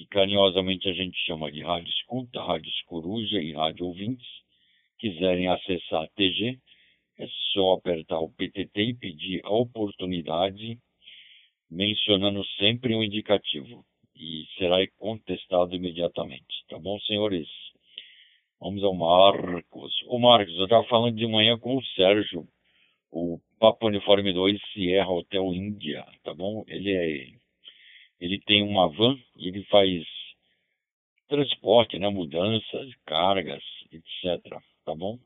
que 0.00 0.06
carinhosamente 0.06 0.88
a 0.88 0.94
gente 0.94 1.18
chama 1.26 1.52
de 1.52 1.60
Rádio 1.60 1.90
Escuta, 1.90 2.42
Rádio 2.42 2.72
Coruja 2.86 3.38
e 3.38 3.52
Rádio 3.52 3.84
Ouvintes, 3.84 4.26
quiserem 4.98 5.46
acessar 5.46 6.04
a 6.04 6.08
TG, 6.16 6.58
é 7.18 7.26
só 7.52 7.72
apertar 7.72 8.18
o 8.18 8.30
PTT 8.30 8.80
e 8.80 8.94
pedir 8.94 9.40
a 9.44 9.50
oportunidade, 9.50 10.78
mencionando 11.70 12.42
sempre 12.58 12.94
um 12.94 13.04
indicativo, 13.04 13.84
e 14.16 14.46
será 14.56 14.78
contestado 14.96 15.76
imediatamente. 15.76 16.64
Tá 16.70 16.78
bom, 16.78 16.98
senhores? 17.00 17.48
Vamos 18.58 18.82
ao 18.82 18.94
Marcos. 18.94 19.92
Ô 20.06 20.18
Marcos, 20.18 20.56
eu 20.56 20.64
estava 20.64 20.84
falando 20.84 21.16
de 21.16 21.26
manhã 21.26 21.58
com 21.58 21.76
o 21.76 21.84
Sérgio, 21.94 22.48
o 23.12 23.38
Papa 23.58 23.86
Uniforme 23.86 24.32
2 24.32 24.58
Sierra 24.72 25.10
Hotel 25.10 25.52
Índia, 25.52 26.06
tá 26.24 26.32
bom? 26.32 26.64
Ele 26.66 26.90
é 26.90 27.39
ele 28.20 28.40
tem 28.40 28.62
uma 28.62 28.88
van 28.88 29.16
ele 29.36 29.64
faz 29.64 30.04
transporte, 31.28 31.98
né, 31.98 32.08
mudanças, 32.08 32.94
cargas, 33.06 33.62
etc. 33.92 34.42
Tá 34.84 34.94
bom? 34.94 35.18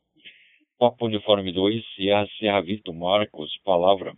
Papo 0.78 1.06
Uniforme 1.06 1.52
2, 1.52 1.84
Sierra, 1.94 2.28
Serra 2.38 2.60
Vitor 2.60 2.94
Marcos, 2.94 3.50
palavra. 3.64 4.12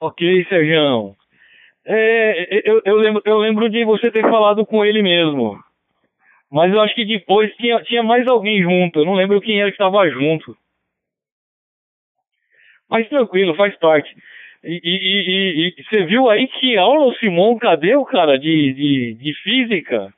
Ok, 0.00 0.44
Sérgio. 0.48 1.16
É, 1.84 2.68
eu, 2.68 2.82
eu, 2.84 2.96
lembro, 2.96 3.22
eu 3.24 3.38
lembro 3.38 3.70
de 3.70 3.84
você 3.84 4.10
ter 4.10 4.22
falado 4.22 4.64
com 4.66 4.84
ele 4.84 5.02
mesmo. 5.02 5.58
Mas 6.50 6.72
eu 6.72 6.80
acho 6.80 6.94
que 6.94 7.04
depois 7.04 7.54
tinha, 7.56 7.82
tinha 7.82 8.02
mais 8.02 8.26
alguém 8.28 8.62
junto. 8.62 9.00
Eu 9.00 9.04
não 9.04 9.14
lembro 9.14 9.40
quem 9.40 9.60
era 9.60 9.70
que 9.70 9.74
estava 9.74 10.08
junto. 10.10 10.56
Mas 12.88 13.08
tranquilo, 13.08 13.56
faz 13.56 13.76
parte. 13.78 14.14
E, 14.66 14.80
e, 14.82 15.68
e, 15.68 15.74
e, 15.78 15.84
você 15.84 16.04
viu 16.06 16.28
aí 16.28 16.48
que 16.48 16.76
aula 16.76 17.06
o 17.06 17.14
Simon 17.14 17.56
cadê 17.56 17.94
o 17.94 18.04
cara 18.04 18.36
de, 18.36 18.72
de, 18.72 19.14
de 19.14 19.34
física? 19.34 20.12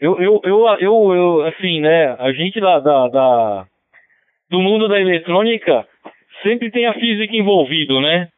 Eu, 0.00 0.20
eu, 0.20 0.40
eu, 0.44 0.66
eu, 0.78 1.14
eu, 1.14 1.46
assim, 1.46 1.80
né, 1.80 2.12
a 2.12 2.32
gente 2.32 2.60
da, 2.60 2.78
da, 2.78 3.08
da, 3.08 3.66
do 4.48 4.60
mundo 4.60 4.86
da 4.86 5.00
eletrônica 5.00 5.84
sempre 6.44 6.70
tem 6.70 6.86
a 6.86 6.94
física 6.94 7.34
envolvido, 7.34 8.00
né? 8.00 8.28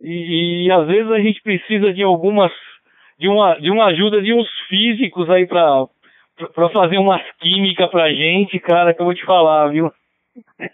E, 0.00 0.64
e 0.64 0.72
às 0.72 0.86
vezes 0.86 1.12
a 1.12 1.18
gente 1.20 1.42
precisa 1.42 1.92
de 1.92 2.02
algumas, 2.02 2.52
de 3.18 3.28
uma, 3.28 3.60
de 3.60 3.70
uma 3.70 3.86
ajuda 3.88 4.22
de 4.22 4.32
uns 4.32 4.48
físicos 4.70 5.28
aí 5.28 5.46
pra, 5.46 5.86
pra 6.54 6.70
fazer 6.70 6.96
umas 6.96 7.22
químicas 7.40 7.90
pra 7.90 8.10
gente, 8.10 8.58
cara, 8.58 8.94
que 8.94 9.02
eu 9.02 9.04
vou 9.04 9.14
te 9.14 9.24
falar, 9.26 9.68
viu? 9.68 9.92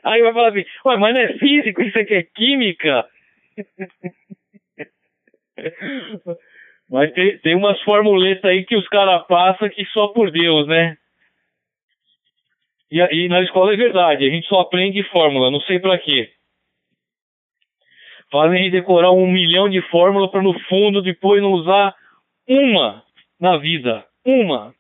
Aí 0.03 0.23
vai 0.23 0.33
falar 0.33 0.49
assim, 0.49 0.65
ué, 0.87 0.97
mas 0.97 1.15
não 1.15 1.21
é 1.21 1.39
físico, 1.39 1.83
isso 1.83 1.99
aqui 1.99 2.15
é 2.15 2.23
química. 2.23 3.07
Mas 6.91 7.13
tem, 7.15 7.39
tem 7.39 7.55
umas 7.55 7.81
formuletas 7.83 8.45
aí 8.45 8.65
que 8.65 8.77
os 8.77 8.87
caras 8.89 9.27
passam 9.27 9.69
que 9.71 9.85
só 9.87 10.09
por 10.09 10.31
Deus, 10.31 10.67
né? 10.67 10.97
E, 12.91 12.99
e 13.01 13.29
na 13.29 13.41
escola 13.43 13.73
é 13.73 13.77
verdade, 13.77 14.27
a 14.27 14.31
gente 14.31 14.47
só 14.47 14.61
aprende 14.61 15.03
fórmula, 15.05 15.51
não 15.51 15.61
sei 15.63 15.79
pra 15.79 15.99
quê. 15.99 16.31
Fazem 18.31 18.59
a 18.59 18.63
gente 18.63 18.73
decorar 18.73 19.13
um 19.13 19.27
milhão 19.27 19.69
de 19.69 19.81
fórmulas 19.89 20.31
para 20.31 20.43
no 20.43 20.59
fundo 20.69 21.01
depois 21.03 21.41
não 21.41 21.53
usar 21.53 21.95
uma 22.47 23.03
na 23.41 23.57
vida. 23.57 24.05
Uma. 24.25 24.75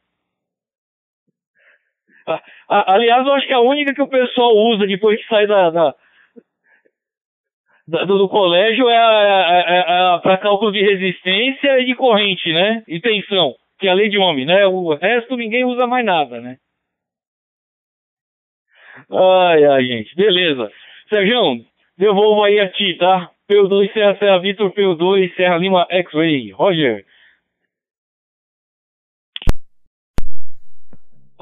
Aliás, 2.68 3.26
eu 3.26 3.32
acho 3.32 3.46
que 3.46 3.52
a 3.52 3.60
única 3.60 3.94
que 3.94 4.02
o 4.02 4.08
pessoal 4.08 4.54
usa 4.56 4.86
depois 4.86 5.20
que 5.20 5.28
sai 5.28 5.46
da, 5.46 5.70
da, 5.70 5.94
da 7.86 8.04
do, 8.04 8.28
colégio 8.28 8.88
é, 8.88 8.96
a, 8.96 9.08
a, 9.08 10.14
a 10.14 10.18
para 10.20 10.38
cálculo 10.38 10.72
de 10.72 10.80
resistência 10.80 11.80
e 11.80 11.86
de 11.86 11.94
corrente, 11.94 12.52
né? 12.52 12.82
E 12.86 13.00
tensão, 13.00 13.54
que 13.78 13.88
é 13.88 13.90
a 13.90 13.94
lei 13.94 14.08
de 14.08 14.18
Ohm, 14.18 14.44
né? 14.44 14.66
O 14.66 14.94
resto 14.94 15.36
ninguém 15.36 15.64
usa 15.64 15.86
mais 15.86 16.04
nada, 16.04 16.40
né? 16.40 16.56
Ai, 19.10 19.64
ai, 19.64 19.84
gente, 19.84 20.14
beleza. 20.14 20.70
Sérgio, 21.08 21.64
devolvo 21.98 22.44
aí 22.44 22.60
a 22.60 22.68
ti, 22.68 22.94
tá? 22.98 23.30
PU2 23.50 23.92
Serra 23.92 24.16
Serra 24.18 24.38
Vitor, 24.38 24.72
PU2 24.72 25.34
Serra 25.34 25.58
Lima 25.58 25.86
X-Ray. 25.90 26.50
Roger. 26.52 27.04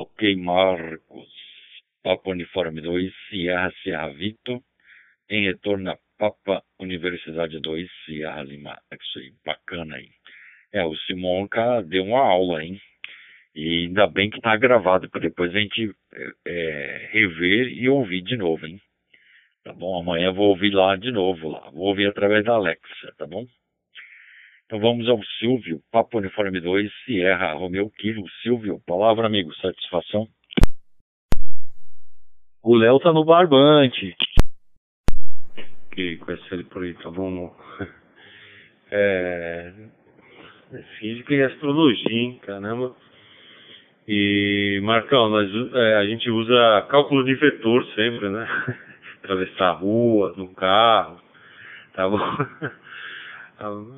Ok, 0.01 0.35
Marcos. 0.37 1.29
Papa 2.03 2.31
Uniforme 2.31 2.81
2, 2.81 3.13
Sierra 3.29 3.71
Sierra 3.83 4.09
Vitor, 4.09 4.63
em 5.29 5.45
retorno 5.45 5.91
a 5.91 5.99
Papa 6.19 6.63
Universidade 6.79 7.61
2, 7.61 7.87
Sierra 8.07 8.43
Lima. 8.43 8.81
Isso 8.91 9.19
aí, 9.19 9.35
bacana 9.45 9.97
aí. 9.97 10.09
É, 10.73 10.83
o 10.87 10.97
Simonca 10.97 11.83
deu 11.83 12.05
uma 12.05 12.21
aula, 12.21 12.65
hein? 12.65 12.81
E 13.55 13.85
ainda 13.85 14.07
bem 14.07 14.31
que 14.31 14.41
tá 14.41 14.57
gravado, 14.57 15.11
para 15.11 15.21
depois 15.21 15.55
a 15.55 15.61
gente 15.61 15.95
é, 16.15 16.31
é, 16.47 17.09
rever 17.13 17.69
e 17.69 17.87
ouvir 17.87 18.23
de 18.23 18.39
novo, 18.39 18.67
hein? 18.67 18.81
Tá 19.63 19.75
bom? 19.75 20.01
Amanhã 20.01 20.33
vou 20.33 20.49
ouvir 20.49 20.71
lá 20.71 20.97
de 20.97 21.13
novo, 21.13 21.51
lá. 21.51 21.69
Vou 21.73 21.89
ouvir 21.89 22.09
através 22.09 22.43
da 22.47 22.55
Alexa, 22.55 23.13
tá 23.19 23.27
bom? 23.27 23.45
Então 24.71 24.79
vamos 24.79 25.09
ao 25.09 25.21
Silvio, 25.41 25.81
Papo 25.91 26.19
Uniforme 26.19 26.61
2, 26.61 26.93
Sierra, 27.05 27.55
Romeu 27.55 27.91
Kilo. 27.91 28.23
Silvio, 28.41 28.81
palavra, 28.87 29.27
amigo, 29.27 29.53
satisfação? 29.57 30.29
O 32.63 32.77
Léo 32.77 33.01
tá 33.01 33.13
no 33.13 33.25
barbante. 33.25 34.15
Que 35.91 36.19
conhece 36.19 36.45
ele 36.53 36.63
por 36.63 36.85
aí, 36.85 36.95
tá 36.95 37.11
bom? 37.11 37.53
É, 38.93 39.73
é... 40.73 40.83
Física 40.99 41.35
e 41.35 41.43
astrologia, 41.43 42.13
hein? 42.13 42.41
Caramba. 42.43 42.95
E, 44.07 44.81
Marcão, 44.83 45.29
nós, 45.31 45.49
é, 45.75 45.97
a 45.97 46.05
gente 46.07 46.29
usa 46.29 46.87
cálculo 46.89 47.25
de 47.25 47.35
vetor 47.35 47.85
sempre, 47.95 48.29
né? 48.29 48.49
Atravessar 49.23 49.69
a 49.69 49.73
rua, 49.73 50.35
no 50.37 50.53
carro, 50.55 51.21
tá 51.93 52.09
bom? 52.09 52.19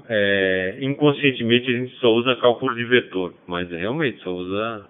é, 0.09 0.79
inconscientemente 0.81 1.71
a 1.71 1.79
gente 1.79 1.95
só 1.97 2.13
usa 2.13 2.37
cálculo 2.37 2.75
de 2.75 2.85
vetor, 2.85 3.33
mas 3.47 3.71
realmente 3.71 4.21
só 4.23 4.31
usa. 4.35 4.89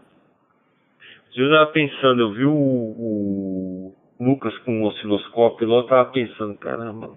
Eu 1.36 1.44
estava 1.46 1.70
pensando, 1.72 2.22
eu 2.22 2.32
vi 2.32 2.44
o, 2.44 2.52
o 2.52 3.94
Lucas 4.20 4.56
com 4.58 4.82
o 4.82 4.86
osciloscópio 4.86 5.68
lá, 5.68 5.76
eu 5.78 5.82
tava 5.84 6.10
pensando, 6.10 6.56
caramba, 6.58 7.14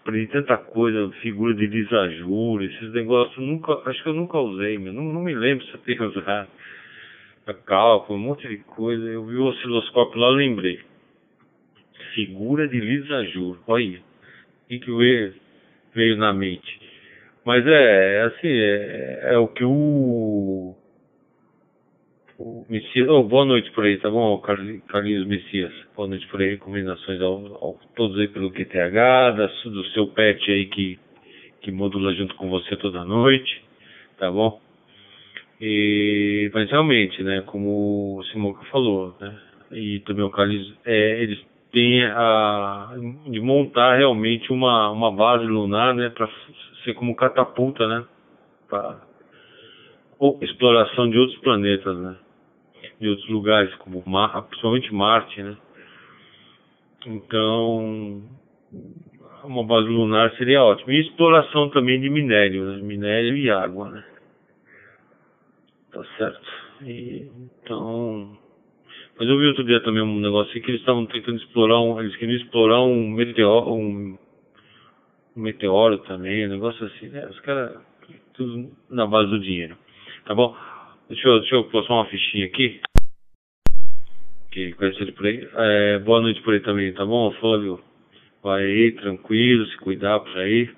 aprendi 0.00 0.28
tanta 0.28 0.56
coisa, 0.56 1.10
figura 1.20 1.54
de 1.54 1.66
desajuro, 1.66 2.64
esses 2.64 2.92
negócios, 2.92 3.38
nunca, 3.38 3.80
acho 3.88 4.02
que 4.02 4.08
eu 4.08 4.14
nunca 4.14 4.38
usei, 4.38 4.78
meu, 4.78 4.92
não, 4.92 5.04
não 5.04 5.22
me 5.22 5.34
lembro 5.34 5.64
se 5.66 5.74
eu 5.74 5.80
tenho 5.80 6.08
usado. 6.10 6.48
Cálculo, 7.64 8.18
um 8.18 8.22
monte 8.22 8.48
de 8.48 8.56
coisa, 8.58 9.04
eu 9.04 9.24
vi 9.24 9.36
o 9.36 9.46
osciloscópio 9.46 10.18
lá, 10.18 10.28
eu 10.28 10.34
lembrei. 10.34 10.80
Figura 12.14 12.66
de 12.66 12.80
lisajuro, 12.80 13.60
olha, 13.68 14.00
o 14.68 14.80
que 14.80 14.88
eu 14.88 15.00
veio 15.96 16.16
na 16.16 16.32
mente. 16.32 16.78
Mas 17.44 17.66
é, 17.66 18.16
é 18.16 18.22
assim, 18.22 18.48
é, 18.48 19.20
é, 19.32 19.38
o 19.38 19.48
que 19.48 19.64
o, 19.64 20.76
o 22.38 22.66
Messias. 22.68 23.08
Oh, 23.08 23.22
boa 23.22 23.44
noite 23.44 23.70
por 23.72 23.84
aí, 23.84 23.96
tá 23.98 24.10
bom, 24.10 24.38
Carlinhos 24.38 25.26
Messias? 25.26 25.72
Boa 25.96 26.06
noite 26.06 26.26
por 26.28 26.40
aí, 26.40 26.50
recomendações 26.50 27.20
ao, 27.20 27.46
ao, 27.64 27.80
todos 27.96 28.18
aí 28.18 28.28
pelo 28.28 28.50
QTH, 28.50 29.36
da, 29.36 29.46
do 29.64 29.84
seu 29.86 30.08
pet 30.08 30.50
aí 30.50 30.66
que, 30.66 30.98
que 31.62 31.72
modula 31.72 32.14
junto 32.14 32.34
com 32.34 32.50
você 32.50 32.76
toda 32.76 33.04
noite, 33.04 33.64
tá 34.18 34.30
bom? 34.30 34.60
E, 35.58 36.50
mas 36.52 36.70
realmente, 36.70 37.22
né, 37.22 37.42
como 37.46 38.18
o 38.18 38.24
Simão 38.24 38.54
falou, 38.70 39.16
né, 39.18 39.34
e 39.72 40.00
também 40.00 40.24
o 40.24 40.30
Carlinhos, 40.30 40.74
é, 40.84 41.22
eles 41.22 41.38
tem 41.72 42.04
a 42.04 42.94
de 43.26 43.40
montar 43.40 43.96
realmente 43.96 44.52
uma, 44.52 44.90
uma 44.90 45.10
base 45.10 45.44
lunar, 45.44 45.94
né, 45.94 46.10
para 46.10 46.28
ser 46.84 46.94
como 46.94 47.14
catapulta, 47.14 47.86
né, 47.86 48.04
para 48.68 49.00
exploração 50.40 51.10
de 51.10 51.18
outros 51.18 51.38
planetas, 51.40 51.98
né, 51.98 52.16
de 53.00 53.08
outros 53.08 53.28
lugares 53.28 53.74
como 53.76 54.02
Mar, 54.06 54.42
principalmente 54.42 54.92
Marte, 54.94 55.42
né. 55.42 55.56
Então, 57.06 58.22
uma 59.44 59.64
base 59.64 59.86
lunar 59.86 60.32
seria 60.36 60.64
ótimo. 60.64 60.90
E 60.90 61.00
exploração 61.02 61.70
também 61.70 62.00
de 62.00 62.10
minério, 62.10 62.64
né, 62.64 62.82
minério 62.82 63.36
e 63.36 63.50
água, 63.50 63.90
né. 63.90 64.04
Tá 65.92 66.04
certo. 66.18 66.66
E, 66.82 67.30
então 67.40 68.35
mas 69.18 69.28
eu 69.28 69.38
vi 69.38 69.46
outro 69.46 69.64
dia 69.64 69.80
também 69.80 70.02
um 70.02 70.20
negócio 70.20 70.50
assim 70.50 70.60
que 70.60 70.70
eles 70.70 70.80
estavam 70.80 71.06
tentando 71.06 71.38
explorar 71.38 71.80
um. 71.80 71.98
Eles 72.00 72.14
queriam 72.16 72.36
explorar 72.36 72.82
um 72.82 73.10
meteoro. 73.10 73.72
Um, 73.72 74.18
um 75.34 75.40
meteoro 75.40 75.98
também, 75.98 76.46
um 76.46 76.50
negócio 76.50 76.84
assim, 76.86 77.08
né? 77.08 77.26
Os 77.26 77.40
caras. 77.40 77.80
Tudo 78.34 78.70
na 78.90 79.06
base 79.06 79.30
do 79.30 79.40
dinheiro. 79.40 79.76
Tá 80.26 80.34
bom? 80.34 80.54
Deixa 81.08 81.26
eu, 81.26 81.40
deixa 81.40 81.54
eu 81.54 81.64
postar 81.64 81.94
uma 81.94 82.06
fichinha 82.06 82.46
aqui. 82.46 82.80
Que 84.52 84.72
conhece 84.72 85.00
ele 85.00 85.12
por 85.12 85.26
aí. 85.26 85.48
É, 85.54 85.98
boa 86.00 86.20
noite 86.20 86.42
por 86.42 86.52
aí 86.52 86.60
também, 86.60 86.92
tá 86.92 87.04
bom, 87.04 87.30
Flávio? 87.40 87.80
Vai 88.42 88.64
aí, 88.64 88.92
tranquilo, 88.92 89.66
se 89.66 89.76
cuidar 89.78 90.20
por 90.20 90.36
aí. 90.36 90.68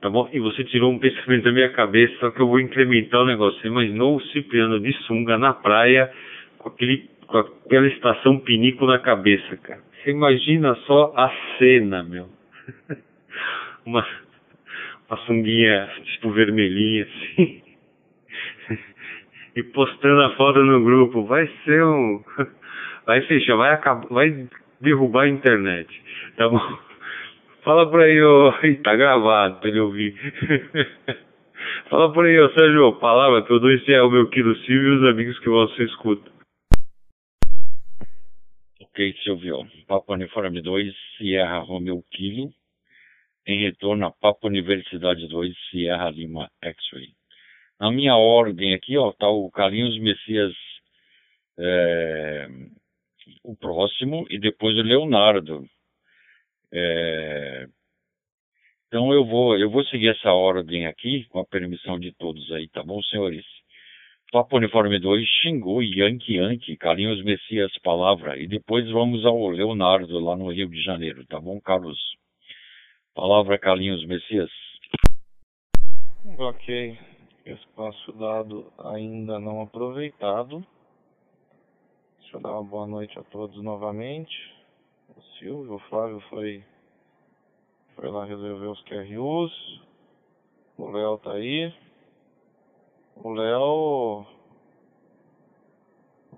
Tá 0.00 0.08
bom? 0.08 0.28
E 0.32 0.40
você 0.40 0.64
tirou 0.64 0.90
um 0.90 0.98
pensamento 1.00 1.44
da 1.44 1.52
minha 1.52 1.68
cabeça, 1.70 2.14
só 2.20 2.30
que 2.30 2.40
eu 2.40 2.48
vou 2.48 2.58
incrementar 2.58 3.20
o 3.20 3.26
negócio. 3.26 3.60
Você 3.60 3.68
imaginou 3.68 4.16
o 4.16 4.22
Cipriano 4.28 4.80
de 4.80 4.92
sunga 5.04 5.36
na 5.36 5.52
praia 5.52 6.10
com 6.58 6.70
aquele 6.70 7.08
com 7.26 7.38
aquela 7.38 7.86
estação 7.88 8.38
pinico 8.38 8.86
na 8.86 8.98
cabeça, 8.98 9.56
cara. 9.58 9.80
Você 10.02 10.10
imagina 10.10 10.74
só 10.86 11.12
a 11.16 11.32
cena, 11.58 12.02
meu. 12.02 12.28
uma, 13.84 14.06
uma 15.08 15.18
sunguinha, 15.26 15.90
tipo, 16.04 16.30
vermelhinha, 16.30 17.04
assim. 17.04 17.62
e 19.56 19.62
postando 19.62 20.22
a 20.22 20.36
foto 20.36 20.62
no 20.62 20.84
grupo. 20.84 21.24
Vai 21.24 21.48
ser 21.64 21.84
um. 21.84 22.22
Vai 23.06 23.20
fechar, 23.20 23.54
vai 23.54 23.72
acabar, 23.72 24.04
vai 24.08 24.48
derrubar 24.80 25.22
a 25.22 25.28
internet. 25.28 25.88
Tá 26.36 26.48
bom? 26.48 26.60
Fala 27.62 27.88
por 27.88 28.00
aí, 28.00 28.20
ô. 28.20 28.52
Tá 28.82 28.96
gravado 28.96 29.60
pra 29.60 29.68
ele 29.68 29.78
ouvir. 29.78 30.16
Fala 31.88 32.12
por 32.12 32.24
aí, 32.24 32.36
ô 32.40 32.50
Sérgio, 32.50 32.92
palavra, 32.94 33.42
tudo 33.42 33.70
isso 33.70 33.88
é 33.92 34.02
o 34.02 34.10
meu 34.10 34.28
querido 34.28 34.56
Silvio 34.56 34.94
e 34.94 34.96
os 34.96 35.04
amigos 35.04 35.38
que 35.38 35.48
você 35.48 35.84
escuta. 35.84 36.35
Ok, 38.96 39.14
Silvio. 39.22 39.68
Papa 39.86 40.14
Uniforme 40.14 40.62
2, 40.62 40.94
Sierra 41.18 41.58
Romeo 41.58 42.02
Kilo. 42.10 42.50
Em 43.46 43.60
retorno 43.60 44.06
a 44.06 44.10
Papa 44.10 44.46
Universidade 44.46 45.28
2, 45.28 45.54
Sierra 45.68 46.08
Lima 46.08 46.50
X-Ray. 46.62 47.10
Na 47.78 47.90
minha 47.90 48.16
ordem 48.16 48.72
aqui, 48.72 48.96
ó, 48.96 49.12
tá 49.12 49.28
o 49.28 49.50
Carlinhos 49.50 49.98
Messias, 49.98 50.54
é, 51.58 52.48
o 53.44 53.54
próximo, 53.54 54.26
e 54.30 54.38
depois 54.38 54.74
o 54.78 54.82
Leonardo. 54.82 55.68
É, 56.72 57.66
então 58.88 59.12
eu 59.12 59.26
vou, 59.26 59.58
eu 59.58 59.68
vou 59.68 59.84
seguir 59.84 60.08
essa 60.08 60.32
ordem 60.32 60.86
aqui, 60.86 61.26
com 61.26 61.38
a 61.38 61.44
permissão 61.44 61.98
de 61.98 62.14
todos 62.14 62.50
aí, 62.50 62.66
tá 62.70 62.82
bom, 62.82 63.02
senhores? 63.02 63.44
Papa 64.32 64.56
Uniforme 64.56 64.98
2, 64.98 65.24
Xingu, 65.40 65.82
Yankee 65.82 66.34
Yankee, 66.34 66.76
Carlinhos 66.76 67.22
Messias, 67.22 67.72
palavra. 67.82 68.36
E 68.36 68.48
depois 68.48 68.90
vamos 68.90 69.24
ao 69.24 69.48
Leonardo, 69.48 70.18
lá 70.18 70.34
no 70.36 70.50
Rio 70.50 70.68
de 70.68 70.82
Janeiro, 70.82 71.24
tá 71.26 71.38
bom, 71.38 71.60
Carlos? 71.60 71.98
Palavra, 73.14 73.56
Carlinhos 73.56 74.04
Messias. 74.04 74.50
Ok. 76.36 76.98
Espaço 77.46 78.12
dado 78.14 78.72
ainda 78.76 79.38
não 79.38 79.62
aproveitado. 79.62 80.66
Deixa 82.18 82.36
eu 82.36 82.40
dar 82.40 82.50
uma 82.50 82.64
boa 82.64 82.86
noite 82.88 83.16
a 83.16 83.22
todos 83.22 83.62
novamente. 83.62 84.36
O 85.16 85.22
Silvio, 85.38 85.74
o 85.74 85.78
Flávio 85.88 86.18
foi, 86.28 86.64
foi 87.94 88.10
lá 88.10 88.24
resolver 88.24 88.66
os 88.66 88.82
QRUs. 88.82 89.80
O 90.76 90.90
Léo 90.90 91.16
tá 91.18 91.34
aí. 91.34 91.72
O 93.22 93.32
Léo. 93.32 94.26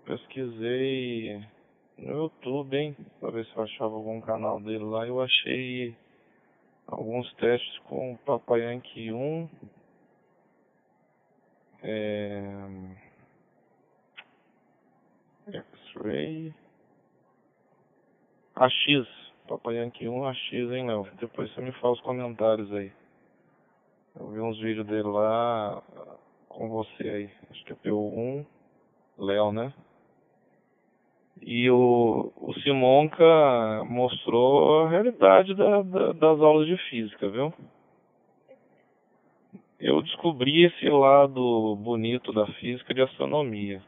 Pesquisei 0.04 1.44
no 1.98 2.12
YouTube, 2.12 2.74
hein? 2.74 2.96
Pra 3.20 3.30
ver 3.30 3.44
se 3.44 3.56
eu 3.56 3.62
achava 3.62 3.94
algum 3.94 4.20
canal 4.20 4.60
dele 4.60 4.84
lá. 4.84 5.06
Eu 5.06 5.20
achei 5.20 5.94
alguns 6.86 7.30
testes 7.34 7.78
com 7.80 8.12
o 8.12 8.18
Papai 8.18 8.60
Yankee 8.60 9.12
1. 9.12 9.48
É... 11.82 12.40
X-Ray. 15.52 16.54
AX. 18.54 18.74
Papai 19.46 19.76
Yankee 19.76 20.08
1 20.08 20.24
AX, 20.26 20.52
hein, 20.52 20.86
Léo? 20.86 21.08
Depois 21.20 21.52
você 21.52 21.60
me 21.60 21.72
fala 21.72 21.94
os 21.94 22.00
comentários 22.00 22.72
aí. 22.72 22.92
Eu 24.18 24.28
vi 24.30 24.40
uns 24.40 24.58
vídeos 24.58 24.86
dele 24.86 25.08
lá 25.08 25.82
com 26.58 26.68
você 26.68 27.08
aí. 27.08 27.30
Acho 27.50 27.64
que 27.64 27.72
é 27.72 27.76
PU1, 27.76 28.44
Léo, 29.16 29.52
né? 29.52 29.72
E 31.40 31.70
o, 31.70 32.32
o 32.36 32.52
Simonca 32.60 33.84
mostrou 33.88 34.80
a 34.80 34.90
realidade 34.90 35.54
da, 35.54 35.82
da, 35.82 36.12
das 36.12 36.40
aulas 36.40 36.66
de 36.66 36.76
física, 36.90 37.28
viu? 37.28 37.54
Eu 39.78 40.02
descobri 40.02 40.64
esse 40.64 40.88
lado 40.88 41.76
bonito 41.76 42.32
da 42.32 42.44
física 42.54 42.92
de 42.92 43.02
astronomia. 43.02 43.80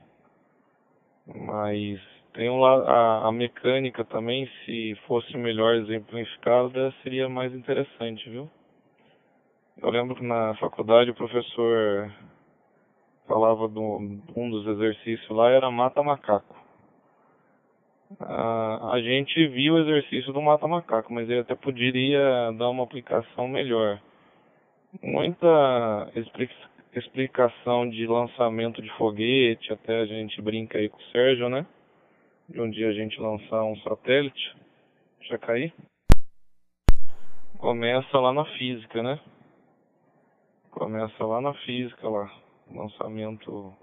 Mas 1.26 2.00
tem 2.32 2.48
um 2.48 2.64
a, 2.64 3.26
a 3.26 3.32
mecânica 3.32 4.04
também, 4.04 4.48
se 4.64 4.94
fosse 5.08 5.36
melhor 5.36 5.74
exemplificada, 5.74 6.94
seria 7.02 7.28
mais 7.28 7.52
interessante, 7.52 8.30
viu? 8.30 8.48
Eu 9.82 9.90
lembro 9.90 10.14
que 10.14 10.22
na 10.22 10.54
faculdade 10.54 11.10
o 11.10 11.14
professor 11.14 12.12
falava 13.30 13.68
do 13.68 13.80
um 14.36 14.50
dos 14.50 14.66
exercícios 14.66 15.30
lá 15.30 15.48
era 15.50 15.70
mata 15.70 16.02
macaco. 16.02 16.58
A 18.18 19.00
gente 19.00 19.46
viu 19.46 19.74
o 19.74 19.78
exercício 19.78 20.32
do 20.32 20.42
mata 20.42 20.66
macaco, 20.66 21.12
mas 21.12 21.30
ele 21.30 21.38
até 21.38 21.54
poderia 21.54 22.50
dar 22.58 22.68
uma 22.68 22.82
aplicação 22.82 23.46
melhor. 23.46 24.00
Muita 25.00 26.10
explicação 26.92 27.88
de 27.88 28.04
lançamento 28.08 28.82
de 28.82 28.90
foguete, 28.96 29.72
até 29.72 30.00
a 30.00 30.06
gente 30.06 30.42
brinca 30.42 30.78
aí 30.78 30.88
com 30.88 30.98
o 30.98 31.10
Sérgio, 31.12 31.48
né? 31.48 31.64
De 32.48 32.60
um 32.60 32.68
dia 32.68 32.88
a 32.88 32.92
gente 32.92 33.20
lançar 33.20 33.62
um 33.62 33.76
satélite, 33.76 34.56
já 35.20 35.38
cair. 35.38 35.72
Começa 37.58 38.18
lá 38.18 38.32
na 38.32 38.44
física, 38.56 39.04
né? 39.04 39.20
Começa 40.72 41.24
lá 41.24 41.40
na 41.40 41.54
física 41.54 42.08
lá 42.08 42.39
lançamento 42.74 43.74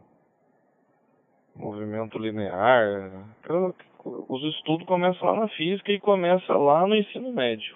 movimento 1.55 2.17
linear. 2.17 3.27
Os 4.05 4.43
estudos 4.55 4.88
começam 4.88 5.27
lá 5.27 5.41
na 5.41 5.47
física 5.49 5.91
e 5.91 5.99
começa 5.99 6.53
lá 6.53 6.88
no 6.88 6.95
ensino 6.95 7.31
médio. 7.33 7.75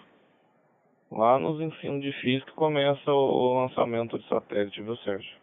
Lá 1.11 1.37
nos 1.37 1.59
ensinos 1.59 2.01
de 2.01 2.13
física 2.21 2.51
começa 2.53 3.11
o 3.11 3.61
lançamento 3.61 4.17
de 4.17 4.25
satélite, 4.29 4.81
viu 4.81 4.95
Sérgio? 4.97 5.41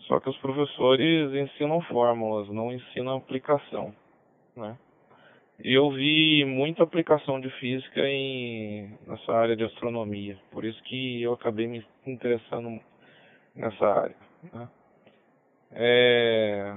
Só 0.00 0.20
que 0.20 0.28
os 0.28 0.36
professores 0.38 1.34
ensinam 1.34 1.80
fórmulas, 1.82 2.48
não 2.48 2.72
ensinam 2.72 3.16
aplicação, 3.16 3.92
né? 4.56 4.78
E 5.64 5.72
eu 5.72 5.90
vi 5.90 6.44
muita 6.44 6.84
aplicação 6.84 7.40
de 7.40 7.50
física 7.58 8.06
em, 8.06 8.96
nessa 9.06 9.32
área 9.32 9.56
de 9.56 9.64
astronomia, 9.64 10.38
por 10.52 10.64
isso 10.64 10.80
que 10.84 11.22
eu 11.22 11.32
acabei 11.32 11.66
me 11.66 11.84
interessando 12.06 12.78
nessa 13.54 13.86
área. 13.86 14.25
Né? 14.42 14.68
É... 15.72 16.76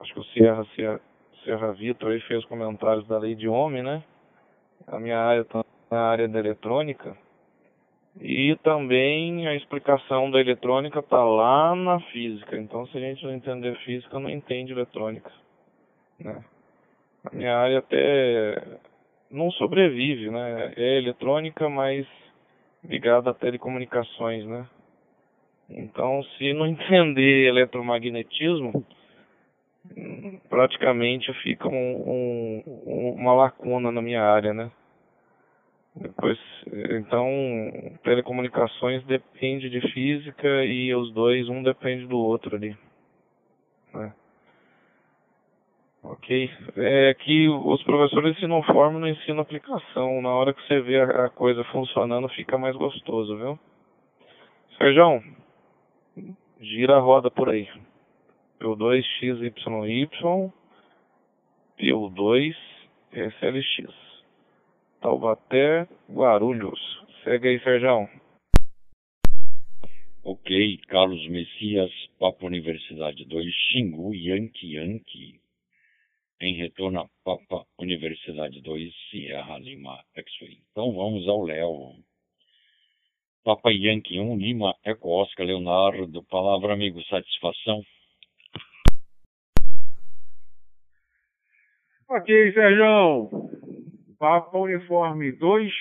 Acho 0.00 0.14
que 0.14 0.20
o 0.20 0.24
Sierra, 0.24 0.64
Sierra, 0.74 1.00
Sierra 1.44 1.72
Vitor 1.72 2.12
aí 2.12 2.20
fez 2.20 2.44
comentários 2.46 3.06
da 3.06 3.18
lei 3.18 3.34
de 3.34 3.48
Ohm, 3.48 3.82
né? 3.82 4.02
A 4.86 4.98
minha 4.98 5.18
área 5.18 5.42
está 5.42 5.64
na 5.90 6.00
área 6.00 6.28
da 6.28 6.38
eletrônica. 6.38 7.16
E 8.20 8.56
também 8.62 9.46
a 9.46 9.54
explicação 9.54 10.30
da 10.30 10.40
eletrônica 10.40 10.98
está 10.98 11.22
lá 11.24 11.74
na 11.74 12.00
física. 12.12 12.56
Então, 12.56 12.86
se 12.86 12.96
a 12.96 13.00
gente 13.00 13.24
não 13.24 13.32
entender 13.32 13.76
física, 13.78 14.18
não 14.18 14.28
entende 14.28 14.72
eletrônica. 14.72 15.30
Né? 16.18 16.44
A 17.24 17.34
minha 17.34 17.56
área 17.56 17.78
até 17.78 18.78
não 19.30 19.50
sobrevive, 19.52 20.30
né? 20.30 20.74
É 20.76 20.98
eletrônica, 20.98 21.68
mas 21.68 22.06
ligada 22.84 23.30
a 23.30 23.34
telecomunicações, 23.34 24.44
né? 24.46 24.66
Então, 25.76 26.22
se 26.36 26.52
não 26.52 26.66
entender 26.66 27.48
eletromagnetismo, 27.48 28.84
praticamente 30.48 31.32
fica 31.42 31.68
um, 31.68 32.62
um, 32.86 33.14
uma 33.18 33.34
lacuna 33.34 33.90
na 33.90 34.02
minha 34.02 34.22
área, 34.22 34.52
né? 34.52 34.70
Depois, 35.94 36.38
então, 36.90 37.28
telecomunicações 38.02 39.04
depende 39.04 39.68
de 39.68 39.80
física 39.92 40.64
e 40.64 40.94
os 40.94 41.12
dois, 41.12 41.48
um 41.50 41.62
depende 41.62 42.06
do 42.06 42.16
outro 42.16 42.56
ali. 42.56 42.74
Né? 43.92 44.12
Ok? 46.02 46.50
É 46.78 47.14
que 47.14 47.46
os 47.48 47.82
professores 47.82 48.36
ensinam 48.36 48.62
forma 48.62 48.98
não 48.98 49.06
ensinam 49.06 49.40
aplicação. 49.40 50.22
Na 50.22 50.30
hora 50.30 50.54
que 50.54 50.66
você 50.66 50.80
vê 50.80 50.98
a, 50.98 51.28
coisa 51.28 51.62
funcionando, 51.64 52.28
fica 52.30 52.56
mais 52.56 52.74
gostoso, 52.74 53.36
viu? 53.36 53.58
Sérgio, 54.78 55.22
gira 56.62 56.96
a 56.96 57.00
roda 57.00 57.30
por 57.30 57.48
aí. 57.50 57.68
P2XYY, 58.60 60.52
P2 61.78 62.56
SLX. 63.12 63.92
Taubaté, 65.00 65.88
Guarulhos. 66.08 66.80
Segue 67.24 67.48
aí, 67.48 67.60
Sérgio. 67.60 68.08
Ok, 70.22 70.78
Carlos 70.86 71.28
Messias, 71.28 71.90
Papa 72.20 72.46
Universidade 72.46 73.24
2, 73.24 73.52
Xingu, 73.52 74.14
Yankee 74.14 74.76
Yankee. 74.76 75.40
Em 76.40 76.54
retorno 76.54 77.00
a 77.00 77.08
Papa 77.24 77.66
Universidade 77.78 78.60
2, 78.62 78.94
Sierra 79.10 79.58
Lima, 79.58 80.00
X-Ray. 80.14 80.62
Então 80.70 80.92
vamos 80.92 81.28
ao 81.28 81.42
Léo. 81.42 81.96
Papa 83.44 83.70
Yankee 83.70 84.20
1, 84.20 84.36
Lima, 84.36 84.74
Eco 84.84 85.08
Oscar, 85.08 85.44
Leonardo. 85.46 86.22
Palavra, 86.24 86.72
amigo, 86.72 87.02
satisfação. 87.04 87.82
Ok, 92.08 92.52
Sérgio. 92.52 93.30
Papa 94.18 94.56
Uniforme 94.58 95.32
2. 95.32 95.72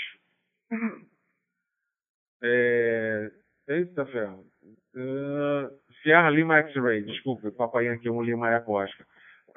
É... 2.44 3.32
Eita 3.68 4.06
ferro. 4.08 4.44
Uh, 4.96 5.70
Sierra 6.02 6.30
Lima 6.30 6.58
X-Ray, 6.58 7.04
desculpa, 7.04 7.52
Papa 7.52 7.82
Yankee 7.82 8.10
1, 8.10 8.24
Lima 8.24 8.50
Eco 8.50 8.74
Oscar. 8.74 9.06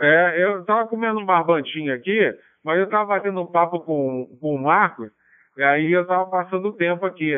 É, 0.01 0.43
eu 0.43 0.65
tava 0.65 0.89
comendo 0.89 1.21
um 1.21 1.25
barbantinho 1.25 1.95
aqui, 1.95 2.21
mas 2.63 2.79
eu 2.79 2.89
tava 2.89 3.07
batendo 3.07 3.41
um 3.41 3.47
papo 3.47 3.81
com, 3.81 4.27
com 4.41 4.55
o 4.55 4.63
Marcos, 4.63 5.11
e 5.57 5.63
aí 5.63 5.93
eu 5.93 6.07
tava 6.07 6.29
passando 6.31 6.69
o 6.69 6.77
tempo 6.77 7.07
aqui. 7.07 7.35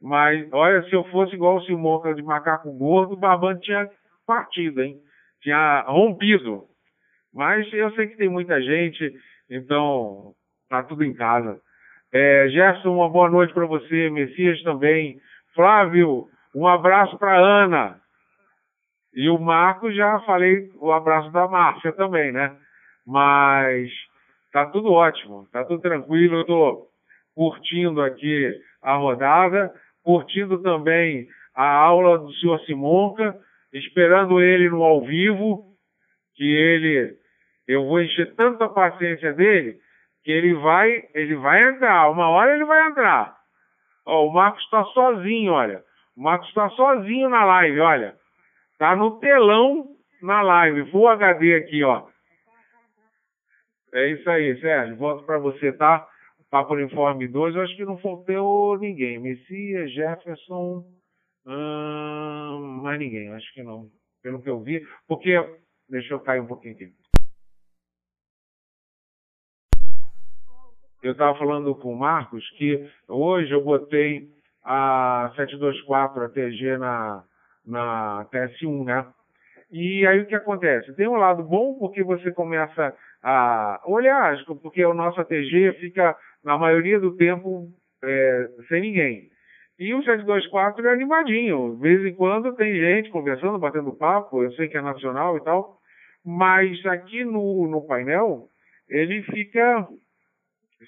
Mas, 0.00 0.48
olha, 0.52 0.82
se 0.84 0.92
eu 0.94 1.04
fosse 1.04 1.34
igual 1.34 1.56
o 1.56 1.62
Simonca 1.62 2.14
de 2.14 2.22
macaco 2.22 2.72
gordo, 2.72 3.14
o 3.14 3.18
barbante 3.18 3.62
tinha 3.62 3.88
partido, 4.26 4.82
hein? 4.82 4.96
Tinha 5.42 5.82
rompido. 5.86 6.64
Mas 7.32 7.70
eu 7.72 7.90
sei 7.92 8.08
que 8.08 8.16
tem 8.16 8.28
muita 8.28 8.60
gente, 8.60 9.12
então 9.50 10.32
tá 10.68 10.82
tudo 10.82 11.04
em 11.04 11.12
casa. 11.12 11.60
É, 12.12 12.48
Gerson, 12.48 12.94
uma 12.94 13.08
boa 13.08 13.30
noite 13.30 13.52
para 13.52 13.66
você. 13.66 14.10
Messias 14.10 14.60
também. 14.62 15.18
Flávio, 15.54 16.26
um 16.54 16.66
abraço 16.66 17.18
para 17.18 17.38
Ana. 17.38 18.00
E 19.14 19.28
o 19.28 19.38
Marco, 19.38 19.92
já 19.92 20.20
falei 20.20 20.70
o 20.76 20.92
abraço 20.92 21.30
da 21.30 21.46
Márcia 21.46 21.92
também, 21.92 22.32
né? 22.32 22.56
Mas 23.06 23.90
tá 24.52 24.66
tudo 24.66 24.92
ótimo, 24.92 25.46
tá 25.52 25.64
tudo 25.64 25.80
tranquilo. 25.80 26.38
Eu 26.38 26.44
tô 26.44 26.86
curtindo 27.34 28.02
aqui 28.02 28.52
a 28.82 28.96
rodada, 28.96 29.72
curtindo 30.02 30.62
também 30.62 31.26
a 31.54 31.66
aula 31.66 32.18
do 32.18 32.32
senhor 32.34 32.58
Simonca, 32.60 33.36
esperando 33.72 34.40
ele 34.40 34.68
no 34.68 34.82
ao 34.82 35.02
vivo, 35.02 35.64
que 36.34 36.44
ele, 36.44 37.14
eu 37.68 37.84
vou 37.86 38.00
encher 38.00 38.34
tanta 38.34 38.68
paciência 38.68 39.32
dele, 39.32 39.78
que 40.24 40.30
ele 40.30 40.54
vai, 40.54 41.04
ele 41.14 41.36
vai 41.36 41.62
entrar, 41.70 42.10
uma 42.10 42.28
hora 42.28 42.54
ele 42.54 42.64
vai 42.64 42.88
entrar. 42.88 43.36
Ó, 44.06 44.26
o 44.26 44.32
Marcos 44.32 44.62
está 44.64 44.84
sozinho, 44.86 45.52
olha. 45.52 45.82
O 46.16 46.22
Marcos 46.22 46.48
está 46.48 46.68
sozinho 46.70 47.28
na 47.28 47.44
live, 47.44 47.80
olha. 47.80 48.14
Tá 48.78 48.96
no 48.96 49.18
telão 49.20 49.86
na 50.22 50.42
live, 50.42 50.90
Full 50.90 51.08
HD 51.08 51.54
aqui, 51.54 51.84
ó. 51.84 52.06
É 53.92 54.08
isso 54.08 54.28
aí, 54.30 54.58
Sérgio. 54.60 54.96
Volto 54.96 55.24
para 55.24 55.38
você, 55.38 55.72
tá? 55.72 56.06
Papo 56.50 56.74
Uniforme 56.74 57.28
2, 57.28 57.54
eu 57.54 57.62
acho 57.62 57.76
que 57.76 57.84
não 57.84 57.96
faltou 57.98 58.76
ninguém. 58.78 59.20
Messias, 59.20 59.92
Jefferson, 59.92 60.84
hum, 61.46 62.80
mais 62.82 62.98
ninguém, 62.98 63.32
acho 63.32 63.54
que 63.54 63.62
não. 63.62 63.88
Pelo 64.22 64.42
que 64.42 64.50
eu 64.50 64.60
vi. 64.60 64.84
Porque, 65.06 65.32
deixa 65.88 66.14
eu 66.14 66.20
cair 66.20 66.40
um 66.40 66.46
pouquinho 66.46 66.74
aqui. 66.74 66.92
Eu 71.02 71.12
estava 71.12 71.38
falando 71.38 71.74
com 71.76 71.94
o 71.94 71.98
Marcos 71.98 72.48
que 72.58 72.90
hoje 73.08 73.50
eu 73.52 73.64
botei 73.64 74.28
a 74.62 75.32
724 75.36 76.24
ATG 76.24 76.76
na, 76.76 77.24
na 77.64 78.26
TS1, 78.30 78.84
né? 78.84 79.06
E 79.70 80.04
aí 80.06 80.20
o 80.20 80.26
que 80.26 80.34
acontece? 80.34 80.92
Tem 80.96 81.08
um 81.08 81.16
lado 81.16 81.42
bom 81.44 81.78
porque 81.78 82.02
você 82.02 82.32
começa 82.32 82.94
a 83.22 83.80
olhar, 83.86 84.36
porque 84.62 84.84
o 84.84 84.94
nosso 84.94 85.20
ATG 85.20 85.72
fica, 85.80 86.16
na 86.44 86.58
maioria 86.58 86.98
do 86.98 87.16
tempo, 87.16 87.68
é, 88.02 88.48
sem 88.68 88.80
ninguém. 88.80 89.30
E 89.78 89.94
o 89.94 90.02
724 90.02 90.86
é 90.86 90.92
animadinho. 90.92 91.74
De 91.76 91.80
vez 91.80 92.04
em 92.04 92.14
quando 92.14 92.54
tem 92.54 92.74
gente 92.74 93.10
conversando, 93.10 93.58
batendo 93.58 93.96
papo, 93.96 94.42
eu 94.42 94.52
sei 94.52 94.68
que 94.68 94.76
é 94.76 94.82
nacional 94.82 95.36
e 95.36 95.44
tal, 95.44 95.78
mas 96.24 96.84
aqui 96.86 97.24
no, 97.24 97.66
no 97.66 97.86
painel 97.86 98.48
ele 98.88 99.22
fica 99.22 99.88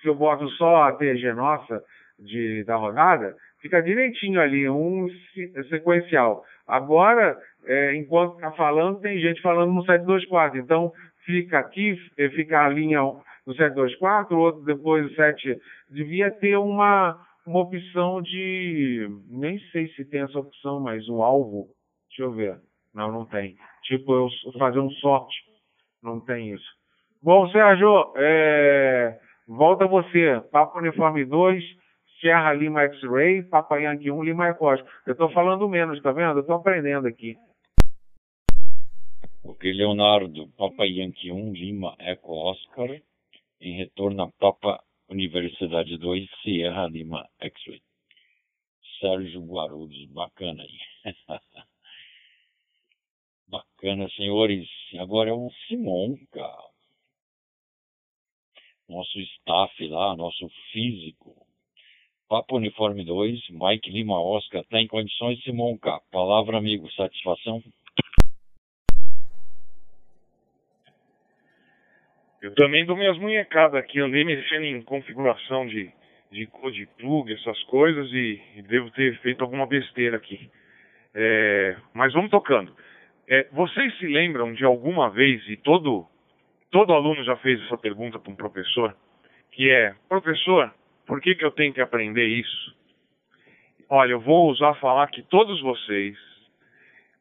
se 0.01 0.09
eu 0.09 0.15
boto 0.15 0.49
só 0.51 0.85
a 0.85 0.93
TG 0.93 1.33
nossa 1.35 1.83
de, 2.19 2.65
da 2.65 2.77
rodada, 2.77 3.35
fica 3.61 3.83
direitinho 3.83 4.41
ali, 4.41 4.69
um 4.69 5.07
sequencial. 5.69 6.45
Agora, 6.67 7.39
é, 7.67 7.95
enquanto 7.97 8.37
está 8.37 8.53
falando, 8.53 9.01
tem 9.01 9.19
gente 9.19 9.43
falando 9.43 9.73
no 9.73 9.85
724. 9.85 10.59
Então, 10.59 10.93
fica 11.27 11.59
aqui, 11.59 11.97
fica 12.35 12.65
a 12.65 12.69
linha 12.69 13.01
no 13.47 13.55
724, 13.55 14.39
outro 14.39 14.63
depois 14.63 15.11
o 15.11 15.15
7. 15.15 15.59
Devia 15.91 16.31
ter 16.31 16.57
uma, 16.57 17.19
uma 17.47 17.61
opção 17.61 18.23
de. 18.23 19.09
Nem 19.29 19.59
sei 19.71 19.89
se 19.89 20.05
tem 20.05 20.21
essa 20.21 20.39
opção, 20.39 20.81
mas 20.81 21.09
um 21.09 21.23
alvo. 21.23 21.69
Deixa 22.09 22.23
eu 22.23 22.33
ver. 22.33 22.61
Não, 22.95 23.11
não 23.11 23.25
tem. 23.25 23.57
Tipo, 23.85 24.15
eu 24.15 24.29
fazer 24.59 24.79
um 24.79 24.91
sorte. 24.91 25.35
Não 26.03 26.21
tem 26.21 26.53
isso. 26.53 26.71
Bom, 27.23 27.49
Sérgio, 27.51 28.13
é. 28.17 29.19
Volta 29.47 29.87
você, 29.87 30.41
Papa 30.53 30.79
Uniforme 30.79 31.25
2, 31.25 31.63
Sierra 32.21 32.53
Lima 32.53 32.83
X-Ray, 32.83 33.43
Papa 33.43 33.77
Yankee 33.77 34.11
1, 34.11 34.23
Lima 34.23 34.49
Ecosta. 34.49 34.89
Eu 35.05 35.13
estou 35.13 35.31
falando 35.31 35.69
menos, 35.69 36.01
tá 36.01 36.13
vendo? 36.13 36.39
Eu 36.39 36.41
estou 36.41 36.57
aprendendo 36.57 37.09
aqui. 37.09 37.37
Ok, 39.45 39.73
Leonardo, 39.73 40.49
Papa 40.57 40.85
Yankee 40.85 41.33
1, 41.33 41.53
Lima 41.53 41.95
Eco 41.99 42.33
Oscar, 42.33 42.89
em 43.63 43.77
retorno 43.77 44.25
a 44.25 44.33
Papa 44.33 44.83
Universidade 45.09 45.97
2, 45.97 46.29
Sierra 46.43 46.87
Lima 46.89 47.27
X-Ray. 47.41 47.81
Sérgio 49.01 49.41
Guarulhos, 49.47 50.05
bacana 50.11 50.63
aí. 50.63 50.79
bacana, 53.49 54.09
senhores. 54.11 54.69
Agora 54.99 55.31
é 55.31 55.33
o 55.33 55.51
Simon, 55.67 56.17
cara 56.31 56.73
nosso 58.93 59.19
staff 59.21 59.89
lá, 59.89 60.15
nosso 60.17 60.49
físico. 60.71 61.35
Papo 62.29 62.57
Uniforme 62.57 63.05
2, 63.05 63.41
Mike 63.51 63.91
Lima 63.91 64.21
Oscar, 64.21 64.63
está 64.63 64.81
em 64.81 64.87
condições 64.87 65.41
montar. 65.49 66.01
Palavra, 66.11 66.59
amigo, 66.59 66.91
satisfação? 66.93 67.63
Eu 72.43 72.53
também 72.57 72.85
dou 72.85 72.97
minhas 72.97 73.17
munhecadas 73.19 73.77
aqui, 73.77 74.01
andei 74.01 74.25
mexendo 74.25 74.65
em 74.65 74.83
configuração 74.83 75.65
de, 75.65 75.89
de 76.33 76.49
plug, 76.99 77.33
essas 77.33 77.63
coisas, 77.65 78.13
e, 78.13 78.43
e 78.57 78.63
devo 78.63 78.91
ter 78.91 79.17
feito 79.21 79.43
alguma 79.43 79.65
besteira 79.65 80.17
aqui. 80.17 80.51
É, 81.15 81.77
mas 81.95 82.13
vamos 82.13 82.33
tocando. 82.33 82.75
É, 83.29 83.47
vocês 83.53 83.97
se 83.99 84.09
lembram 84.09 84.53
de 84.53 84.65
alguma 84.65 85.09
vez, 85.09 85.41
e 85.49 85.57
todo 85.57 86.05
todo 86.73 86.93
aluno 86.93 87.23
já 87.23 87.37
fez 87.37 87.63
essa 87.63 87.77
pergunta 87.77 88.19
para 88.19 88.33
um 88.33 88.35
professor, 88.35 88.97
que 89.53 89.71
é, 89.71 89.95
professor, 90.09 90.75
por 91.07 91.21
que, 91.21 91.37
que 91.37 91.45
eu 91.45 91.51
tenho 91.53 91.73
que 91.73 91.81
aprender 91.81 92.27
isso? 92.27 92.75
Olha, 93.89 94.13
eu 94.13 94.21
vou 94.21 94.51
usar 94.51 94.75
falar 94.81 95.07
que 95.09 95.23
todos 95.23 95.61
vocês 95.61 96.17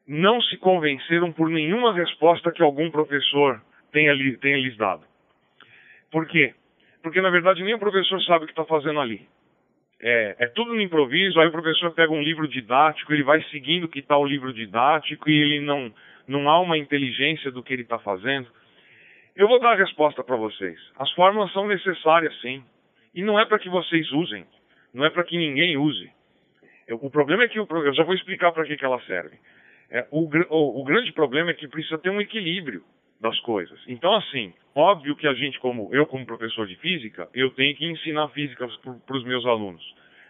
não 0.08 0.42
se 0.42 0.58
convenceram 0.58 1.32
por 1.32 1.50
nenhuma 1.50 1.94
resposta 1.94 2.52
que 2.52 2.64
algum 2.64 2.90
professor 2.90 3.62
tenha, 3.92 4.14
tenha 4.40 4.58
lhes 4.58 4.78
dado. 4.78 5.11
Por 6.12 6.28
quê? 6.28 6.54
Porque, 7.02 7.22
na 7.22 7.30
verdade, 7.30 7.64
nem 7.64 7.74
o 7.74 7.80
professor 7.80 8.22
sabe 8.24 8.44
o 8.44 8.48
que 8.48 8.52
está 8.52 8.66
fazendo 8.66 9.00
ali. 9.00 9.28
É, 10.00 10.36
é, 10.40 10.48
tudo 10.48 10.74
no 10.74 10.82
improviso, 10.82 11.40
aí 11.40 11.48
o 11.48 11.52
professor 11.52 11.92
pega 11.94 12.12
um 12.12 12.22
livro 12.22 12.48
didático, 12.48 13.14
ele 13.14 13.24
vai 13.24 13.42
seguindo 13.44 13.88
que 13.88 14.00
está 14.00 14.18
o 14.18 14.26
livro 14.26 14.52
didático 14.52 15.30
e 15.30 15.40
ele 15.40 15.60
não, 15.62 15.94
não 16.28 16.50
há 16.50 16.60
uma 16.60 16.78
inteligência 16.78 17.52
do 17.52 17.64
que 17.64 17.72
ele 17.74 17.84
está 17.84 18.00
fazendo. 18.00 18.48
Eu 19.36 19.48
vou 19.48 19.60
dar 19.60 19.74
a 19.74 19.76
resposta 19.76 20.24
para 20.24 20.36
vocês. 20.36 20.78
As 20.98 21.12
fórmulas 21.14 21.54
são 21.54 21.68
necessárias, 21.68 22.36
sim. 22.42 22.64
E 23.14 23.24
não 23.24 23.40
é 23.40 23.46
para 23.46 23.60
que 23.60 23.70
vocês 23.70 24.12
usem. 24.12 24.46
Não 24.94 25.06
é 25.06 25.10
para 25.10 25.24
que 25.24 25.38
ninguém 25.38 25.78
use. 25.78 26.12
Eu, 26.88 26.98
o 27.02 27.10
problema 27.10 27.44
é 27.44 27.48
que 27.48 27.60
eu, 27.60 27.68
eu 27.70 27.94
já 27.94 28.04
vou 28.04 28.16
explicar 28.16 28.52
para 28.52 28.66
que, 28.66 28.76
que 28.76 28.84
ela 28.84 29.00
serve. 29.02 29.38
É, 29.90 30.08
o, 30.12 30.28
o, 30.50 30.82
o 30.82 30.84
grande 30.84 31.12
problema 31.14 31.52
é 31.52 31.54
que 31.54 31.68
precisa 31.68 31.98
ter 31.98 32.10
um 32.10 32.20
equilíbrio 32.20 32.84
das 33.22 33.40
coisas. 33.42 33.80
Então, 33.88 34.14
assim, 34.16 34.52
óbvio 34.76 35.16
que 35.16 35.28
a 35.28 35.34
gente, 35.34 35.60
como 35.60 35.90
eu 35.94 36.06
como 36.08 36.26
professor 36.26 36.66
de 36.66 36.76
física, 36.78 37.30
eu 37.34 37.52
tenho 37.52 37.76
que 37.76 37.86
ensinar 37.86 38.28
física 38.30 38.68
para 39.06 39.16
os 39.16 39.24
meus 39.24 39.46
alunos. 39.46 39.84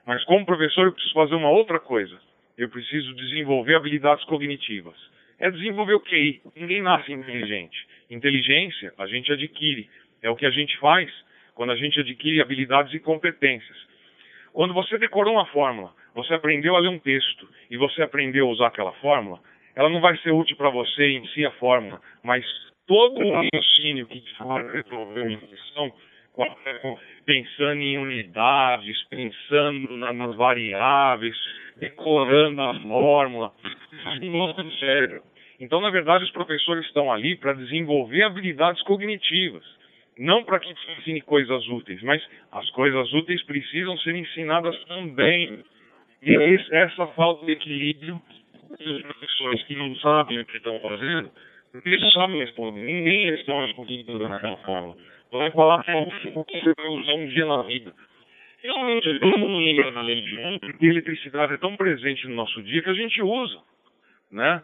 Mas 0.06 0.24
como 0.26 0.46
professor 0.46 0.88
eu 0.88 0.92
preciso 0.92 1.14
fazer 1.14 1.36
uma 1.36 1.50
outra 1.50 1.80
coisa. 1.80 2.20
Eu 2.58 2.70
preciso 2.70 3.16
desenvolver 3.16 3.76
habilidades 3.76 4.26
cognitivas. 4.26 4.96
É 5.40 5.50
desenvolver 5.50 5.94
o 5.94 6.02
QI. 6.02 6.42
Ninguém 6.56 6.82
nasce 6.82 7.12
inteligente. 7.14 7.88
Inteligência 8.10 8.94
a 8.98 9.08
gente 9.08 9.32
adquire. 9.32 9.90
É 10.22 10.30
o 10.30 10.36
que 10.36 10.46
a 10.46 10.52
gente 10.52 10.78
faz 10.78 11.10
quando 11.56 11.72
a 11.72 11.76
gente 11.76 12.00
adquire 12.00 12.42
habilidades 12.42 12.94
e 12.94 13.00
competências. 13.00 13.78
Quando 14.54 14.74
você 14.74 14.98
decorou 14.98 15.36
uma 15.36 15.46
fórmula, 15.48 15.94
você 16.14 16.34
aprendeu 16.34 16.76
a 16.76 16.80
ler 16.80 16.90
um 16.90 17.00
texto 17.00 17.48
e 17.70 17.78
você 17.78 18.02
aprendeu 18.02 18.48
a 18.48 18.52
usar 18.52 18.68
aquela 18.68 18.92
fórmula, 18.94 19.40
ela 19.76 19.90
não 19.90 20.02
vai 20.02 20.18
ser 20.18 20.32
útil 20.32 20.58
para 20.58 20.70
você 20.70 21.08
em 21.08 21.26
si 21.30 21.46
a 21.46 21.52
fórmula, 21.52 22.02
mas 22.22 22.46
todo 22.92 23.26
o 23.26 23.32
raciocínio 23.32 24.06
que 24.06 24.22
faz 24.38 24.70
resolver 24.74 25.22
uma 25.22 25.38
questão, 25.38 25.94
pensando 27.26 27.82
em 27.82 27.98
unidades, 27.98 29.02
pensando 29.08 29.96
nas 29.96 30.36
variáveis, 30.36 31.38
decorando 31.78 32.62
a 32.62 32.78
fórmula, 32.82 33.54
não 34.22 34.72
sério. 34.72 35.22
Então, 35.58 35.80
na 35.80 35.90
verdade, 35.90 36.26
os 36.26 36.32
professores 36.32 36.86
estão 36.86 37.10
ali 37.10 37.38
para 37.38 37.54
desenvolver 37.54 38.24
habilidades 38.24 38.84
cognitivas, 38.84 39.64
não 40.20 40.44
para 40.44 40.60
que 40.60 40.76
ensine 40.98 41.22
coisas 41.22 41.66
úteis, 41.70 42.04
mas 42.04 42.22
as 42.52 42.70
coisas 42.72 43.14
úteis 43.14 43.42
precisam 43.44 43.98
ser 44.00 44.16
ensinadas 44.16 44.78
também. 44.84 45.64
E 46.22 46.36
é 46.36 46.84
essa 46.84 47.08
falta 47.08 47.46
de 47.46 47.54
equilíbrio 47.54 48.22
os 48.80 49.02
professores 49.02 49.64
que 49.64 49.76
não 49.76 49.96
sabem 49.98 50.40
o 50.40 50.46
que 50.46 50.58
estão 50.58 50.80
fazendo, 50.80 51.30
não 51.74 52.12
sabem 52.12 52.40
responder, 52.40 52.82
ninguém 52.82 53.32
responde 53.32 53.74
com 53.74 53.84
o 53.84 53.86
que 53.86 54.04
naquela 54.04 54.58
forma. 54.58 54.96
Vai 55.32 55.52
falar 55.52 55.80
o 56.36 56.44
que 56.44 56.60
você 56.60 56.74
vai 56.76 56.88
usar 56.88 57.14
um 57.14 57.28
dia 57.28 57.46
na 57.46 57.62
vida. 57.64 57.94
Realmente, 58.62 59.20
todo 59.20 59.40
mundo 59.40 59.58
lembra 59.58 59.92
da 59.92 60.02
lei 60.02 60.22
de 60.22 60.38
ontem, 60.40 60.72
porque 60.72 60.86
a 60.86 60.90
eletricidade 60.90 61.54
é 61.54 61.58
tão 61.58 61.76
presente 61.76 62.28
no 62.28 62.36
nosso 62.36 62.62
dia 62.62 62.84
que 62.84 62.90
a 62.90 62.94
gente 62.94 63.22
usa, 63.22 63.60
né? 64.32 64.62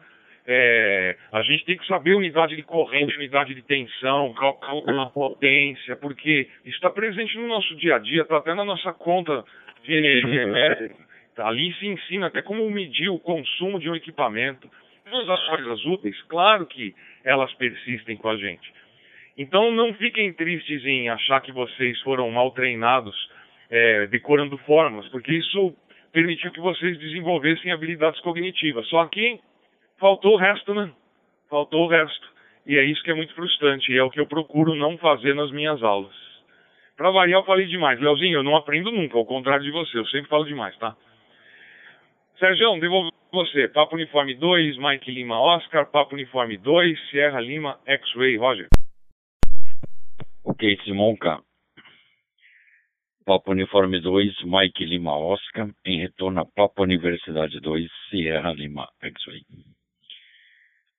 É, 0.49 1.17
a 1.33 1.41
gente 1.41 1.65
tem 1.65 1.77
que 1.77 1.85
saber 1.87 2.15
unidade 2.15 2.55
de 2.55 2.63
corrente, 2.63 3.17
unidade 3.17 3.53
de 3.53 3.61
tensão, 3.63 4.33
cálculo 4.33 5.01
a 5.01 5.09
potência, 5.09 5.95
porque 5.97 6.47
isso 6.63 6.75
está 6.75 6.89
presente 6.89 7.37
no 7.37 7.47
nosso 7.47 7.75
dia 7.75 7.95
a 7.95 7.99
dia, 7.99 8.21
está 8.21 8.37
até 8.37 8.53
na 8.53 8.63
nossa 8.63 8.93
conta 8.93 9.43
de 9.83 9.93
energia 9.93 10.43
elétrica. 10.43 10.95
Tá? 11.35 11.47
Ali 11.47 11.73
se 11.73 11.87
ensina 11.87 12.27
até 12.27 12.41
como 12.41 12.69
medir 12.69 13.09
o 13.09 13.19
consumo 13.19 13.77
de 13.77 13.89
um 13.89 13.95
equipamento. 13.95 14.69
As 15.11 15.47
coisas 15.47 15.85
úteis, 15.85 16.21
claro 16.23 16.65
que 16.65 16.93
elas 17.23 17.53
persistem 17.53 18.17
com 18.17 18.29
a 18.29 18.37
gente. 18.37 18.73
Então 19.37 19.71
não 19.71 19.93
fiquem 19.93 20.33
tristes 20.33 20.83
em 20.85 21.09
achar 21.09 21.41
que 21.41 21.51
vocês 21.51 21.99
foram 22.01 22.29
mal 22.31 22.51
treinados 22.51 23.15
é, 23.69 24.07
decorando 24.07 24.57
formas, 24.59 25.07
porque 25.09 25.33
isso 25.33 25.75
permitiu 26.11 26.51
que 26.51 26.59
vocês 26.59 26.97
desenvolvessem 26.97 27.71
habilidades 27.71 28.19
cognitivas. 28.21 28.87
Só 28.87 29.05
que 29.05 29.39
faltou 29.99 30.33
o 30.33 30.37
resto, 30.37 30.73
né? 30.73 30.91
Faltou 31.49 31.85
o 31.85 31.89
resto. 31.89 32.27
E 32.65 32.77
é 32.77 32.83
isso 32.83 33.01
que 33.03 33.11
é 33.11 33.13
muito 33.13 33.33
frustrante, 33.33 33.91
e 33.91 33.97
é 33.97 34.03
o 34.03 34.09
que 34.09 34.19
eu 34.19 34.25
procuro 34.25 34.75
não 34.75 34.97
fazer 34.97 35.33
nas 35.33 35.51
minhas 35.51 35.81
aulas. 35.83 36.13
Para 36.97 37.11
variar, 37.11 37.41
eu 37.41 37.45
falei 37.45 37.67
demais. 37.67 37.99
Leozinho, 37.99 38.39
eu 38.39 38.43
não 38.43 38.55
aprendo 38.55 38.91
nunca, 38.91 39.17
ao 39.17 39.25
contrário 39.25 39.63
de 39.63 39.71
você, 39.71 39.97
eu 39.97 40.05
sempre 40.07 40.27
falo 40.27 40.43
demais, 40.43 40.75
tá? 40.77 40.95
Sérgio, 42.39 42.79
devolvo 42.79 43.11
você. 43.31 43.67
Papo 43.67 43.95
Uniforme 43.95 44.35
2, 44.35 44.77
Mike 44.77 45.09
Lima 45.09 45.39
Oscar, 45.39 45.89
Papo 45.89 46.13
Uniforme 46.13 46.55
2, 46.57 47.09
Sierra 47.09 47.41
Lima 47.41 47.79
X-Ray, 47.87 48.37
Roger. 48.37 48.67
Ok, 50.45 50.77
Simonca. 50.83 51.39
Papo 53.25 53.51
Uniforme 53.51 53.99
2, 53.99 54.43
Mike 54.43 54.85
Lima 54.85 55.17
Oscar, 55.17 55.67
em 55.83 55.99
retorno 55.99 56.41
a 56.41 56.45
Papo 56.45 56.83
Universidade 56.83 57.59
2, 57.59 57.89
Sierra 58.11 58.53
Lima 58.53 58.87
X-Ray. 59.01 59.41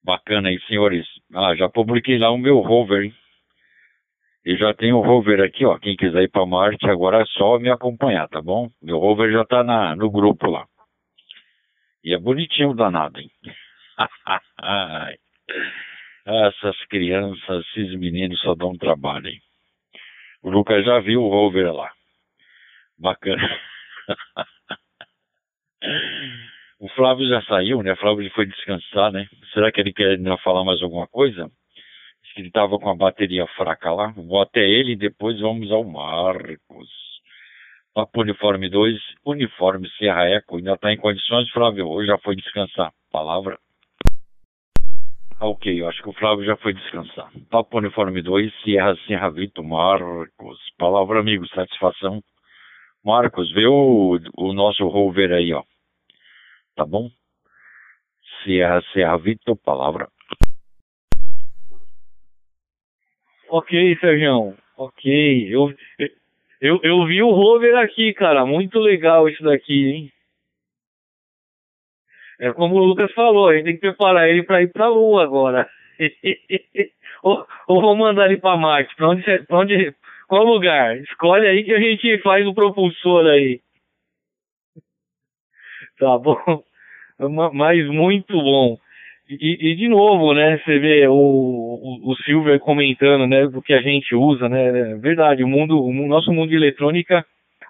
Bacana 0.03 0.49
aí, 0.49 0.59
senhores. 0.63 1.07
Ah, 1.33 1.55
já 1.55 1.69
publiquei 1.69 2.19
lá 2.19 2.33
o 2.33 2.39
meu 2.39 2.59
rover, 2.59 3.05
hein? 3.05 3.15
E 4.45 4.57
já 4.57 4.75
tenho 4.75 4.97
o 4.97 5.03
rover 5.03 5.41
aqui, 5.41 5.65
ó. 5.65 5.79
Quem 5.79 5.95
quiser 5.95 6.23
ir 6.25 6.31
para 6.31 6.45
Marte, 6.45 6.91
agora 6.91 7.23
é 7.23 7.27
só 7.27 7.61
me 7.61 7.71
acompanhar, 7.71 8.29
tá 8.29 8.43
bom? 8.43 8.69
Meu 8.83 8.99
rover 8.99 9.31
já 9.31 9.45
tá 9.45 9.63
na, 9.63 9.95
no 9.95 10.11
grupo 10.11 10.51
lá. 10.51 10.67
E 12.05 12.15
é 12.15 12.19
bonitinho 12.19 12.75
danado, 12.75 13.21
hein? 13.21 13.31
Essas 16.27 16.77
crianças, 16.87 17.67
esses 17.69 17.99
meninos 17.99 18.41
só 18.41 18.55
dão 18.55 18.77
trabalho, 18.77 19.29
hein? 19.29 19.41
O 20.43 20.51
Lucas 20.51 20.85
já 20.85 21.01
viu 21.01 21.23
o 21.23 21.31
rover 21.31 21.73
lá. 21.73 21.91
Bacana. 22.99 23.49
O 26.81 26.89
Flávio 26.91 27.29
já 27.29 27.43
saiu, 27.43 27.83
né? 27.83 27.93
O 27.93 27.97
Flávio 27.97 28.31
foi 28.31 28.47
descansar, 28.47 29.11
né? 29.11 29.27
Será 29.53 29.73
que 29.73 29.81
ele 29.81 29.93
quer 29.93 30.13
ainda 30.13 30.39
falar 30.39 30.65
mais 30.65 30.81
alguma 30.81 31.09
coisa? 31.09 31.51
Diz 32.23 32.33
que 32.33 32.41
ele 32.41 32.49
estava 32.49 32.79
com 32.79 32.89
a 32.89 32.95
bateria 32.95 33.47
fraca 33.49 33.93
lá. 33.93 34.13
Vou 34.13 34.41
até 34.41 34.61
ele 34.61 34.93
e 34.93 34.97
depois 34.97 35.41
vamos 35.41 35.73
ao 35.73 35.83
Marcos. 35.83 36.89
Papo 37.99 38.21
Uniforme 38.21 38.71
2, 38.71 38.97
Uniforme 39.27 39.89
Serra 39.99 40.29
Eco. 40.29 40.57
Ainda 40.57 40.75
está 40.75 40.93
em 40.93 40.97
condições, 40.97 41.51
Flávio? 41.51 41.89
Ou 41.89 42.07
já 42.07 42.17
foi 42.19 42.37
descansar? 42.37 42.93
Palavra? 43.11 43.59
Ah, 45.41 45.49
ok, 45.49 45.81
eu 45.81 45.89
acho 45.89 46.01
que 46.01 46.09
o 46.09 46.13
Flávio 46.13 46.45
já 46.45 46.57
foi 46.59 46.75
descansar. 46.75 47.29
Papo 47.51 47.79
Uniforme 47.79 48.23
2, 48.23 48.55
Sierra 48.63 48.95
Serra 49.05 49.31
Vito, 49.31 49.65
Marcos. 49.65 50.59
Palavra, 50.79 51.19
amigo, 51.19 51.45
satisfação. 51.49 52.23
Marcos, 53.05 53.53
vê 53.53 53.67
o, 53.67 54.17
o 54.37 54.53
nosso 54.53 54.87
rover 54.87 55.33
aí, 55.33 55.53
ó 55.53 55.65
tá 56.77 56.87
bom? 56.87 57.11
Sierra, 58.45 58.81
Sierra 58.93 59.19
Vitor, 59.19 59.57
palavra. 59.57 60.09
Ok, 63.51 63.99
Sérgio. 63.99 64.57
Ok. 64.77 65.53
Eu, 65.53 65.75
eu, 66.61 66.81
eu 66.83 67.07
vi 67.07 67.23
o 67.23 67.31
rover 67.31 67.77
aqui, 67.77 68.13
cara. 68.13 68.45
Muito 68.45 68.79
legal 68.79 69.29
isso 69.29 69.43
daqui, 69.43 69.91
hein? 69.91 70.13
É 72.41 72.53
como 72.53 72.77
o 72.77 72.85
Lucas 72.85 73.13
falou, 73.13 73.49
a 73.49 73.55
gente 73.55 73.65
tem 73.65 73.75
que 73.75 73.81
preparar 73.81 74.29
ele 74.29 74.45
para 74.45 74.63
ir 74.63 74.73
para 74.73 74.85
a 74.85 74.89
Lua 74.89 75.25
agora. 75.25 75.69
ou, 77.23 77.45
ou 77.67 77.81
vou 77.81 77.97
mandar 77.97 78.27
ele 78.27 78.37
para 78.37 78.57
Marte. 78.57 78.95
Para 78.95 79.09
onde, 79.09 79.23
pra 79.23 79.59
onde, 79.59 79.95
qual 80.29 80.45
lugar? 80.45 80.97
Escolhe 80.99 81.47
aí 81.47 81.65
que 81.65 81.75
a 81.75 81.81
gente 81.81 82.19
faz 82.23 82.47
o 82.47 82.55
propulsor 82.55 83.27
aí. 83.27 83.61
Tá 85.99 86.17
bom? 86.19 86.63
mas 87.53 87.87
muito 87.89 88.41
bom. 88.41 88.79
E, 89.29 89.73
e, 89.73 89.77
de 89.77 89.89
novo, 89.89 90.33
né, 90.33 90.59
você 90.59 90.79
vê 90.79 91.07
o, 91.07 91.13
o, 91.13 92.13
o, 92.13 92.17
Silver 92.25 92.59
comentando, 92.61 93.27
né, 93.27 93.47
do 93.47 93.61
que 93.61 93.75
a 93.75 93.83
gente 93.83 94.15
usa, 94.15 94.49
né, 94.49 94.93
é 94.93 94.95
verdade, 94.95 95.45
o 95.45 95.49
mundo, 95.49 95.85
o 95.85 95.93
nosso 96.07 96.33
mundo 96.33 96.49
de 96.49 96.57
eletrônica, 96.57 97.23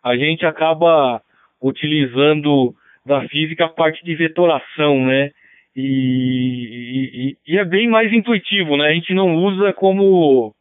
a 0.04 0.16
gente 0.16 0.46
acaba 0.46 1.20
utilizando 1.60 2.72
da 3.04 3.26
física 3.26 3.64
a 3.64 3.68
parte 3.68 4.04
de 4.04 4.14
vetoração, 4.14 5.04
né, 5.04 5.32
e, 5.74 7.34
e, 7.44 7.52
e, 7.52 7.58
é 7.58 7.64
bem 7.64 7.88
mais 7.88 8.12
intuitivo, 8.12 8.76
né, 8.76 8.90
a 8.90 8.94
gente 8.94 9.12
não 9.12 9.34
usa 9.34 9.72
como, 9.72 10.54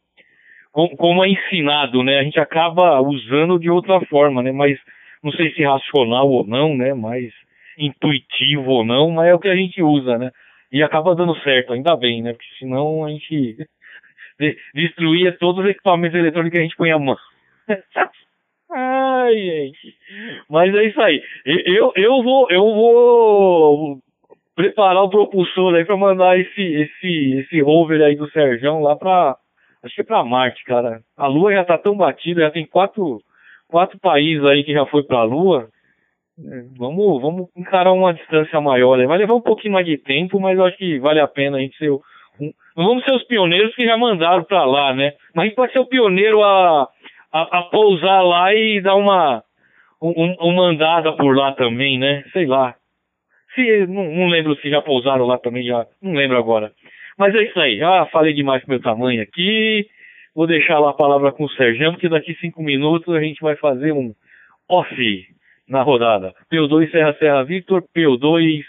como, 0.72 0.96
como 0.96 1.24
é 1.24 1.28
ensinado, 1.28 2.02
né, 2.02 2.18
a 2.18 2.24
gente 2.24 2.40
acaba 2.40 3.00
usando 3.00 3.56
de 3.60 3.70
outra 3.70 4.00
forma, 4.06 4.42
né, 4.42 4.50
mas 4.50 4.76
não 5.22 5.30
sei 5.30 5.52
se 5.52 5.62
racional 5.62 6.28
ou 6.28 6.44
não, 6.44 6.76
né, 6.76 6.92
mas 6.92 7.32
intuitivo 7.78 8.68
ou 8.68 8.84
não, 8.84 9.12
mas 9.12 9.28
é 9.28 9.34
o 9.34 9.38
que 9.38 9.46
a 9.46 9.54
gente 9.54 9.80
usa, 9.80 10.18
né? 10.18 10.32
E 10.70 10.82
acaba 10.82 11.14
dando 11.14 11.38
certo, 11.40 11.72
ainda 11.72 11.96
bem, 11.96 12.22
né? 12.22 12.32
Porque 12.32 12.48
senão 12.58 13.04
a 13.04 13.10
gente 13.10 13.66
destruía 14.74 15.36
todos 15.38 15.64
os 15.64 15.70
equipamentos 15.70 16.18
eletrônicos 16.18 16.52
que 16.52 16.58
a 16.60 16.62
gente 16.62 16.76
põe 16.76 16.90
a 16.90 16.98
mão. 16.98 17.16
Ai, 18.70 19.34
gente. 19.34 19.96
Mas 20.48 20.74
é 20.74 20.84
isso 20.84 21.00
aí. 21.00 21.22
Eu, 21.44 21.92
eu 21.96 22.22
vou, 22.22 22.50
eu 22.50 22.62
vou 22.62 23.98
preparar 24.54 25.02
o 25.04 25.10
propulsor 25.10 25.74
aí 25.74 25.84
para 25.84 25.96
mandar 25.96 26.38
esse, 26.38 26.60
esse, 26.60 27.38
esse 27.38 27.60
rover 27.60 28.02
aí 28.02 28.16
do 28.16 28.30
Serjão 28.30 28.82
lá 28.82 28.96
para 28.96 29.36
acho 29.82 29.94
que 29.94 30.00
é 30.00 30.04
para 30.04 30.24
Marte, 30.24 30.64
cara. 30.64 31.00
A 31.16 31.26
Lua 31.26 31.52
já 31.52 31.64
tá 31.64 31.78
tão 31.78 31.96
batida, 31.96 32.42
já 32.42 32.50
tem 32.50 32.66
quatro, 32.66 33.20
quatro 33.68 33.98
países 33.98 34.44
aí 34.44 34.64
que 34.64 34.72
já 34.72 34.84
foi 34.86 35.02
para 35.02 35.18
a 35.18 35.24
Lua. 35.24 35.68
Vamos, 36.78 37.20
vamos 37.20 37.48
encarar 37.56 37.92
uma 37.92 38.14
distância 38.14 38.60
maior. 38.60 38.96
Né? 38.96 39.06
Vai 39.06 39.18
levar 39.18 39.34
um 39.34 39.40
pouquinho 39.40 39.74
mais 39.74 39.84
de 39.84 39.98
tempo, 39.98 40.38
mas 40.38 40.56
eu 40.56 40.64
acho 40.64 40.76
que 40.76 40.98
vale 41.00 41.20
a 41.20 41.26
pena 41.26 41.56
a 41.56 41.60
gente 41.60 41.76
ser. 41.76 41.90
Um, 41.90 42.52
vamos 42.76 43.04
ser 43.04 43.12
os 43.12 43.24
pioneiros 43.24 43.74
que 43.74 43.84
já 43.84 43.96
mandaram 43.96 44.44
para 44.44 44.64
lá, 44.64 44.94
né? 44.94 45.14
Mas 45.34 45.44
a 45.44 45.46
gente 45.46 45.56
pode 45.56 45.72
ser 45.72 45.80
o 45.80 45.86
pioneiro 45.86 46.42
a, 46.44 46.88
a, 47.32 47.58
a 47.58 47.62
pousar 47.64 48.22
lá 48.22 48.54
e 48.54 48.80
dar 48.80 48.94
uma, 48.94 49.42
um, 50.00 50.36
um 50.40 50.54
mandada 50.54 51.12
por 51.14 51.36
lá 51.36 51.52
também, 51.52 51.98
né? 51.98 52.22
Sei 52.32 52.46
lá. 52.46 52.76
Se, 53.54 53.86
não, 53.88 54.04
não 54.04 54.28
lembro 54.28 54.54
se 54.56 54.70
já 54.70 54.80
pousaram 54.80 55.26
lá 55.26 55.38
também, 55.38 55.64
já 55.64 55.86
não 56.00 56.12
lembro 56.12 56.38
agora. 56.38 56.70
Mas 57.18 57.34
é 57.34 57.42
isso 57.42 57.58
aí, 57.58 57.78
já 57.78 58.06
falei 58.06 58.32
demais 58.32 58.62
com 58.62 58.70
meu 58.70 58.80
tamanho 58.80 59.20
aqui. 59.20 59.88
Vou 60.36 60.46
deixar 60.46 60.78
lá 60.78 60.90
a 60.90 60.94
palavra 60.94 61.32
com 61.32 61.44
o 61.44 61.50
Sérgio, 61.50 61.90
porque 61.90 62.08
daqui 62.08 62.32
cinco 62.34 62.62
minutos 62.62 63.12
a 63.12 63.20
gente 63.20 63.40
vai 63.40 63.56
fazer 63.56 63.92
um 63.92 64.14
off 64.68 64.94
na 65.68 65.82
rodada. 65.82 66.34
P2 66.50 66.90
Serra 66.90 67.14
Serra 67.18 67.44
Victor, 67.44 67.84
P2 67.94 68.64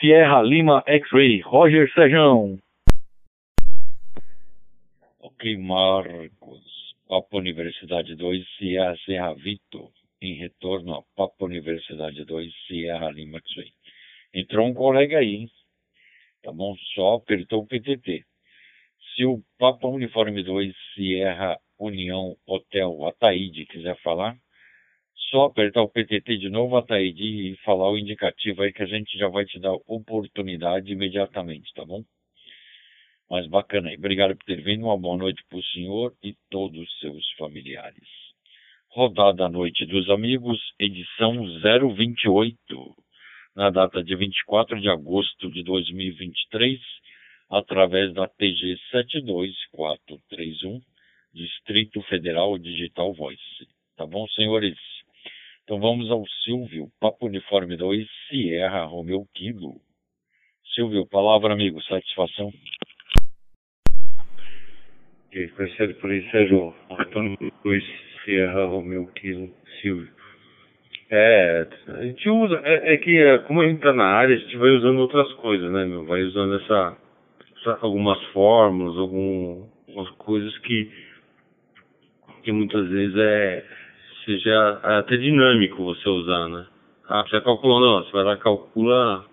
Sierra 0.00 0.42
Lima 0.42 0.82
X-Ray. 0.86 1.40
Roger 1.40 1.92
Sejão. 1.92 2.58
Ok, 5.20 5.56
Marcos. 5.58 6.78
Papa 7.08 7.38
Universidade 7.38 8.14
2, 8.14 8.46
Sierra 8.58 8.96
Serra 9.04 9.34
Victor. 9.34 9.90
Em 10.20 10.34
retorno 10.34 10.94
a 10.94 11.02
Papa 11.16 11.44
Universidade 11.44 12.24
2, 12.24 12.52
Sierra 12.66 13.10
Lima 13.10 13.38
X-Ray. 13.38 13.72
Entrou 14.34 14.66
um 14.66 14.74
colega 14.74 15.18
aí, 15.18 15.34
hein? 15.34 15.50
Tá 16.42 16.52
bom? 16.52 16.76
Só 16.94 17.14
apertou 17.14 17.62
o 17.62 17.66
PTT. 17.66 18.24
Se 19.14 19.24
o 19.24 19.42
Papa 19.58 19.88
Uniforme 19.88 20.42
2, 20.42 20.74
Sierra 20.94 21.58
União 21.78 22.36
Hotel 22.46 23.06
Ataíde 23.06 23.66
quiser 23.66 23.96
falar, 24.02 24.36
só 25.30 25.46
apertar 25.46 25.82
o 25.82 25.88
PTT 25.88 26.38
de 26.38 26.48
novo, 26.48 26.76
Ataíde, 26.76 27.22
e 27.22 27.56
falar 27.64 27.90
o 27.90 27.98
indicativo 27.98 28.62
aí 28.62 28.72
que 28.72 28.82
a 28.82 28.86
gente 28.86 29.18
já 29.18 29.28
vai 29.28 29.44
te 29.44 29.58
dar 29.58 29.74
oportunidade 29.86 30.92
imediatamente, 30.92 31.72
tá 31.74 31.84
bom? 31.84 32.02
Mas 33.30 33.46
bacana 33.46 33.90
aí. 33.90 33.96
Obrigado 33.96 34.36
por 34.36 34.44
ter 34.44 34.62
vindo. 34.62 34.86
Uma 34.86 34.96
boa 34.96 35.18
noite 35.18 35.42
para 35.48 35.58
o 35.58 35.64
senhor 35.64 36.14
e 36.22 36.34
todos 36.50 36.80
os 36.80 36.98
seus 36.98 37.30
familiares. 37.36 38.08
Rodada 38.90 39.44
à 39.44 39.48
Noite 39.50 39.84
dos 39.84 40.08
Amigos, 40.08 40.58
edição 40.78 41.44
028, 41.94 42.56
na 43.54 43.68
data 43.68 44.02
de 44.02 44.16
24 44.16 44.80
de 44.80 44.88
agosto 44.88 45.50
de 45.50 45.62
2023, 45.62 46.80
através 47.50 48.14
da 48.14 48.26
TG 48.26 48.78
72431, 48.90 50.80
Distrito 51.34 52.00
Federal 52.02 52.56
Digital 52.56 53.12
Voice. 53.12 53.68
Tá 53.94 54.06
bom, 54.06 54.26
senhores? 54.28 54.78
Então 55.68 55.78
vamos 55.78 56.10
ao 56.10 56.24
Silvio, 56.44 56.88
Papo 56.98 57.26
Uniforme 57.26 57.76
2, 57.76 58.08
Sierra 58.26 58.86
Romeu 58.86 59.26
Kilo. 59.34 59.74
Silvio, 60.74 61.06
palavra, 61.06 61.52
amigo, 61.52 61.78
satisfação. 61.82 62.50
Ok, 65.26 65.46
percebe 65.48 65.92
por 65.92 66.10
isso, 66.10 66.30
Sérgio, 66.30 66.74
Antônio 66.90 67.36
Cruz, 67.60 67.84
Sierra 68.24 68.64
Romeu 68.64 69.08
Kilo, 69.08 69.54
Silvio. 69.82 70.08
É, 71.10 71.68
a 71.88 72.02
gente 72.02 72.30
usa, 72.30 72.62
é, 72.64 72.94
é 72.94 72.96
que 72.96 73.18
é, 73.18 73.36
como 73.40 73.60
a 73.60 73.68
gente 73.68 73.82
tá 73.82 73.92
na 73.92 74.06
área, 74.06 74.36
a 74.36 74.38
gente 74.38 74.56
vai 74.56 74.70
usando 74.70 75.00
outras 75.00 75.30
coisas, 75.34 75.70
né, 75.70 75.84
meu? 75.84 76.06
Vai 76.06 76.22
usando 76.22 76.54
essa, 76.62 76.96
essa 77.60 77.78
algumas 77.82 78.18
fórmulas, 78.28 78.96
algumas 78.96 80.08
coisas 80.16 80.56
que, 80.60 80.90
que 82.42 82.52
muitas 82.52 82.88
vezes 82.88 83.14
é, 83.18 83.64
seja 84.32 84.80
até 84.82 85.16
dinâmico 85.16 85.84
você 85.84 86.08
usar, 86.08 86.48
né? 86.48 86.66
Ah, 87.08 87.22
você 87.22 87.40
calculou, 87.40 87.80
não, 87.80 88.04
você 88.04 88.12
vai 88.12 88.24
lá 88.24 88.36
calcula 88.36 89.24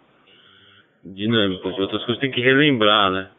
dinâmico, 1.03 1.67
outras 1.67 2.03
coisas 2.05 2.19
tem 2.19 2.31
que 2.31 2.41
relembrar, 2.41 3.11
né? 3.11 3.29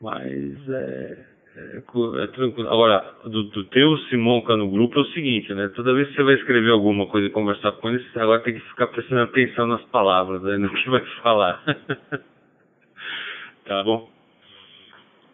Mas 0.00 0.68
é 0.68 1.34
é, 1.56 1.76
é, 1.76 2.26
tranquilo. 2.28 2.68
Agora, 2.68 3.14
do, 3.24 3.44
do 3.44 3.64
teu 3.66 3.96
Simonca 4.08 4.56
no 4.56 4.68
grupo 4.68 4.98
é 4.98 5.02
o 5.02 5.12
seguinte, 5.12 5.54
né? 5.54 5.68
Toda 5.68 5.94
vez 5.94 6.08
que 6.08 6.16
você 6.16 6.22
vai 6.24 6.34
escrever 6.34 6.70
alguma 6.70 7.06
coisa 7.06 7.28
e 7.28 7.30
conversar 7.30 7.72
com 7.72 7.90
ele, 7.90 8.02
você 8.02 8.18
agora 8.18 8.42
tem 8.42 8.54
que 8.54 8.68
ficar 8.70 8.88
prestando 8.88 9.22
atenção 9.22 9.66
nas 9.68 9.82
palavras, 9.84 10.42
né? 10.42 10.56
no 10.58 10.68
que 10.70 10.90
vai 10.90 11.04
falar. 11.22 11.62
tá 13.66 13.84
bom? 13.84 14.10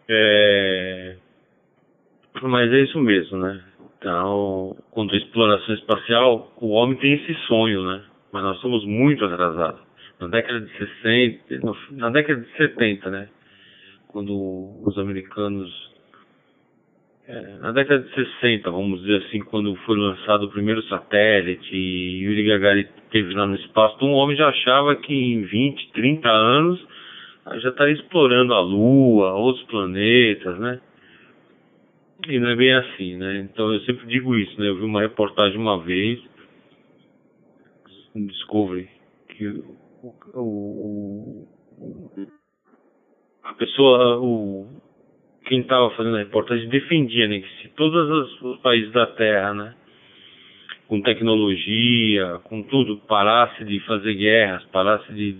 É... 0.07 1.15
Mas 2.43 2.71
é 2.71 2.81
isso 2.81 2.99
mesmo, 2.99 3.39
né? 3.39 3.63
Então, 4.01 4.75
quanto 4.89 5.13
à 5.13 5.17
exploração 5.19 5.75
espacial, 5.75 6.51
o 6.59 6.69
homem 6.69 6.97
tem 6.97 7.13
esse 7.13 7.35
sonho, 7.45 7.85
né? 7.85 8.01
Mas 8.33 8.41
nós 8.41 8.59
somos 8.59 8.83
muito 8.83 9.23
atrasados. 9.23 9.79
Na 10.19 10.27
década 10.27 10.59
de 10.59 10.71
60, 10.75 11.77
na 11.91 12.09
década 12.09 12.41
de 12.41 12.51
70, 12.57 13.11
né? 13.11 13.29
Quando 14.07 14.33
os 14.83 14.97
americanos 14.97 15.69
é, 17.27 17.59
na 17.59 17.71
década 17.71 18.01
de 18.03 18.13
60, 18.15 18.71
vamos 18.71 19.01
dizer 19.01 19.23
assim, 19.23 19.39
quando 19.41 19.75
foi 19.85 19.95
lançado 19.95 20.47
o 20.47 20.51
primeiro 20.51 20.81
satélite 20.87 21.69
e 21.71 22.23
Yuri 22.23 22.43
Gagarin 22.43 22.87
esteve 23.03 23.35
lá 23.35 23.45
no 23.45 23.55
espaço, 23.55 24.03
um 24.03 24.13
homem 24.13 24.35
já 24.35 24.49
achava 24.49 24.95
que 24.95 25.13
em 25.13 25.43
20, 25.43 25.91
30 25.93 26.27
anos 26.27 26.83
já 27.61 27.69
estaria 27.69 27.93
explorando 27.93 28.53
a 28.55 28.61
Lua, 28.61 29.33
outros 29.33 29.63
planetas, 29.65 30.59
né? 30.59 30.79
E 32.27 32.39
não 32.39 32.49
é 32.49 32.55
bem 32.55 32.73
assim, 32.73 33.17
né? 33.17 33.39
Então 33.39 33.73
eu 33.73 33.79
sempre 33.81 34.05
digo 34.07 34.35
isso, 34.35 34.59
né? 34.59 34.67
Eu 34.67 34.77
vi 34.77 34.83
uma 34.83 35.01
reportagem 35.01 35.57
uma 35.57 35.81
vez 35.81 36.19
no 38.13 38.27
Discovery 38.27 38.89
que 39.29 39.47
o, 39.47 40.13
o, 40.35 41.47
o 41.77 42.27
a 43.43 43.53
pessoa, 43.53 44.19
o, 44.19 44.67
quem 45.45 45.61
estava 45.61 45.89
fazendo 45.91 46.15
a 46.15 46.19
reportagem 46.19 46.69
defendia 46.69 47.27
né, 47.27 47.41
que 47.41 47.61
se 47.61 47.69
todos 47.75 48.41
os 48.41 48.59
países 48.61 48.91
da 48.91 49.07
Terra, 49.07 49.53
né, 49.53 49.75
com 50.87 51.01
tecnologia, 51.01 52.39
com 52.43 52.63
tudo, 52.63 52.97
parasse 53.07 53.63
de 53.65 53.79
fazer 53.81 54.13
guerras, 54.13 54.63
parasse 54.65 55.11
de, 55.13 55.37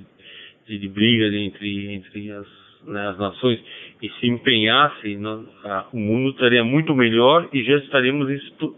de, 0.66 0.80
de 0.80 0.88
brigas 0.88 1.34
entre, 1.34 1.94
entre 1.94 2.32
as, 2.32 2.48
né, 2.86 3.10
as 3.10 3.18
nações 3.18 3.60
e 4.02 4.10
se 4.10 4.28
empenhasse, 4.28 5.16
no, 5.18 5.48
a, 5.64 5.88
o 5.94 6.00
mundo 6.00 6.32
estaria 6.32 6.64
muito 6.64 6.96
melhor 6.96 7.48
e 7.54 7.64
já 7.64 7.78
estaríamos 7.78 8.30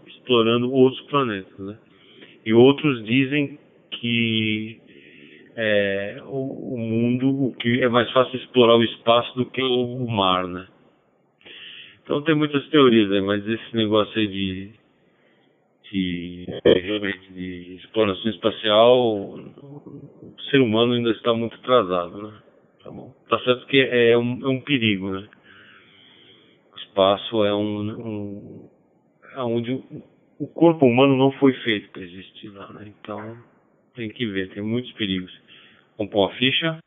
explorando 0.06 0.72
outros 0.72 1.00
planetas. 1.06 1.58
Né? 1.58 1.76
E 2.44 2.52
outros 2.52 3.04
dizem 3.04 3.58
que 3.92 4.80
é, 5.56 6.20
o, 6.26 6.74
o, 6.74 6.78
mundo, 6.78 7.46
o 7.46 7.54
que 7.54 7.80
é 7.80 7.88
mais 7.88 8.10
fácil 8.10 8.36
explorar 8.36 8.76
o 8.76 8.84
espaço 8.84 9.34
do 9.36 9.46
que 9.46 9.62
o, 9.62 9.96
o 9.96 10.10
mar, 10.10 10.46
né? 10.46 10.66
Então 12.02 12.20
tem 12.22 12.34
muitas 12.34 12.68
teorias, 12.68 13.08
né? 13.08 13.20
mas 13.22 13.46
esse 13.48 13.74
negócio 13.74 14.18
aí 14.18 14.26
de, 14.26 14.70
de, 15.90 16.46
de 17.30 17.76
exploração 17.76 18.30
espacial, 18.30 18.98
o 18.98 20.36
ser 20.50 20.60
humano 20.60 20.92
ainda 20.92 21.10
está 21.12 21.32
muito 21.32 21.54
atrasado, 21.54 22.22
né? 22.22 22.43
Tá 22.84 22.90
bom. 22.90 23.14
Tá 23.30 23.38
certo 23.40 23.66
que 23.66 23.80
é, 23.80 24.10
é 24.10 24.18
um, 24.18 24.44
é 24.44 24.48
um 24.48 24.60
perigo, 24.60 25.10
né? 25.10 25.26
O 26.74 26.76
espaço 26.76 27.44
é 27.44 27.54
um, 27.54 27.80
um 27.80 28.70
é 29.34 29.40
onde 29.40 29.82
o 30.38 30.46
corpo 30.46 30.84
humano 30.84 31.16
não 31.16 31.32
foi 31.32 31.54
feito 31.54 31.88
para 31.90 32.02
existir 32.02 32.48
lá, 32.48 32.70
né? 32.74 32.92
Então 33.00 33.38
tem 33.94 34.10
que 34.10 34.26
ver, 34.26 34.50
tem 34.50 34.62
muitos 34.62 34.92
perigos. 34.92 35.32
Vamos 35.96 36.12
pôr 36.12 36.26
uma 36.26 36.34
ficha. 36.34 36.78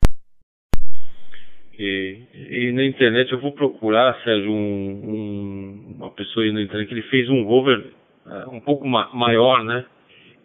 E, 1.80 2.22
e, 2.34 2.72
na 2.74 2.84
internet 2.86 3.32
eu 3.32 3.40
vou 3.40 3.52
procurar, 3.52 4.22
Sérgio, 4.24 4.52
um, 4.52 4.56
um, 4.56 5.96
uma 5.98 6.12
pessoa 6.12 6.46
aí 6.46 6.52
na 6.52 6.62
internet 6.62 6.88
que 6.88 6.94
ele 6.94 7.04
fez 7.04 7.30
um 7.30 7.44
rover 7.44 7.92
uh, 8.26 8.50
um 8.52 8.60
pouco 8.60 8.88
ma 8.88 9.10
maior, 9.14 9.64
né? 9.64 9.84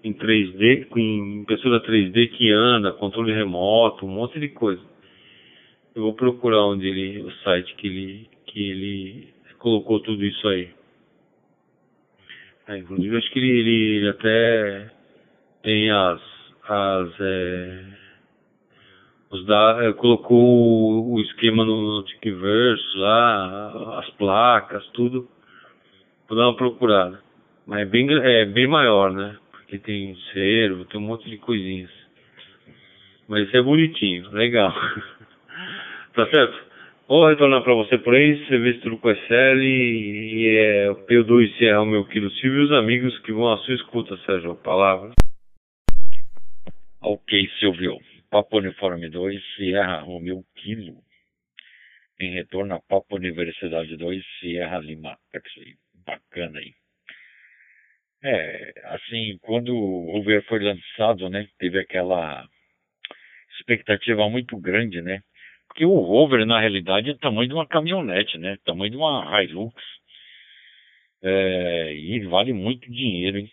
Em 0.03 0.13
3D, 0.13 0.89
em 0.97 1.41
impressora 1.41 1.83
3D 1.83 2.31
que 2.31 2.51
anda, 2.51 2.93
controle 2.93 3.33
remoto, 3.33 4.07
um 4.07 4.11
monte 4.11 4.41
de 4.41 4.49
coisa. 4.49 4.92
Eu 5.95 6.03
vou 6.03 6.15
procurar 6.15 6.65
onde 6.65 6.87
ele, 6.87 7.23
o 7.23 7.31
site 7.43 7.75
que 7.75 7.87
ele, 7.87 8.31
que 8.47 8.71
ele 8.71 9.35
colocou 9.59 10.01
tudo 10.01 10.25
isso 10.25 10.49
aí. 10.49 10.71
É, 12.69 12.79
inclusive 12.79 13.17
acho 13.17 13.31
que 13.31 13.39
ele, 13.39 13.51
ele, 13.51 13.97
ele 13.97 14.09
até 14.09 14.91
tem 15.63 15.91
as, 15.91 16.21
as 16.69 17.21
é, 17.21 17.85
os 19.33 19.47
da, 19.47 19.79
eh, 19.83 19.93
colocou 19.95 21.11
o 21.11 21.21
esquema 21.23 21.65
no 21.65 22.03
Tickverse 22.05 22.97
lá, 22.99 23.99
as 23.99 24.11
placas, 24.11 24.87
tudo. 24.89 25.27
Vou 26.29 26.37
dar 26.37 26.49
uma 26.49 26.57
procurada. 26.57 27.19
Mas 27.67 27.81
é 27.81 27.85
bem, 27.87 28.07
é 28.11 28.45
bem 28.45 28.67
maior, 28.67 29.11
né? 29.11 29.39
Porque 29.51 29.79
tem 29.79 30.15
servo, 30.35 30.85
tem 30.85 31.01
um 31.01 31.05
monte 31.05 31.31
de 31.31 31.39
coisinhas. 31.39 31.91
Mas 33.27 33.47
isso 33.47 33.57
é 33.57 33.63
bonitinho, 33.63 34.31
legal. 34.33 34.73
tá 36.15 36.29
certo? 36.31 36.73
Vou 37.09 37.27
retornar 37.29 37.63
para 37.63 37.75
você 37.75 37.99
por 37.99 38.15
aí, 38.15 38.47
você 38.47 38.59
vê 38.59 38.75
se 38.75 38.81
tudo 38.81 38.99
com 38.99 39.11
SL 39.11 39.63
e, 39.63 40.35
e 40.35 40.57
é 40.57 40.91
o 40.91 40.97
P2 41.07 41.57
Sierra 41.59 41.83
o 41.83 41.87
meu 41.87 42.07
quilo 42.07 42.31
Silvio 42.33 42.61
e 42.61 42.65
os 42.65 42.73
amigos 42.73 43.19
que 43.21 43.33
vão 43.33 43.53
à 43.53 43.59
sua 43.59 43.75
escuta, 43.75 44.17
Sérgio. 44.19 44.55
Palavra. 44.57 45.13
Ok, 47.03 47.49
Silvio. 47.59 47.99
Papa 48.31 48.57
Uniforme 48.57 49.11
2, 49.11 49.43
Sierra 49.57 50.01
Romeo 50.01 50.43
Kilo, 50.57 51.03
em 52.19 52.33
retorno 52.33 52.75
a 52.75 52.81
Papa 52.81 53.17
Universidade 53.17 53.95
2, 53.97 54.25
Sierra 54.41 54.79
Lima 54.79 55.19
Taxi. 55.31 55.77
Bacana 56.07 56.59
aí. 56.59 56.73
É, 58.25 58.73
assim, 58.85 59.37
quando 59.43 59.75
o 59.75 60.13
rover 60.13 60.43
foi 60.47 60.61
lançado, 60.61 61.29
né, 61.29 61.47
teve 61.59 61.79
aquela 61.79 62.47
expectativa 63.59 64.29
muito 64.31 64.57
grande, 64.57 65.03
né? 65.03 65.21
Porque 65.73 65.87
o 65.87 66.01
rover, 66.01 66.45
na 66.45 66.61
realidade, 66.61 67.09
é 67.09 67.13
o 67.15 67.19
tamanho 67.19 67.49
de 67.49 67.55
uma 67.55 67.67
caminhonete, 67.67 68.37
né? 68.37 68.59
Tamanho 68.63 68.91
de 68.91 68.97
uma 68.99 69.43
Hilux. 69.43 69.75
É, 71.23 71.95
e 71.95 72.21
vale 72.27 72.53
muito 72.53 72.91
dinheiro, 72.93 73.39
hein? 73.39 73.51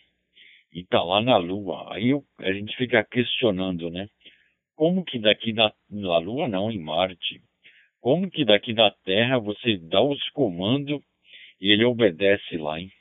E 0.73 0.83
tá 0.83 1.01
lá 1.01 1.21
na 1.21 1.37
Lua. 1.37 1.93
Aí 1.93 2.11
a 2.39 2.51
gente 2.51 2.75
fica 2.75 3.01
questionando, 3.05 3.89
né? 3.89 4.09
Como 4.75 5.05
que 5.05 5.17
daqui 5.17 5.53
da, 5.53 5.73
da 5.89 6.17
Lua, 6.17 6.49
não, 6.49 6.69
em 6.69 6.77
Marte, 6.77 7.41
como 8.01 8.29
que 8.29 8.43
daqui 8.43 8.73
da 8.73 8.91
Terra 9.05 9.39
você 9.39 9.77
dá 9.77 10.01
os 10.01 10.21
comandos 10.31 11.01
e 11.61 11.71
ele 11.71 11.85
obedece 11.85 12.57
lá, 12.57 12.81
hein? 12.81 12.91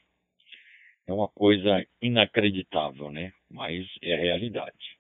É 1.09 1.13
uma 1.13 1.29
coisa 1.29 1.85
inacreditável, 2.01 3.11
né? 3.11 3.33
Mas 3.51 3.85
é 4.01 4.15
a 4.15 4.19
realidade. 4.19 4.97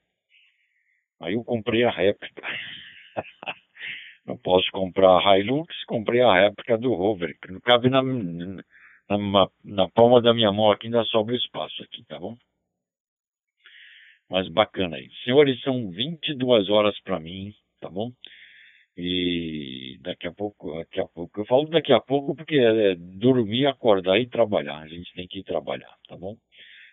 Aí 1.21 1.35
eu 1.35 1.45
comprei 1.45 1.85
a 1.85 1.91
réplica. 1.91 2.43
não 4.29 4.37
posso 4.37 4.71
comprar 4.71 5.27
a 5.27 5.39
Hilux, 5.39 5.75
comprei 5.87 6.21
a 6.21 6.33
réplica 6.33 6.77
do 6.77 6.93
Rover, 6.95 7.35
não 7.49 7.61
cabe 7.61 7.89
na, 7.89 8.03
na, 8.03 9.49
na 9.65 9.89
palma 9.89 10.21
da 10.21 10.35
minha 10.35 10.53
mão 10.53 10.71
aqui, 10.71 10.87
ainda 10.87 11.03
sobra 11.05 11.35
espaço 11.35 11.83
aqui, 11.83 12.05
tá 12.05 12.19
bom? 12.21 12.37
Mas 14.31 14.47
bacana 14.49 14.97
aí. 14.97 15.09
Senhores, 15.25 15.59
são 15.63 15.91
22 15.91 16.69
horas 16.69 17.01
para 17.01 17.19
mim, 17.19 17.55
tá 17.81 17.89
bom? 17.89 18.13
E 18.95 19.97
daqui 20.03 20.27
a 20.27 20.33
pouco, 20.33 20.77
daqui 20.77 21.01
a 21.01 21.07
pouco, 21.07 21.41
eu 21.41 21.47
falo 21.47 21.67
daqui 21.69 21.93
a 21.93 22.01
pouco 22.01 22.35
porque 22.37 22.57
é, 22.57 22.93
é 22.93 22.95
dormir, 22.97 23.67
acordar 23.67 24.19
e 24.19 24.29
trabalhar. 24.29 24.79
A 24.81 24.89
gente 24.89 25.11
tem 25.15 25.27
que 25.27 25.39
ir 25.39 25.45
trabalhar, 25.45 25.95
tá 26.07 26.17
bom? 26.17 26.37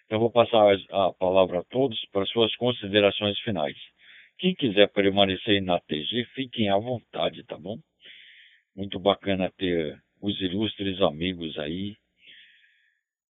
Então 0.05 0.19
vou 0.19 0.31
passar 0.31 0.77
a 0.91 1.11
palavra 1.13 1.59
a 1.59 1.63
todos 1.63 1.99
para 2.13 2.25
suas 2.27 2.55
considerações 2.55 3.37
finais. 3.39 3.75
Quem 4.37 4.53
quiser 4.53 4.91
permanecer 4.91 5.61
na 5.61 5.79
TG, 5.79 6.25
fiquem 6.35 6.69
à 6.69 6.77
vontade, 6.77 7.43
tá 7.45 7.57
bom? 7.57 7.77
Muito 8.75 8.99
bacana 8.99 9.49
ter 9.57 9.97
os 10.21 10.39
ilustres 10.41 11.01
amigos 11.01 11.57
aí 11.57 11.95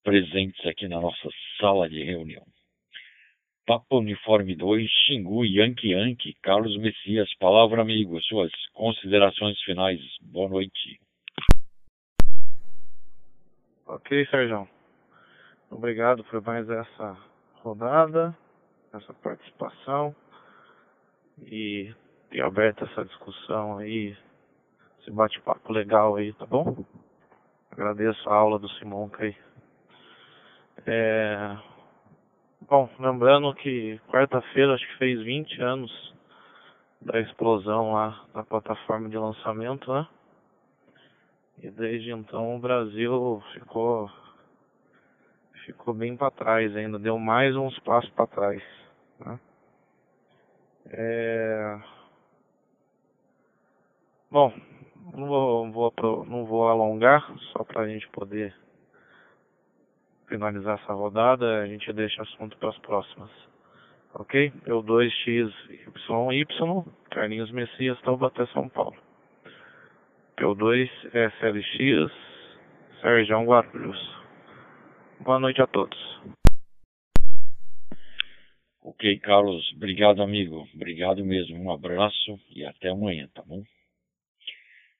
presentes 0.03 0.65
aqui 0.65 0.87
na 0.87 0.99
nossa 0.99 1.29
sala 1.59 1.87
de 1.87 2.03
reunião. 2.03 2.43
Papa 3.67 3.97
Uniforme 3.97 4.55
2, 4.55 4.89
Xingu, 4.89 5.45
Yankee 5.45 5.91
Yankee, 5.91 6.35
Carlos 6.41 6.75
Messias, 6.77 7.31
palavra 7.39 7.81
amigo, 7.81 8.19
suas 8.23 8.51
considerações 8.73 9.59
finais. 9.61 9.99
Boa 10.21 10.49
noite. 10.49 10.99
Ok, 13.85 14.25
Sérgio. 14.27 14.67
Obrigado 15.69 16.23
por 16.23 16.41
mais 16.41 16.67
essa 16.67 17.17
rodada, 17.61 18.35
essa 18.91 19.13
participação 19.13 20.15
e 21.43 21.93
ter 22.29 22.41
aberto 22.41 22.83
essa 22.85 23.05
discussão 23.05 23.77
aí, 23.77 24.15
esse 25.01 25.11
bate-papo 25.11 25.71
legal 25.71 26.15
aí, 26.15 26.33
tá 26.33 26.45
bom? 26.45 26.83
Agradeço 27.71 28.29
a 28.29 28.35
aula 28.35 28.57
do 28.59 28.69
Simonca 28.69 29.23
aí. 29.23 29.35
É... 30.85 31.57
Bom, 32.61 32.89
lembrando 32.99 33.53
que 33.55 33.99
quarta-feira 34.09 34.73
acho 34.73 34.87
que 34.87 34.97
fez 34.97 35.21
20 35.21 35.61
anos 35.61 36.13
da 37.01 37.19
explosão 37.19 37.93
lá 37.93 38.25
da 38.33 38.43
plataforma 38.43 39.07
de 39.09 39.17
lançamento, 39.17 39.93
né? 39.93 40.07
E 41.61 41.69
desde 41.69 42.11
então 42.11 42.55
o 42.55 42.59
Brasil 42.59 43.41
ficou 43.53 44.09
ficou 45.65 45.93
bem 45.93 46.15
para 46.15 46.31
trás 46.31 46.75
ainda, 46.75 46.99
deu 46.99 47.17
mais 47.17 47.55
uns 47.55 47.77
passos 47.79 48.09
para 48.11 48.27
trás. 48.27 48.63
Né? 49.19 49.39
É... 50.89 51.79
Bom, 54.29 54.53
não 55.13 55.27
vou, 55.27 55.71
vou, 55.71 56.25
não 56.25 56.45
vou 56.45 56.67
alongar, 56.67 57.25
só 57.51 57.63
para 57.63 57.81
a 57.81 57.87
gente 57.87 58.07
poder 58.09 58.53
finalizar 60.27 60.79
essa 60.81 60.93
rodada, 60.93 61.61
a 61.61 61.67
gente 61.67 61.91
deixa 61.93 62.21
assunto 62.21 62.57
para 62.57 62.69
as 62.69 62.77
próximas. 62.79 63.29
Ok? 64.13 64.51
Eu 64.65 64.81
2x 64.83 65.51
YY, 65.69 66.45
Carlinhos 67.11 67.51
Messias, 67.51 67.99
Taubaté, 68.01 68.45
São 68.47 68.69
Paulo. 68.69 68.95
P2 70.37 70.89
SLX, 71.13 72.11
Sérgio 73.01 73.43
Guarulhos. 73.43 74.15
Boa 75.21 75.39
noite 75.39 75.61
a 75.61 75.67
todos. 75.67 75.97
Ok, 78.87 79.17
Carlos. 79.17 79.73
Obrigado, 79.75 80.21
amigo. 80.21 80.69
Obrigado 80.75 81.25
mesmo. 81.25 81.57
Um 81.57 81.71
abraço 81.71 82.39
e 82.51 82.63
até 82.63 82.89
amanhã, 82.89 83.27
tá 83.33 83.41
bom? 83.41 83.63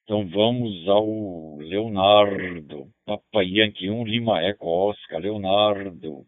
Então 0.04 0.28
vamos 0.28 0.88
ao 0.90 1.58
Leonardo. 1.58 2.92
Papa 3.06 3.44
Yankee 3.44 3.92
1, 3.92 4.06
Lima 4.06 4.42
Eco 4.42 4.66
Oscar. 4.66 5.20
Leonardo. 5.20 6.26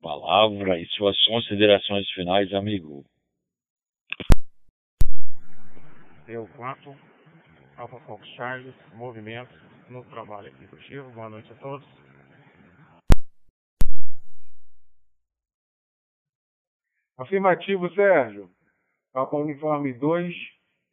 Palavra 0.00 0.80
e 0.80 0.86
suas 0.90 1.20
considerações 1.24 2.08
finais, 2.12 2.54
amigo. 2.54 3.04
Eu 6.28 6.46
4, 6.56 6.94
Alfa 7.76 7.98
Fox 8.06 8.24
Charles, 8.36 8.74
movimento 8.94 9.52
no 9.90 10.04
trabalho 10.04 10.46
executivo. 10.56 11.10
Boa 11.10 11.30
noite 11.30 11.50
a 11.50 11.56
todos. 11.56 12.07
Afirmativo, 17.18 17.92
Sérgio. 17.94 18.48
Papa 19.12 19.36
Uniforme 19.36 19.92
2, 19.92 20.34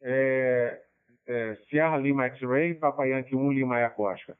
é, 0.02 0.80
é, 1.26 1.54
Sierra 1.68 1.96
Lima 1.98 2.26
X-Ray, 2.26 2.74
Papa 2.74 3.04
Yankee 3.04 3.36
1, 3.36 3.52
Lima 3.52 3.78
Yacosta. 3.78 4.36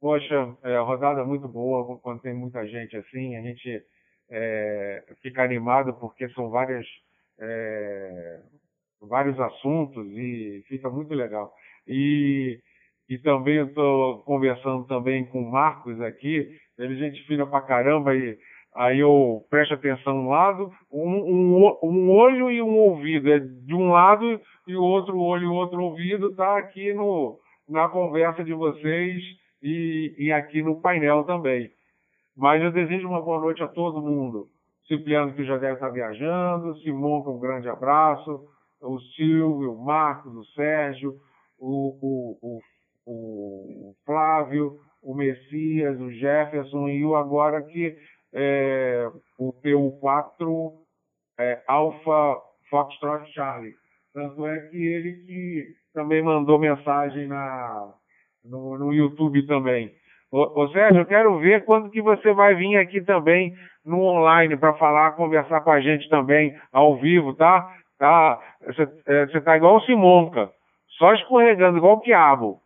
Poxa, 0.00 0.54
é, 0.62 0.78
rodada 0.78 1.24
muito 1.24 1.48
boa, 1.48 1.98
quando 2.00 2.20
tem 2.20 2.34
muita 2.34 2.66
gente 2.68 2.94
assim, 2.96 3.36
a 3.36 3.40
gente 3.40 3.82
é, 4.30 5.02
fica 5.22 5.42
animado 5.42 5.94
porque 5.94 6.28
são 6.30 6.50
várias, 6.50 6.86
é, 7.38 8.40
vários 9.00 9.40
assuntos 9.40 10.06
e 10.08 10.62
fica 10.68 10.90
muito 10.90 11.14
legal. 11.14 11.54
E, 11.86 12.60
e 13.08 13.16
também 13.18 13.66
estou 13.66 14.22
conversando 14.24 14.84
também 14.86 15.24
com 15.24 15.40
o 15.40 15.50
Marcos 15.50 15.98
aqui, 16.02 16.58
ele 16.76 16.94
é 16.94 17.08
gente 17.08 17.26
fina 17.26 17.46
pra 17.46 17.62
caramba 17.62 18.14
e 18.14 18.38
aí 18.74 19.00
eu 19.00 19.44
presto 19.48 19.74
atenção 19.74 20.22
no 20.22 20.30
lado, 20.30 20.70
um, 20.92 21.08
um, 21.08 21.78
um 21.82 22.10
olho 22.10 22.50
e 22.50 22.60
um 22.60 22.76
ouvido, 22.76 23.30
é 23.30 23.38
de 23.38 23.74
um 23.74 23.90
lado 23.90 24.40
e 24.66 24.74
o 24.74 24.82
outro 24.82 25.18
olho 25.18 25.44
e 25.44 25.46
o 25.46 25.54
outro 25.54 25.82
ouvido 25.82 26.30
está 26.30 26.58
aqui 26.58 26.92
no, 26.92 27.38
na 27.68 27.88
conversa 27.88 28.42
de 28.42 28.52
vocês 28.52 29.22
e, 29.62 30.14
e 30.18 30.32
aqui 30.32 30.62
no 30.62 30.80
painel 30.80 31.24
também. 31.24 31.70
Mas 32.36 32.62
eu 32.62 32.72
desejo 32.72 33.08
uma 33.08 33.22
boa 33.22 33.40
noite 33.40 33.62
a 33.62 33.68
todo 33.68 34.02
mundo. 34.02 34.48
Cipriano 34.88 35.32
que 35.32 35.44
já 35.44 35.56
deve 35.56 35.74
estar 35.74 35.88
viajando, 35.90 36.76
Simão 36.80 37.22
com 37.22 37.36
um 37.36 37.40
grande 37.40 37.68
abraço, 37.68 38.44
o 38.82 38.98
Silvio, 39.00 39.72
o 39.72 39.84
Marcos, 39.84 40.34
o 40.34 40.44
Sérgio, 40.52 41.14
o, 41.58 41.96
o, 42.02 42.60
o, 43.06 43.90
o 43.90 43.94
Flávio, 44.04 44.78
o 45.02 45.14
Messias, 45.14 45.98
o 46.00 46.10
Jefferson 46.10 46.88
e 46.88 47.04
o 47.04 47.14
agora 47.14 47.62
que 47.62 47.96
é, 48.34 49.08
o 49.38 49.52
PU4 49.52 50.72
é, 51.38 51.62
Alpha 51.68 52.36
Foxtrot 52.68 53.32
Charlie. 53.32 53.74
Tanto 54.12 54.46
é 54.46 54.58
que 54.68 54.76
ele 54.76 55.12
que 55.24 55.66
também 55.94 56.22
mandou 56.22 56.58
mensagem 56.58 57.28
na, 57.28 57.92
no, 58.44 58.78
no 58.78 58.92
YouTube 58.92 59.46
também. 59.46 59.92
Ô, 60.30 60.62
ô, 60.62 60.68
Sérgio, 60.68 61.02
eu 61.02 61.06
quero 61.06 61.38
ver 61.38 61.64
quando 61.64 61.90
que 61.90 62.02
você 62.02 62.32
vai 62.32 62.54
vir 62.54 62.76
aqui 62.76 63.00
também 63.00 63.54
no 63.84 64.00
online 64.00 64.56
para 64.56 64.74
falar, 64.74 65.12
conversar 65.12 65.60
com 65.60 65.70
a 65.70 65.80
gente 65.80 66.08
também 66.08 66.56
ao 66.72 66.96
vivo, 66.96 67.34
tá? 67.34 67.72
Tá? 67.98 68.40
Você 68.66 68.88
é, 69.06 69.40
tá 69.40 69.56
igual 69.56 69.76
o 69.76 69.80
Simonca, 69.82 70.50
só 70.98 71.14
escorregando, 71.14 71.78
igual 71.78 71.96
o 71.96 72.00
quiabo. 72.00 72.58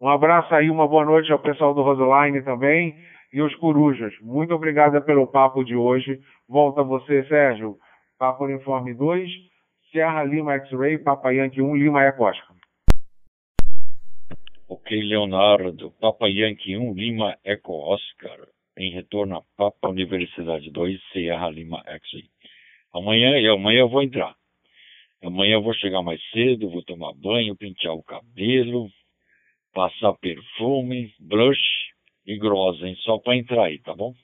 Um 0.00 0.08
abraço 0.08 0.52
aí, 0.54 0.70
uma 0.70 0.88
boa 0.88 1.04
noite 1.04 1.30
ao 1.30 1.38
pessoal 1.38 1.74
do 1.74 1.82
Roseline 1.82 2.42
também 2.42 2.96
e 3.32 3.40
os 3.40 3.54
corujas. 3.56 4.12
Muito 4.20 4.54
obrigada 4.54 5.00
pelo 5.00 5.26
papo 5.26 5.64
de 5.64 5.74
hoje. 5.76 6.20
Volta 6.48 6.82
você, 6.82 7.24
Sérgio. 7.24 7.76
Papo 8.18 8.44
Uniforme 8.44 8.92
2, 8.92 9.30
Serra 9.90 10.24
Lima 10.24 10.54
X-Ray, 10.54 10.98
Papa 10.98 11.30
Yankee 11.30 11.62
1, 11.62 11.76
Lima 11.76 12.04
Ecosca. 12.04 12.54
Ok, 14.68 15.02
Leonardo. 15.02 15.90
Papa 16.00 16.28
Yankee 16.28 16.76
1, 16.76 16.92
Lima 16.94 17.36
Eco 17.44 17.72
Oscar. 17.72 18.46
Em 18.76 18.92
retorno 18.92 19.38
a 19.38 19.42
Papa 19.56 19.88
Universidade 19.88 20.70
2, 20.70 21.00
Sierra 21.12 21.48
Lima 21.48 21.82
X-Ray. 21.86 22.28
Amanhã, 22.92 23.38
e 23.38 23.48
amanhã 23.48 23.80
eu 23.80 23.88
vou 23.88 24.02
entrar. 24.02 24.34
Amanhã 25.22 25.54
eu 25.54 25.62
vou 25.62 25.74
chegar 25.74 26.02
mais 26.02 26.20
cedo, 26.30 26.70
vou 26.70 26.82
tomar 26.82 27.12
banho, 27.14 27.56
pentear 27.56 27.94
o 27.94 28.02
cabelo, 28.02 28.88
passar 29.72 30.12
perfume, 30.14 31.12
blush 31.18 31.79
e 32.26 32.36
Grosen, 32.38 32.94
só 32.96 33.18
para 33.18 33.36
entrar 33.36 33.64
aí, 33.64 33.78
tá 33.78 33.94
bom? 33.94 34.14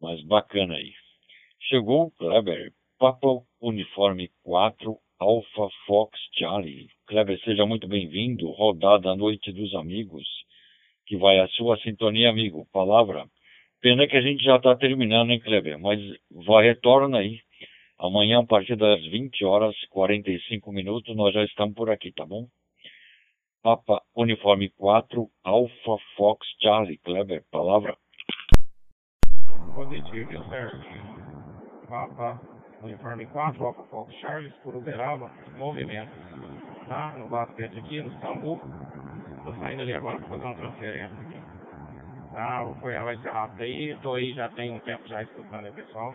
Mas 0.00 0.22
bacana 0.24 0.74
aí. 0.74 0.92
Chegou 1.68 2.06
o 2.06 2.10
Kleber, 2.12 2.72
Papa 2.98 3.28
Uniforme 3.60 4.30
4, 4.42 4.96
Alpha 5.18 5.68
Fox 5.86 6.18
Charlie. 6.38 6.88
Kleber, 7.06 7.40
seja 7.42 7.64
muito 7.64 7.88
bem-vindo. 7.88 8.50
Rodada 8.50 9.10
à 9.10 9.16
Noite 9.16 9.52
dos 9.52 9.74
Amigos, 9.74 10.26
que 11.06 11.16
vai 11.16 11.38
à 11.38 11.48
sua 11.48 11.78
sintonia, 11.78 12.30
amigo. 12.30 12.66
Palavra. 12.72 13.26
Pena 13.80 14.06
que 14.06 14.16
a 14.16 14.20
gente 14.20 14.44
já 14.44 14.56
está 14.56 14.74
terminando, 14.76 15.30
hein, 15.30 15.40
Kleber? 15.40 15.78
Mas 15.78 16.00
vai, 16.30 16.66
retorna 16.66 17.18
aí. 17.18 17.40
Amanhã, 17.98 18.40
a 18.40 18.46
partir 18.46 18.76
das 18.76 19.02
20 19.06 19.44
horas 19.44 19.74
e 19.82 19.88
45 19.88 20.70
minutos, 20.70 21.16
nós 21.16 21.32
já 21.32 21.44
estamos 21.44 21.74
por 21.74 21.90
aqui, 21.90 22.12
tá 22.12 22.26
bom? 22.26 22.46
Papa 23.66 24.00
Uniforme 24.14 24.70
4, 24.78 25.28
Alpha 25.44 25.96
Fox 26.16 26.46
Charlie 26.62 26.98
Kleber, 26.98 27.42
palavra. 27.50 27.96
Positivo, 29.74 30.44
certo. 30.48 30.78
Papa 31.88 32.40
Uniforme 32.84 33.26
4, 33.26 33.66
Alpha 33.66 33.82
Fox 33.90 34.14
Charlie, 34.20 34.52
por 34.62 34.76
Uberaba, 34.76 35.32
movimento. 35.58 36.12
Tá? 36.86 37.16
No 37.18 37.28
basquete 37.28 37.76
aqui, 37.76 38.02
no 38.02 38.12
Sambu. 38.20 38.60
Tô 39.44 39.52
saindo 39.54 39.82
ali 39.82 39.94
agora 39.94 40.18
para 40.18 40.28
fazer 40.28 40.44
uma 40.44 40.54
transferência 40.54 41.18
aqui. 41.18 41.40
Tá? 42.34 42.74
Foi, 42.80 42.94
vai 42.94 43.16
ser 43.16 43.30
rápido 43.30 43.62
aí, 43.62 43.98
tô 44.00 44.14
aí 44.14 44.32
já 44.32 44.48
tem 44.50 44.70
um 44.70 44.78
tempo 44.78 45.08
já 45.08 45.24
escutando 45.24 45.66
aí, 45.66 45.72
pessoal. 45.72 46.14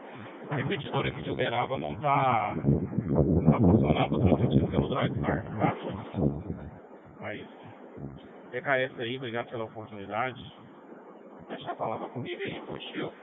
A 0.49 0.55
repetidora 0.55 1.09
aqui 1.09 1.21
de 1.21 1.31
Uberaba 1.31 1.77
não 1.77 1.95
tá, 1.95 2.55
não 2.55 3.51
tá 3.51 3.57
funcionando, 3.59 4.09
tô 4.09 4.19
transmitindo 4.19 4.67
pelo 4.69 4.87
Drive 4.87 5.19
tá? 5.19 5.43
Mas 7.21 7.39
PKS 8.51 8.99
aí, 8.99 9.17
obrigado 9.17 9.49
pela 9.49 9.65
oportunidade. 9.65 10.43
Deixa 11.47 11.71
a 11.71 11.75
palavra 11.75 12.09
comigo 12.09 12.41
aí, 12.43 12.59
curtiu. 12.61 13.13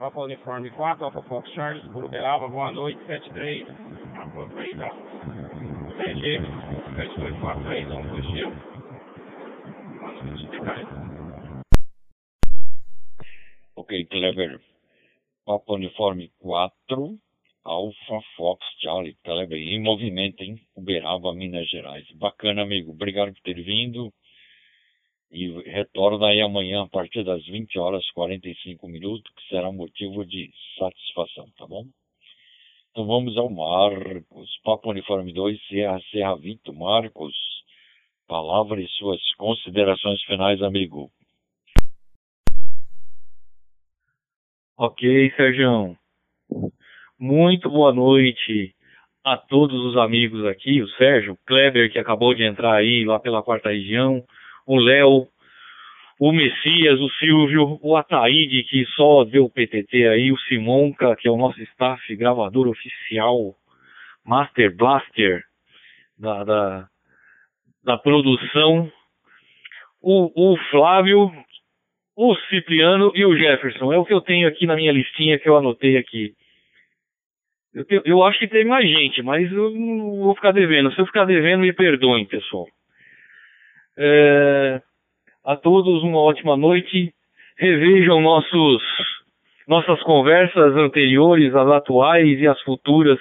Alfa 0.00 0.20
Uniforme 0.20 0.70
4, 0.70 1.04
Alfa 1.04 1.22
Fox 1.22 1.50
Charles, 1.52 1.84
Uberaba, 1.86 2.46
boa 2.46 2.70
noite, 2.72 3.00
73. 3.06 3.66
Aproveita. 4.20 4.90
TG, 6.02 6.40
7243, 6.96 7.88
não 7.88 8.08
curtiu. 8.08 8.52
Ok, 13.76 14.04
Clever. 14.06 14.60
Papa 15.46 15.72
Uniforme 15.72 16.30
4, 16.38 17.18
Alpha 17.64 18.20
Fox 18.36 18.64
Charlie 18.80 19.16
Telegram, 19.24 19.56
em 19.56 19.80
movimento 19.80 20.42
em 20.42 20.60
Uberaba, 20.76 21.34
Minas 21.34 21.68
Gerais. 21.68 22.06
Bacana, 22.16 22.62
amigo. 22.62 22.92
Obrigado 22.92 23.32
por 23.32 23.40
ter 23.40 23.62
vindo. 23.62 24.12
E 25.30 25.48
retorna 25.62 26.28
aí 26.28 26.40
amanhã 26.42 26.82
a 26.82 26.88
partir 26.88 27.24
das 27.24 27.44
20 27.46 27.78
horas 27.78 28.08
45 28.10 28.86
minutos, 28.86 29.32
que 29.34 29.48
será 29.48 29.72
motivo 29.72 30.24
de 30.24 30.50
satisfação, 30.78 31.50
tá 31.56 31.66
bom? 31.66 31.86
Então 32.90 33.06
vamos 33.06 33.36
ao 33.36 33.50
Marcos. 33.50 34.60
Papo 34.62 34.90
Uniforme 34.90 35.32
2, 35.32 35.66
Serra 35.66 36.00
Serra 36.12 36.36
Vito. 36.36 36.72
Marcos, 36.72 37.34
palavra 38.28 38.80
e 38.80 38.86
suas 38.90 39.20
considerações 39.34 40.22
finais, 40.24 40.62
amigo. 40.62 41.10
Ok, 44.76 45.32
Sérgio. 45.34 45.96
Muito 47.18 47.70
boa 47.70 47.92
noite 47.92 48.74
a 49.24 49.36
todos 49.36 49.80
os 49.84 49.96
amigos 49.96 50.44
aqui, 50.46 50.82
o 50.82 50.88
Sérgio, 50.88 51.34
o 51.34 51.38
Kleber, 51.46 51.90
que 51.92 51.98
acabou 51.98 52.34
de 52.34 52.42
entrar 52.42 52.74
aí 52.74 53.04
lá 53.04 53.20
pela 53.20 53.40
quarta 53.40 53.68
região, 53.68 54.24
o 54.66 54.76
Léo, 54.76 55.28
o 56.18 56.32
Messias, 56.32 57.00
o 57.00 57.08
Silvio, 57.10 57.78
o 57.80 57.96
Ataíde, 57.96 58.64
que 58.64 58.84
só 58.96 59.22
deu 59.22 59.48
PTT 59.48 60.08
aí, 60.08 60.32
o 60.32 60.38
Simonca, 60.40 61.14
que 61.14 61.28
é 61.28 61.30
o 61.30 61.36
nosso 61.36 61.62
staff 61.62 62.16
gravador 62.16 62.66
oficial, 62.66 63.54
Master 64.26 64.74
Blaster 64.74 65.44
da, 66.18 66.42
da, 66.42 66.88
da 67.84 67.96
produção, 67.96 68.90
o, 70.02 70.52
o 70.52 70.56
Flávio, 70.68 71.30
o 72.16 72.34
Cipriano 72.50 73.12
e 73.14 73.24
o 73.24 73.36
Jefferson. 73.36 73.92
É 73.92 73.98
o 73.98 74.04
que 74.04 74.12
eu 74.12 74.20
tenho 74.20 74.48
aqui 74.48 74.66
na 74.66 74.74
minha 74.74 74.90
listinha 74.90 75.38
que 75.38 75.48
eu 75.48 75.56
anotei 75.56 75.96
aqui. 75.96 76.34
Eu, 77.74 78.02
eu 78.04 78.22
acho 78.22 78.38
que 78.38 78.46
tem 78.46 78.64
mais 78.64 78.88
gente, 78.88 79.22
mas 79.22 79.50
eu 79.50 79.70
não 79.70 80.16
vou 80.18 80.34
ficar 80.34 80.52
devendo. 80.52 80.92
Se 80.92 81.00
eu 81.00 81.06
ficar 81.06 81.24
devendo, 81.24 81.62
me 81.62 81.72
perdoem, 81.72 82.24
pessoal. 82.24 82.66
É, 83.96 84.80
a 85.44 85.56
todos 85.56 86.02
uma 86.02 86.18
ótima 86.18 86.56
noite. 86.56 87.12
Revejam 87.56 88.20
nossos, 88.20 88.82
nossas 89.68 90.02
conversas 90.02 90.76
anteriores, 90.76 91.54
as 91.54 91.68
atuais 91.68 92.40
e 92.40 92.48
as 92.48 92.60
futuras, 92.62 93.18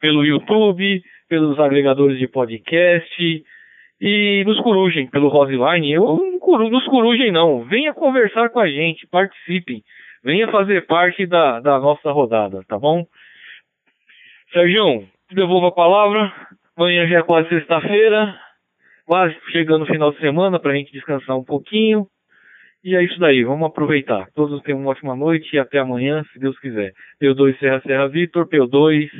pelo 0.00 0.24
YouTube, 0.24 1.02
pelos 1.28 1.58
agregadores 1.58 2.18
de 2.18 2.26
podcast 2.26 3.44
e 4.00 4.44
nos 4.46 4.60
corujem 4.60 5.06
pelo 5.08 5.28
Roseline. 5.28 5.92
Eu 5.92 6.18
nos 6.70 6.84
corujem 6.86 7.32
não. 7.32 7.64
Venha 7.64 7.94
conversar 7.94 8.50
com 8.50 8.60
a 8.60 8.68
gente, 8.68 9.06
participem. 9.06 9.82
Venha 10.22 10.48
fazer 10.48 10.86
parte 10.86 11.26
da, 11.26 11.60
da 11.60 11.78
nossa 11.78 12.10
rodada, 12.10 12.62
tá 12.66 12.78
bom? 12.78 13.06
Sérgio, 14.54 15.04
devolvo 15.32 15.66
a 15.66 15.72
palavra. 15.72 16.32
Amanhã 16.76 17.08
já 17.08 17.18
é 17.18 17.22
quase 17.24 17.48
sexta-feira. 17.48 18.38
Quase 19.04 19.36
chegando 19.50 19.82
o 19.82 19.86
final 19.86 20.12
de 20.12 20.20
semana 20.20 20.60
para 20.60 20.70
a 20.70 20.76
gente 20.76 20.92
descansar 20.92 21.36
um 21.36 21.42
pouquinho. 21.42 22.06
E 22.84 22.94
é 22.94 23.02
isso 23.02 23.18
daí, 23.18 23.42
vamos 23.42 23.66
aproveitar. 23.66 24.30
Todos 24.32 24.62
tenham 24.62 24.78
uma 24.78 24.92
ótima 24.92 25.16
noite 25.16 25.56
e 25.56 25.58
até 25.58 25.80
amanhã, 25.80 26.22
se 26.32 26.38
Deus 26.38 26.56
quiser. 26.60 26.92
P2 27.20 27.58
Serra 27.58 27.80
Serra 27.80 28.06
Vitor, 28.06 28.46
P2 28.46 29.10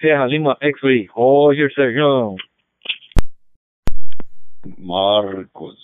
Serra 0.00 0.24
Lima 0.26 0.56
X-Ray. 0.58 1.06
Roger 1.10 1.70
Sérgio. 1.74 2.36
Marcos, 4.78 5.78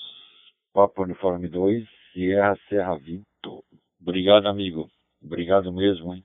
Papo 0.72 1.02
Uniforme 1.02 1.48
2, 1.48 1.86
Sierra 2.14 2.56
Serra 2.70 2.96
Vitor. 2.96 3.62
Obrigado, 4.00 4.48
amigo. 4.48 4.88
Obrigado 5.22 5.70
mesmo, 5.70 6.14
hein? 6.14 6.24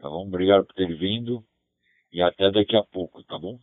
Tá 0.00 0.08
bom? 0.08 0.26
Obrigado 0.26 0.66
por 0.66 0.74
ter 0.74 0.92
vindo. 0.96 1.44
E 2.12 2.22
até 2.22 2.50
daqui 2.50 2.76
a 2.76 2.82
pouco, 2.82 3.22
tá 3.24 3.38
bom? 3.38 3.58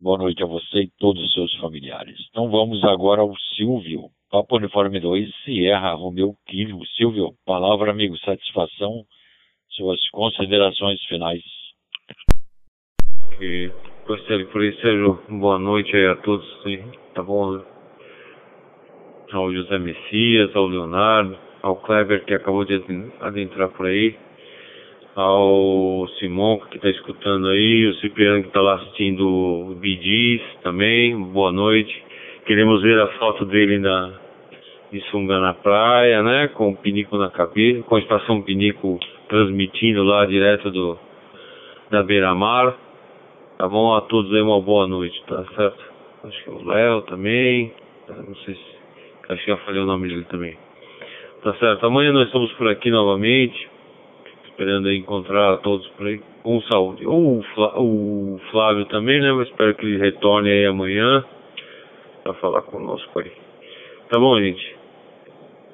Boa 0.00 0.18
noite 0.18 0.42
a 0.42 0.46
você 0.46 0.82
e 0.82 0.90
todos 0.98 1.22
os 1.22 1.32
seus 1.32 1.54
familiares. 1.58 2.18
Então 2.28 2.50
vamos 2.50 2.82
agora 2.82 3.20
ao 3.20 3.32
Silvio. 3.56 4.10
Papo 4.30 4.56
Uniforme 4.56 4.98
2, 4.98 5.32
Sierra 5.44 5.92
Romeu 5.92 6.34
Quilho. 6.46 6.84
Silvio, 6.96 7.34
palavra, 7.46 7.92
amigo, 7.92 8.18
satisfação, 8.18 9.04
suas 9.68 10.00
considerações 10.10 11.00
finais. 11.04 11.42
E, 13.40 13.70
por 14.06 14.64
isso, 14.64 14.80
Sérgio, 14.80 15.22
boa 15.28 15.58
noite 15.58 15.94
aí 15.94 16.06
a 16.06 16.16
todos, 16.16 16.46
tá 17.14 17.22
bom? 17.22 17.62
Ao 19.32 19.52
José 19.52 19.78
Messias, 19.78 20.54
ao 20.56 20.66
Leonardo, 20.66 21.38
ao 21.62 21.76
Kleber 21.76 22.24
que 22.24 22.34
acabou 22.34 22.64
de 22.64 22.74
adentrar 23.20 23.68
por 23.70 23.86
aí 23.86 24.18
ao 25.14 26.08
Simão 26.18 26.58
que 26.70 26.76
está 26.76 26.88
escutando 26.88 27.48
aí, 27.48 27.86
o 27.86 27.94
Cipriano 27.96 28.42
que 28.42 28.48
está 28.48 28.60
lá 28.60 28.76
assistindo 28.76 29.28
o 29.28 29.74
Bidis 29.74 30.40
também, 30.62 31.16
boa 31.16 31.52
noite. 31.52 32.02
Queremos 32.46 32.82
ver 32.82 32.98
a 32.98 33.06
foto 33.18 33.44
dele 33.44 33.78
na, 33.78 34.12
de 34.90 35.00
sunga 35.10 35.38
na 35.38 35.54
praia, 35.54 36.22
né? 36.22 36.48
Com 36.48 36.70
o 36.70 36.76
pinico 36.76 37.16
na 37.18 37.30
cabeça, 37.30 37.82
com 37.82 37.96
a 37.96 38.00
estação 38.00 38.42
pinico 38.42 38.98
transmitindo 39.28 40.02
lá 40.02 40.24
direto 40.24 40.70
do 40.70 40.98
da 41.90 42.02
beira-mar. 42.02 42.74
Tá 43.58 43.68
bom? 43.68 43.94
A 43.94 44.00
todos 44.00 44.32
aí 44.34 44.40
uma 44.40 44.60
boa 44.60 44.86
noite, 44.86 45.22
tá 45.26 45.44
certo? 45.54 45.84
Acho 46.24 46.44
que 46.44 46.50
é 46.50 46.52
o 46.52 46.64
Léo 46.66 47.02
também. 47.02 47.72
Não 48.08 48.34
sei 48.36 48.54
se. 48.54 48.72
Acho 49.28 49.44
que 49.44 49.50
já 49.50 49.56
falei 49.58 49.80
o 49.80 49.86
nome 49.86 50.08
dele 50.08 50.24
também. 50.24 50.56
Tá 51.42 51.54
certo? 51.54 51.86
Amanhã 51.86 52.12
nós 52.12 52.26
estamos 52.26 52.50
por 52.54 52.68
aqui 52.68 52.90
novamente 52.90 53.71
esperando 54.52 54.92
encontrar 54.92 55.58
todos 55.58 55.86
por 55.88 56.06
aí 56.06 56.20
com 56.42 56.60
saúde. 56.62 57.06
O, 57.06 57.40
o 57.40 58.40
Flávio 58.50 58.84
também, 58.86 59.20
né? 59.20 59.30
Eu 59.30 59.42
espero 59.42 59.74
que 59.74 59.86
ele 59.86 59.98
retorne 59.98 60.50
aí 60.50 60.66
amanhã 60.66 61.24
para 62.22 62.34
falar 62.34 62.62
conosco 62.62 63.18
aí. 63.18 63.32
Tá 64.10 64.18
bom, 64.18 64.38
gente? 64.38 64.76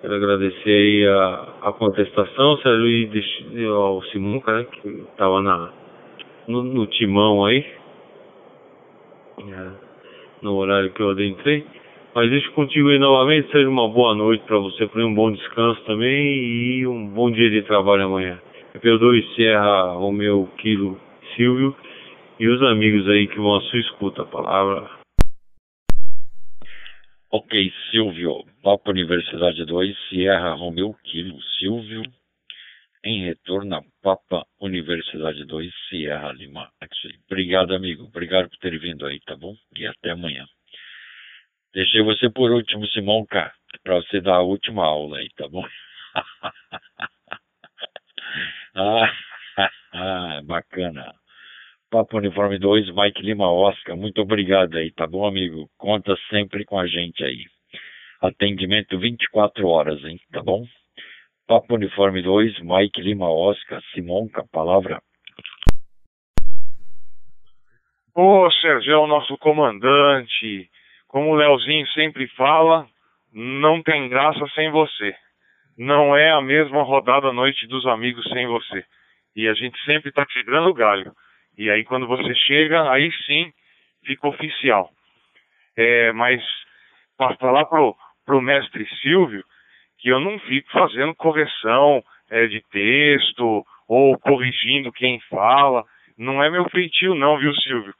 Quero 0.01 0.15
agradecer 0.15 0.71
aí 0.71 1.07
a, 1.09 1.49
a 1.63 1.73
contestação, 1.73 2.57
Sérgio, 2.59 2.87
e 2.87 3.67
ao 3.67 4.01
Simonca, 4.05 4.53
né? 4.53 4.67
Que 4.71 5.05
tava 5.17 5.43
na, 5.43 5.73
no, 6.47 6.63
no 6.63 6.87
timão 6.87 7.45
aí. 7.45 7.67
É, 9.41 9.71
no 10.41 10.55
horário 10.55 10.93
que 10.93 11.03
eu 11.03 11.11
adentrei. 11.11 11.65
Mas 12.15 12.31
deixo 12.31 12.53
contigo 12.53 12.89
aí 12.89 12.99
novamente. 12.99 13.51
Seja 13.51 13.69
uma 13.69 13.89
boa 13.89 14.15
noite 14.15 14.45
para 14.45 14.59
você, 14.59 14.89
um 14.97 15.15
bom 15.15 15.33
descanso 15.33 15.83
também 15.85 16.39
e 16.39 16.87
um 16.87 17.09
bom 17.09 17.31
dia 17.31 17.51
de 17.51 17.63
trabalho 17.63 18.05
amanhã. 18.05 18.41
P2 18.79 19.35
Serra 19.35 19.93
Romeu 19.93 20.47
Kilo 20.59 21.01
Silvio 21.35 21.77
e 22.39 22.49
os 22.49 22.63
amigos 22.63 23.09
aí 23.09 23.27
que 23.27 23.37
vão 23.37 23.57
à 23.57 23.61
sua 23.63 23.81
escuta 23.81 24.23
a 24.23 24.27
palavra. 24.27 24.89
Ok, 27.31 27.73
Silvio, 27.91 28.45
Papa 28.63 28.91
Universidade 28.91 29.65
2, 29.67 30.09
Sierra 30.09 30.55
Romeu 30.55 30.95
Kilo 31.05 31.39
Silvio, 31.59 32.03
em 33.05 33.25
retorno 33.25 33.77
a 33.77 33.83
Papa 34.03 34.47
Universidade 34.61 35.45
2, 35.45 35.71
Sierra 35.89 36.33
Lima. 36.33 36.71
Obrigado, 37.27 37.75
amigo. 37.75 38.05
Obrigado 38.05 38.49
por 38.49 38.57
ter 38.59 38.79
vindo 38.79 39.05
aí, 39.05 39.21
tá 39.27 39.37
bom? 39.37 39.55
E 39.77 39.87
até 39.87 40.13
amanhã. 40.13 40.47
Deixei 41.75 42.03
você 42.03 42.31
por 42.31 42.51
último, 42.51 42.87
Simão 42.89 43.27
K, 43.27 43.53
para 43.83 43.97
você 43.97 44.21
dar 44.21 44.37
a 44.37 44.43
última 44.43 44.85
aula 44.85 45.19
aí, 45.19 45.29
tá 45.37 45.47
bom? 45.49 45.65
Ah, 48.79 49.11
bacana. 50.47 51.13
Papo 51.91 52.19
Uniforme 52.19 52.59
2, 52.59 52.95
Mike 52.95 53.23
Lima 53.23 53.51
Oscar, 53.51 53.97
muito 53.97 54.21
obrigado 54.21 54.77
aí, 54.77 54.93
tá 54.93 55.05
bom, 55.05 55.27
amigo? 55.27 55.69
Conta 55.77 56.15
sempre 56.31 56.65
com 56.65 56.79
a 56.79 56.87
gente 56.87 57.25
aí. 57.25 57.45
Atendimento 58.21 58.97
24 58.97 59.67
horas, 59.67 60.05
hein, 60.05 60.21
tá 60.31 60.43
bom? 60.43 60.65
Papo 61.49 61.75
Uniforme 61.75 62.23
2, 62.23 62.61
Mike 62.61 63.01
Lima 63.01 63.29
Oscar, 63.29 63.83
Simonca, 63.93 64.45
palavra. 64.53 65.01
Ô, 68.15 68.49
Sérgio, 68.61 68.93
é 68.93 68.99
o 68.99 69.07
nosso 69.09 69.37
comandante. 69.39 70.71
Como 71.09 71.31
o 71.31 71.35
Leozinho 71.35 71.87
sempre 71.89 72.29
fala, 72.29 72.87
não 73.33 73.83
tem 73.83 74.09
graça 74.09 74.47
sem 74.55 74.71
você 74.71 75.17
não 75.79 76.17
é 76.17 76.33
a 76.33 76.43
mesma 76.43 76.83
rodada 76.83 77.33
Noite 77.33 77.67
dos 77.69 77.87
Amigos 77.87 78.29
sem 78.31 78.47
você. 78.49 78.85
E 79.37 79.47
a 79.47 79.55
gente 79.55 79.79
sempre 79.85 80.09
está 80.09 80.27
quebrando 80.27 80.69
o 80.69 80.75
galho. 80.75 81.13
E 81.57 81.71
aí 81.71 81.85
quando 81.85 82.07
você 82.07 82.35
chega, 82.35 82.91
aí 82.91 83.11
sim 83.25 83.53
fica 84.05 84.27
oficial. 84.27 84.91
É, 85.77 86.13
mas 86.13 86.43
para 87.17 87.37
falar 87.37 87.65
pro, 87.67 87.95
pro 88.27 88.43
mestre 88.43 88.87
Silvio 89.01 89.45
que 89.99 90.09
eu 90.09 90.21
não 90.21 90.39
fico 90.41 90.71
fazendo 90.71 91.15
correção 91.15 92.03
é, 92.31 92.47
de 92.47 92.61
texto 92.71 93.65
ou 93.89 94.19
corrigindo 94.19 94.93
quem 94.93 95.21
fala. 95.31 95.85
Não 96.17 96.43
é 96.43 96.51
meu 96.51 96.69
feitio 96.71 97.15
não, 97.15 97.39
viu, 97.39 97.55
Silvio? 97.55 97.95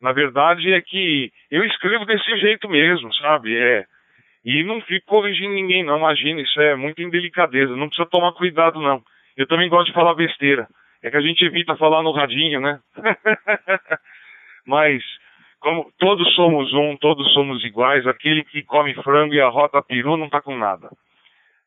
Na 0.00 0.12
verdade 0.12 0.72
é 0.72 0.80
que 0.80 1.30
eu 1.50 1.64
escrevo 1.64 2.04
desse 2.04 2.36
jeito 2.38 2.68
mesmo, 2.68 3.12
sabe? 3.14 3.56
É, 3.56 3.84
E 4.46 4.62
não 4.62 4.80
fico 4.82 5.06
corrigindo 5.06 5.52
ninguém, 5.52 5.82
não. 5.82 5.98
Imagina, 5.98 6.40
isso 6.40 6.60
é 6.60 6.76
muita 6.76 7.02
indelicadeza. 7.02 7.74
Não 7.74 7.88
precisa 7.88 8.08
tomar 8.08 8.32
cuidado, 8.32 8.80
não. 8.80 9.02
Eu 9.36 9.44
também 9.48 9.68
gosto 9.68 9.88
de 9.88 9.92
falar 9.92 10.14
besteira. 10.14 10.68
É 11.02 11.10
que 11.10 11.16
a 11.16 11.20
gente 11.20 11.44
evita 11.44 11.76
falar 11.76 12.00
no 12.04 12.12
radinho, 12.12 12.60
né? 12.60 12.78
Mas, 14.64 15.02
como 15.58 15.92
todos 15.98 16.32
somos 16.36 16.72
um, 16.72 16.96
todos 16.96 17.32
somos 17.32 17.64
iguais, 17.64 18.06
aquele 18.06 18.44
que 18.44 18.62
come 18.62 18.94
frango 18.94 19.34
e 19.34 19.40
arrota 19.40 19.82
peru 19.82 20.16
não 20.16 20.28
tá 20.28 20.40
com 20.40 20.56
nada. 20.56 20.90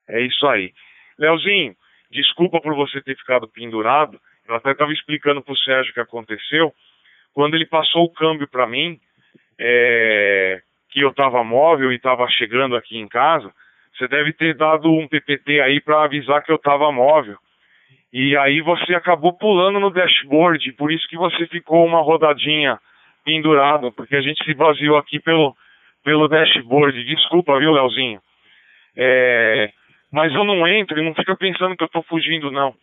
É 0.07 0.21
isso 0.21 0.47
aí. 0.47 0.71
Leozinho, 1.17 1.75
desculpa 2.09 2.61
por 2.61 2.73
você 2.75 3.01
ter 3.01 3.17
ficado 3.17 3.45
pendurado. 3.49 4.17
Eu 4.47 4.55
até 4.55 4.71
estava 4.71 4.93
explicando 4.93 5.43
pro 5.43 5.57
Sérgio 5.57 5.91
o 5.91 5.93
que 5.93 5.99
aconteceu. 5.99 6.73
Quando 7.33 7.55
ele 7.55 7.65
passou 7.65 8.05
o 8.05 8.13
câmbio 8.13 8.47
para 8.47 8.65
mim, 8.65 8.97
é, 9.59 10.61
que 10.89 11.01
eu 11.01 11.09
estava 11.09 11.43
móvel 11.43 11.91
e 11.91 11.95
estava 11.95 12.27
chegando 12.29 12.75
aqui 12.75 12.97
em 12.97 13.07
casa, 13.07 13.51
você 13.95 14.07
deve 14.07 14.33
ter 14.33 14.55
dado 14.55 14.91
um 14.91 15.07
PPT 15.07 15.59
aí 15.61 15.81
para 15.81 16.03
avisar 16.03 16.43
que 16.43 16.51
eu 16.51 16.55
estava 16.55 16.91
móvel. 16.91 17.37
E 18.11 18.35
aí 18.37 18.61
você 18.61 18.95
acabou 18.95 19.33
pulando 19.33 19.79
no 19.79 19.91
dashboard, 19.91 20.71
por 20.73 20.91
isso 20.91 21.07
que 21.07 21.17
você 21.17 21.45
ficou 21.47 21.85
uma 21.85 22.01
rodadinha 22.01 22.79
pendurado, 23.23 23.91
porque 23.91 24.15
a 24.15 24.21
gente 24.21 24.43
se 24.43 24.53
baseou 24.53 24.97
aqui 24.97 25.19
pelo, 25.19 25.55
pelo 26.03 26.27
dashboard. 26.27 27.03
Desculpa, 27.03 27.59
viu, 27.59 27.71
Leozinho? 27.71 28.19
É, 28.97 29.69
mas 30.11 30.33
eu 30.33 30.43
não 30.43 30.67
entro 30.67 30.99
e 30.99 31.05
não 31.05 31.13
fica 31.13 31.35
pensando 31.35 31.75
que 31.75 31.83
eu 31.83 31.87
estou 31.87 32.03
fugindo, 32.03 32.49
não. 32.49 32.73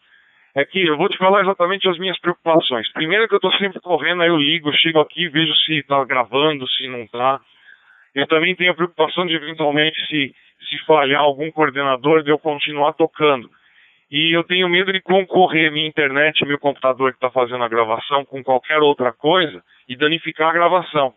É 0.55 0.65
que 0.65 0.87
eu 0.87 0.97
vou 0.97 1.09
te 1.09 1.19
falar 1.19 1.43
exatamente 1.43 1.89
as 1.89 1.99
minhas 1.99 2.19
preocupações. 2.19 2.91
Primeiro 2.93 3.29
que 3.29 3.35
eu 3.35 3.39
estou 3.39 3.53
sempre 3.55 3.81
correndo, 3.81 4.23
aí 4.23 4.29
eu 4.29 4.39
ligo, 4.39 4.71
eu 4.71 4.75
chego 4.75 5.01
aqui, 5.01 5.29
vejo 5.29 5.55
se 5.55 5.79
está 5.79 6.03
gravando, 6.05 6.67
se 6.69 6.87
não 6.87 7.03
está. 7.03 7.41
Eu 8.17 8.27
também 8.27 8.57
tenho 8.57 8.73
a 8.73 8.75
preocupação 8.75 9.27
de 9.27 9.35
eventualmente 9.35 9.95
se, 10.07 10.35
se 10.71 10.79
falhar 10.87 11.21
algum 11.21 11.51
coordenador 11.51 12.23
de 12.23 12.31
eu 12.31 12.39
continuar 12.39 12.95
tocando. 12.95 13.51
E 14.11 14.35
eu 14.35 14.43
tenho 14.43 14.71
medo 14.71 14.91
de 14.91 15.03
concorrer 15.03 15.71
minha 15.71 15.87
internet, 15.87 16.43
meu 16.47 16.59
computador 16.59 17.11
que 17.11 17.19
está 17.19 17.31
fazendo 17.31 17.63
a 17.63 17.69
gravação 17.69 18.25
com 18.25 18.43
qualquer 18.43 18.79
outra 18.79 19.13
coisa 19.13 19.63
e 19.87 19.95
danificar 19.95 20.49
a 20.49 20.53
gravação. 20.55 21.13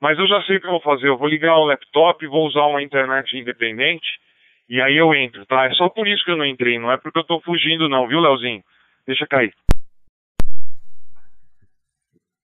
Mas 0.00 0.18
eu 0.18 0.26
já 0.26 0.40
sei 0.44 0.56
o 0.56 0.60
que 0.62 0.66
eu 0.66 0.70
vou 0.70 0.80
fazer. 0.80 1.08
Eu 1.08 1.18
vou 1.18 1.28
ligar 1.28 1.58
o 1.58 1.66
laptop, 1.66 2.26
vou 2.26 2.46
usar 2.46 2.64
uma 2.68 2.82
internet 2.82 3.36
independente 3.36 4.08
e 4.66 4.80
aí 4.80 4.96
eu 4.96 5.14
entro, 5.14 5.44
tá? 5.44 5.66
É 5.66 5.74
só 5.74 5.90
por 5.90 6.08
isso 6.08 6.24
que 6.24 6.30
eu 6.30 6.38
não 6.38 6.46
entrei, 6.46 6.78
não 6.78 6.90
é 6.90 6.96
porque 6.96 7.18
eu 7.18 7.22
estou 7.22 7.42
fugindo, 7.42 7.86
não, 7.86 8.08
viu, 8.08 8.18
Leozinho? 8.18 8.62
Deixa 9.06 9.26
cair. 9.26 9.52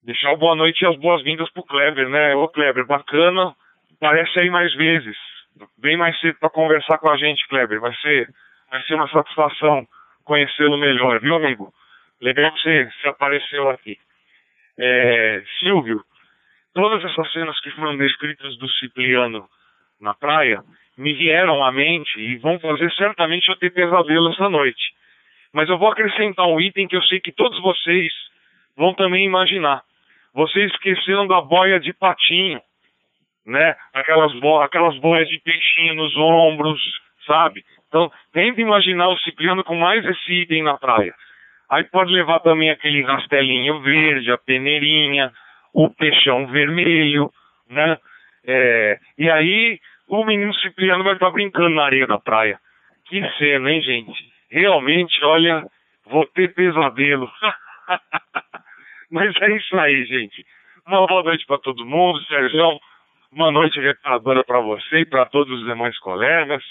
Deixar 0.02 0.32
o 0.32 0.36
boa 0.36 0.55
noite 0.55 0.82
e 0.82 0.86
as 0.86 0.97
boas-vindas 0.97 1.51
pro 1.51 1.62
Kleber, 1.62 2.11
né? 2.11 2.35
Ô 2.35 2.47
Kleber, 2.47 2.86
bacana. 2.86 3.55
Parece 4.01 4.40
aí 4.40 4.51
mais 4.51 4.74
vezes. 4.74 5.16
Bem 5.78 5.97
mais 5.97 6.18
cedo 6.20 6.39
para 6.40 6.51
conversar 6.51 6.98
com 6.98 7.10
a 7.10 7.16
gente, 7.16 7.47
Kleber. 7.48 7.81
Vai 7.81 7.94
ser 7.97 8.28
Vai 8.70 8.81
ser 8.85 8.94
uma 8.94 9.09
satisfação 9.09 9.86
conhecê-lo 10.24 10.78
melhor, 10.78 11.20
viu, 11.20 11.35
amigo? 11.35 11.74
Legal 12.20 12.52
que 12.52 12.62
você, 12.62 12.85
você 12.85 13.09
apareceu 13.09 13.68
aqui. 13.68 13.98
É, 14.78 15.43
Silvio, 15.59 16.02
todas 16.72 17.05
essas 17.05 17.32
cenas 17.32 17.59
que 17.60 17.70
foram 17.72 17.97
descritas 17.97 18.56
do 18.59 18.68
Cipriano 18.68 19.48
na 20.01 20.14
praia 20.14 20.62
me 20.97 21.12
vieram 21.14 21.64
à 21.64 21.72
mente 21.72 22.20
e 22.20 22.36
vão 22.36 22.60
fazer 22.60 22.93
certamente 22.93 23.48
eu 23.48 23.56
ter 23.56 23.70
pesadelo 23.70 24.31
essa 24.32 24.48
noite. 24.48 24.94
Mas 25.52 25.68
eu 25.68 25.77
vou 25.77 25.90
acrescentar 25.90 26.47
um 26.47 26.60
item 26.60 26.86
que 26.86 26.97
eu 26.97 27.02
sei 27.02 27.18
que 27.18 27.32
todos 27.32 27.60
vocês 27.60 28.12
vão 28.77 28.94
também 28.94 29.27
imaginar. 29.27 29.82
Vocês 30.32 30.70
esqueceram 30.70 31.27
da 31.27 31.40
boia 31.40 31.81
de 31.81 31.93
patinho, 31.93 32.60
né? 33.47 33.75
Aquelas, 33.93 34.33
bo 34.41 34.61
aquelas 34.61 34.97
boias 34.99 35.29
de 35.29 35.39
peixinho 35.41 35.95
nos 35.95 36.17
ombros, 36.17 36.81
sabe? 37.27 37.65
Então, 37.89 38.11
tenta 38.33 38.61
imaginar 38.61 39.09
o 39.09 39.19
Cipriano 39.19 39.65
com 39.65 39.75
mais 39.75 40.05
esse 40.05 40.33
item 40.33 40.62
na 40.62 40.79
praia. 40.79 41.15
Aí 41.69 41.85
pode 41.85 42.12
levar 42.12 42.41
também 42.41 42.71
aquele 42.71 43.03
rastelinho 43.03 43.81
verde, 43.81 44.31
a 44.31 44.39
peneirinha, 44.39 45.33
o 45.73 45.89
peixão 45.89 46.47
vermelho, 46.47 47.31
né? 47.69 47.97
É, 48.47 48.99
e 49.19 49.31
aí 49.31 49.79
o 50.09 50.25
menino 50.25 50.53
Cipriano 50.55 51.05
vai 51.05 51.15
estar 51.15 51.31
brincando 51.31 51.71
na 51.71 51.85
areia 51.85 52.07
da 52.07 52.19
praia. 52.19 52.59
Que 53.07 53.21
cena, 53.39 53.71
hein, 53.71 53.81
gente? 53.83 54.12
Realmente, 54.51 55.25
olha, 55.25 55.65
vou 56.07 56.27
ter 56.27 56.53
pesadelo. 56.55 57.31
Mas 59.11 59.35
é 59.41 59.57
isso 59.57 59.79
aí, 59.79 60.05
gente. 60.05 60.45
Uma 60.87 61.07
boa 61.07 61.23
noite 61.23 61.47
para 61.47 61.59
todo 61.59 61.87
mundo, 61.87 62.21
Sérgio. 62.25 62.81
Uma 63.32 63.52
noite 63.52 63.78
reparadora 63.78 64.43
para 64.43 64.59
você 64.59 65.02
e 65.02 65.07
para 65.07 65.24
todos 65.24 65.61
os 65.61 65.65
demais 65.65 65.97
colegas. 66.01 66.65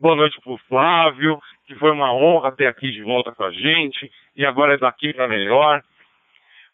Boa 0.00 0.16
noite 0.16 0.40
para 0.40 0.52
o 0.52 0.58
Flávio, 0.58 1.40
que 1.68 1.76
foi 1.76 1.92
uma 1.92 2.12
honra 2.12 2.50
ter 2.50 2.66
aqui 2.66 2.90
de 2.90 3.00
volta 3.04 3.30
com 3.30 3.44
a 3.44 3.52
gente, 3.52 4.10
e 4.34 4.44
agora 4.44 4.74
é 4.74 4.76
daqui 4.76 5.12
para 5.12 5.28
melhor. 5.28 5.80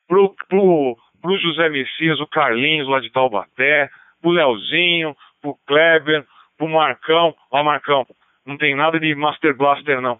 Pro, 0.08 0.34
pro, 0.48 0.96
pro 1.20 1.38
José 1.38 1.68
Messias, 1.68 2.18
o 2.18 2.26
Carlinhos 2.26 2.88
lá 2.88 2.98
de 2.98 3.10
Taubaté, 3.10 3.90
pro 4.22 4.30
Leozinho, 4.30 5.14
pro 5.42 5.54
Kleber, 5.66 6.24
pro 6.56 6.66
Marcão. 6.66 7.34
Ó, 7.50 7.62
Marcão, 7.62 8.06
não 8.46 8.56
tem 8.56 8.74
nada 8.74 8.98
de 8.98 9.14
Master 9.14 9.54
Blaster, 9.54 10.00
não. 10.00 10.18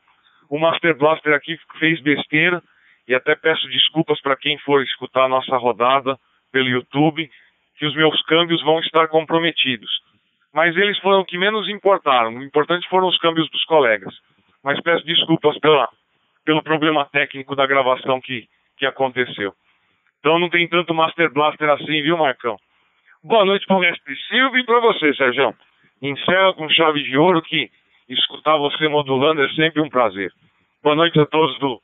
O 0.51 0.59
Master 0.59 0.95
Blaster 0.95 1.33
aqui 1.33 1.59
fez 1.79 2.03
besteira, 2.03 2.63
e 3.09 3.15
até 3.15 3.35
peço 3.35 3.67
desculpas 3.69 4.21
para 4.21 4.37
quem 4.37 4.59
for 4.59 4.83
escutar 4.83 5.25
a 5.25 5.29
nossa 5.29 5.57
rodada 5.57 6.19
pelo 6.53 6.69
YouTube, 6.69 7.31
que 7.81 7.87
os 7.87 7.97
meus 7.97 8.23
câmbios 8.23 8.63
vão 8.63 8.79
estar 8.79 9.09
comprometidos 9.09 9.91
mas 10.53 10.77
eles 10.77 10.99
foram 10.99 11.21
o 11.21 11.25
que 11.25 11.39
menos 11.39 11.69
importaram. 11.69 12.37
O 12.37 12.43
importante 12.43 12.89
foram 12.89 13.09
os 13.09 13.19
câmbios 13.19 13.49
dos 13.51 13.65
colegas. 13.65 14.15
Mas 14.63 14.81
peço 14.81 15.05
desculpas 15.05 15.59
pela, 15.59 15.89
pelo 16.45 16.63
problema 16.63 17.05
técnico 17.07 17.55
da 17.55 17.67
gravação 17.67 18.21
que, 18.21 18.49
que 18.77 18.85
aconteceu. 18.85 19.55
Então 20.19 20.39
não 20.39 20.51
tem 20.51 20.69
tanto 20.69 20.93
Master 20.93 21.33
Blaster 21.33 21.71
assim, 21.71 22.03
viu, 22.03 22.17
Marcão? 22.17 22.59
Boa 23.23 23.45
noite 23.45 23.67
para 23.67 23.77
o 23.77 23.81
Mestre 23.81 24.17
Silvio 24.29 24.59
e 24.59 24.65
para 24.65 24.81
você, 24.81 25.15
Sérgio. 25.15 25.55
Encerra 26.03 26.53
com 26.55 26.69
chave 26.69 27.03
de 27.03 27.17
ouro 27.17 27.43
que 27.43 27.71
escutar 28.09 28.57
você 28.57 28.89
modulando 28.89 29.43
é 29.43 29.49
sempre 29.51 29.81
um 29.81 29.89
prazer. 29.89 30.33
Boa 30.83 30.97
noite 30.97 31.19
a 31.21 31.27
todos 31.27 31.59
do, 31.59 31.81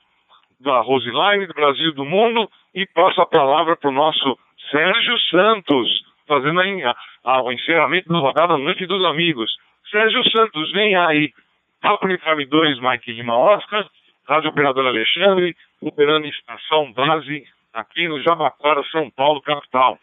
da 0.61 0.81
Roseline, 0.81 1.47
do 1.47 1.55
Brasil 1.55 1.93
do 1.93 2.05
Mundo 2.05 2.51
e 2.75 2.87
passo 2.87 3.21
a 3.21 3.27
palavra 3.27 3.77
para 3.77 3.91
o 3.91 3.93
nosso 3.93 4.39
Sérgio 4.71 5.19
Santos 5.31 6.07
fazendo 6.27 6.61
a, 6.61 6.97
a, 7.25 7.43
o 7.43 7.53
encerramento 7.53 8.09
da 8.09 8.19
rodada 8.19 8.59
Noite 8.59 8.87
dos 8.87 9.05
Amigos. 9.05 9.51
Sérgio 9.91 10.23
Santos, 10.31 10.73
vem 10.73 10.97
aí. 10.97 11.33
Papo 11.81 12.07
Uniforme 12.07 12.47
2, 12.47 12.81
Mike 12.81 13.13
Lima 13.13 13.37
Oscar, 13.37 13.89
Rádio 14.29 14.51
Operador 14.51 14.87
Alexandre, 14.87 15.57
operando 15.81 16.27
estação 16.27 16.93
base 16.93 17.45
aqui 17.73 18.09
no 18.09 18.21
Jabaquara, 18.23 18.83
São 18.91 19.11
Paulo, 19.11 19.41
capital. 19.41 19.99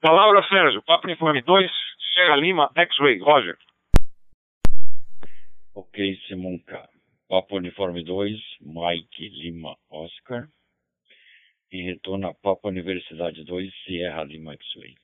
Palavra, 0.00 0.42
Sérgio. 0.48 0.82
Papo 0.82 1.06
Uniforme 1.06 1.42
2, 1.42 1.70
Sierra 2.12 2.36
Lima, 2.36 2.70
X-Ray, 2.74 3.18
Roger. 3.20 3.56
Ok, 5.74 6.16
Simonca. 6.26 6.88
Papo 7.28 7.56
Uniforme 7.56 8.02
2, 8.02 8.36
Mike 8.62 9.28
Lima 9.28 9.76
Oscar. 9.88 10.48
Em 11.72 11.84
retorno 11.84 12.28
a 12.28 12.34
Papo 12.34 12.68
Universidade 12.68 13.44
2, 13.44 13.72
Sierra 13.84 14.24
Lima 14.24 14.54
X-Ray 14.54 14.94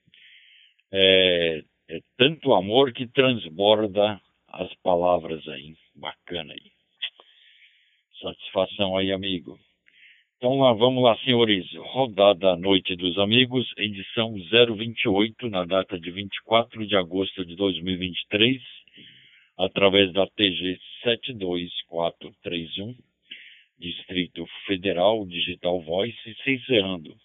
é, 0.91 1.63
é 1.89 1.99
tanto 2.17 2.53
amor 2.53 2.91
que 2.93 3.07
transborda 3.07 4.19
as 4.47 4.73
palavras 4.75 5.47
aí. 5.47 5.75
Bacana 5.95 6.53
aí. 6.53 6.71
Satisfação 8.21 8.95
aí, 8.97 9.11
amigo. 9.11 9.59
Então 10.37 10.59
lá, 10.59 10.73
vamos 10.73 11.03
lá, 11.03 11.17
senhores. 11.19 11.65
Rodada 11.75 12.55
Noite 12.55 12.95
dos 12.95 13.17
Amigos, 13.17 13.67
edição 13.77 14.35
028, 14.75 15.49
na 15.49 15.65
data 15.65 15.99
de 15.99 16.11
24 16.11 16.85
de 16.85 16.95
agosto 16.95 17.43
de 17.43 17.55
2023, 17.55 18.61
através 19.57 20.13
da 20.13 20.27
TG 20.27 20.79
72431, 21.03 22.95
Distrito 23.77 24.45
Federal 24.65 25.25
Digital 25.25 25.81
Voice, 25.81 26.17
encerrando. 26.45 27.15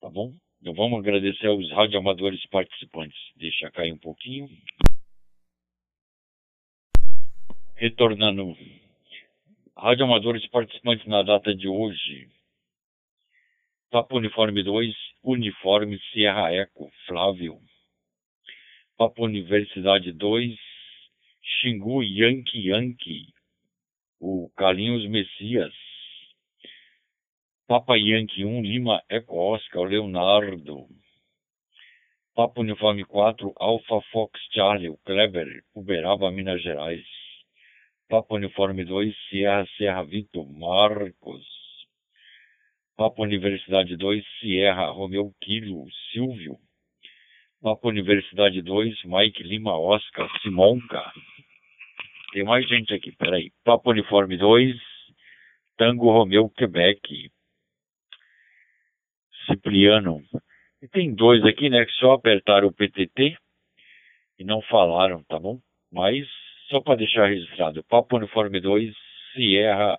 Tá 0.00 0.08
bom? 0.08 0.34
Então 0.60 0.74
vamos 0.74 0.98
agradecer 0.98 1.46
aos 1.46 1.70
radioamadores 1.70 2.44
participantes. 2.46 3.18
Deixa 3.36 3.70
cair 3.70 3.92
um 3.92 3.98
pouquinho. 3.98 4.48
Retornando. 7.76 8.56
Radioamadores 9.76 10.46
participantes 10.48 11.06
na 11.06 11.22
data 11.22 11.54
de 11.54 11.68
hoje. 11.68 12.28
Papo 13.90 14.18
Uniforme 14.18 14.62
2, 14.62 14.94
Uniforme 15.24 15.98
Sierra 16.12 16.52
Eco, 16.52 16.90
Flávio. 17.06 17.58
Papo 18.96 19.24
Universidade 19.24 20.12
2, 20.12 20.58
Xingu 21.42 22.02
Yankee 22.02 22.68
Yankee, 22.68 23.32
o 24.20 24.50
Carlinhos 24.56 25.08
Messias. 25.08 25.72
Papa 27.66 27.96
Yankee 27.96 28.44
1, 28.44 28.62
Lima 28.62 29.02
Eco 29.08 29.36
Oscar, 29.54 29.88
Leonardo. 29.88 30.86
Papo 32.34 32.60
Uniforme 32.60 33.04
4, 33.04 33.54
Alpha 33.58 34.00
Fox 34.12 34.38
Charlie, 34.50 34.94
Kleber, 35.04 35.62
Uberaba, 35.74 36.30
Minas 36.30 36.62
Gerais. 36.62 37.04
Papo 38.08 38.36
Uniforme 38.36 38.84
2, 38.84 39.14
Sierra 39.28 39.66
Serra 39.78 40.04
Vitor, 40.04 40.46
Marcos. 40.46 41.46
Papo 42.96 43.22
Universidade 43.22 43.96
2, 43.96 44.22
Sierra 44.40 44.90
Romeu 44.90 45.32
Kilo, 45.40 45.86
Silvio. 46.12 46.58
Papo 47.62 47.88
Universidade 47.88 48.62
2, 48.62 49.04
Mike 49.06 49.42
Lima 49.42 49.78
Oscar, 49.78 50.28
Simonca. 50.42 51.12
Tem 52.32 52.44
mais 52.44 52.66
gente 52.68 52.94
aqui, 52.94 53.12
peraí. 53.12 53.50
Papo 53.64 53.90
Uniforme 53.90 54.36
2, 54.36 54.76
Tango 55.76 56.10
Romeu 56.12 56.48
Quebec. 56.50 57.30
Cipriano. 59.46 60.22
E 60.80 60.88
tem 60.88 61.14
dois 61.14 61.44
aqui, 61.44 61.68
né, 61.68 61.84
que 61.84 61.92
só 61.92 62.12
apertaram 62.12 62.68
o 62.68 62.72
PTT 62.72 63.36
e 64.38 64.44
não 64.44 64.62
falaram, 64.62 65.22
tá 65.24 65.38
bom? 65.38 65.60
Mas, 65.92 66.26
só 66.68 66.80
para 66.80 66.96
deixar 66.96 67.26
registrado, 67.26 67.84
Papo 67.84 68.16
Uniforme 68.16 68.60
2, 68.60 68.94
Sierra 69.34 69.98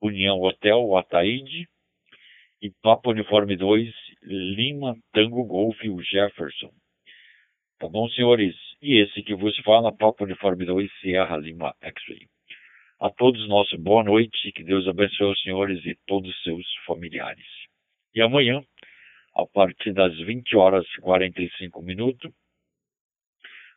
União 0.00 0.40
Hotel, 0.40 0.96
Ataíde. 0.96 1.66
E 2.60 2.70
Papo 2.82 3.10
Uniforme 3.10 3.56
2, 3.56 3.94
Lima 4.22 4.96
Tango 5.12 5.44
Golf, 5.44 5.78
o 5.84 6.02
Jefferson. 6.02 6.70
Tá 7.78 7.88
bom, 7.88 8.08
senhores? 8.08 8.56
E 8.82 9.00
esse 9.00 9.22
que 9.22 9.36
vos 9.36 9.56
fala, 9.58 9.94
Papo 9.94 10.24
Uniforme 10.24 10.66
2, 10.66 10.90
Sierra 11.00 11.36
Lima 11.36 11.72
X-Ray. 11.80 12.26
A 13.00 13.08
todos 13.08 13.46
nosso 13.46 13.78
boa 13.78 14.02
noite, 14.02 14.50
que 14.50 14.64
Deus 14.64 14.88
abençoe 14.88 15.30
os 15.30 15.40
senhores 15.42 15.86
e 15.86 15.96
todos 16.04 16.28
os 16.28 16.42
seus 16.42 16.66
familiares. 16.84 17.46
E 18.12 18.20
amanhã, 18.20 18.64
a 19.32 19.46
partir 19.46 19.92
das 19.92 20.12
20 20.18 20.56
horas 20.56 20.84
e 20.92 21.00
45 21.00 21.80
minutos, 21.80 22.32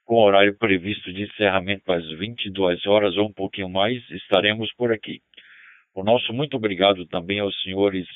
com 0.03 0.15
horário 0.15 0.57
previsto 0.57 1.13
de 1.13 1.21
encerramento 1.21 1.91
às 1.91 2.03
22 2.17 2.83
horas 2.87 3.15
ou 3.17 3.27
um 3.27 3.33
pouquinho 3.33 3.69
mais, 3.69 4.01
estaremos 4.09 4.73
por 4.73 4.91
aqui. 4.91 5.21
O 5.93 6.03
nosso 6.03 6.33
muito 6.33 6.57
obrigado 6.57 7.05
também 7.05 7.39
aos 7.39 7.55
senhores 7.61 8.07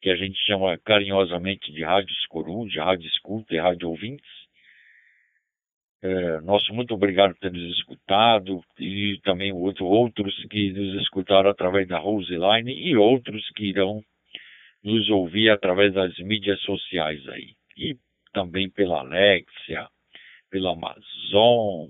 que 0.00 0.08
a 0.08 0.16
gente 0.16 0.38
chama 0.46 0.78
carinhosamente 0.78 1.70
de 1.70 1.84
rádios 1.84 2.24
coru, 2.28 2.66
de 2.66 2.78
rádio 2.78 3.06
escuta 3.08 3.54
e 3.54 3.58
rádio 3.58 3.90
ouvintes. 3.90 4.41
É, 6.02 6.40
nosso 6.40 6.74
muito 6.74 6.94
obrigado 6.94 7.32
por 7.34 7.40
ter 7.40 7.52
nos 7.52 7.78
escutado 7.78 8.60
e 8.76 9.20
também 9.22 9.52
outro, 9.52 9.86
outros 9.86 10.34
que 10.50 10.72
nos 10.72 11.00
escutaram 11.00 11.48
através 11.48 11.86
da 11.86 11.98
Roseline 11.98 12.72
e 12.72 12.96
outros 12.96 13.48
que 13.50 13.66
irão 13.66 14.02
nos 14.82 15.08
ouvir 15.10 15.50
através 15.50 15.94
das 15.94 16.16
mídias 16.18 16.60
sociais 16.62 17.26
aí. 17.28 17.54
E 17.76 17.96
também 18.32 18.68
pela 18.68 19.00
Alexia, 19.00 19.86
pela 20.50 20.72
Amazon, 20.72 21.88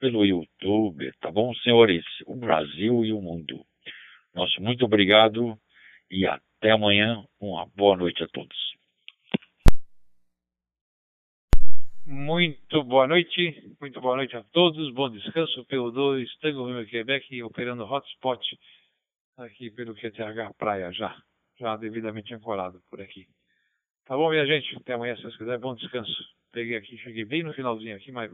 pelo 0.00 0.24
YouTube, 0.24 1.12
tá 1.20 1.30
bom, 1.30 1.54
senhores? 1.56 2.04
O 2.26 2.34
Brasil 2.34 3.04
e 3.04 3.12
o 3.12 3.20
mundo. 3.20 3.64
Nosso 4.34 4.62
muito 4.62 4.84
obrigado 4.86 5.58
e 6.10 6.26
até 6.26 6.70
amanhã. 6.70 7.22
Uma 7.38 7.66
boa 7.76 7.98
noite 7.98 8.24
a 8.24 8.28
todos. 8.28 8.71
Muito 12.12 12.84
boa 12.84 13.06
noite, 13.06 13.74
muito 13.80 13.98
boa 13.98 14.16
noite 14.16 14.36
a 14.36 14.44
todos, 14.52 14.92
bom 14.92 15.08
descanso 15.08 15.64
pelo 15.64 15.90
2 15.90 16.36
Tango 16.40 16.66
Rio 16.66 16.86
Quebec, 16.86 17.42
operando 17.42 17.84
hotspot 17.84 18.38
aqui 19.38 19.70
pelo 19.70 19.94
QTH 19.94 20.52
Praia 20.58 20.92
já 20.92 21.16
já 21.58 21.74
devidamente 21.74 22.34
ancorado 22.34 22.82
por 22.90 23.00
aqui. 23.00 23.26
Tá 24.04 24.14
bom, 24.14 24.28
minha 24.28 24.44
gente? 24.44 24.76
Até 24.76 24.92
amanhã, 24.92 25.16
se 25.16 25.22
vocês 25.22 25.38
quiserem. 25.38 25.58
Bom 25.58 25.74
descanso. 25.74 26.12
Peguei 26.52 26.76
aqui, 26.76 26.98
cheguei 26.98 27.24
bem 27.24 27.42
no 27.42 27.54
finalzinho 27.54 27.96
aqui, 27.96 28.12
mas 28.12 28.30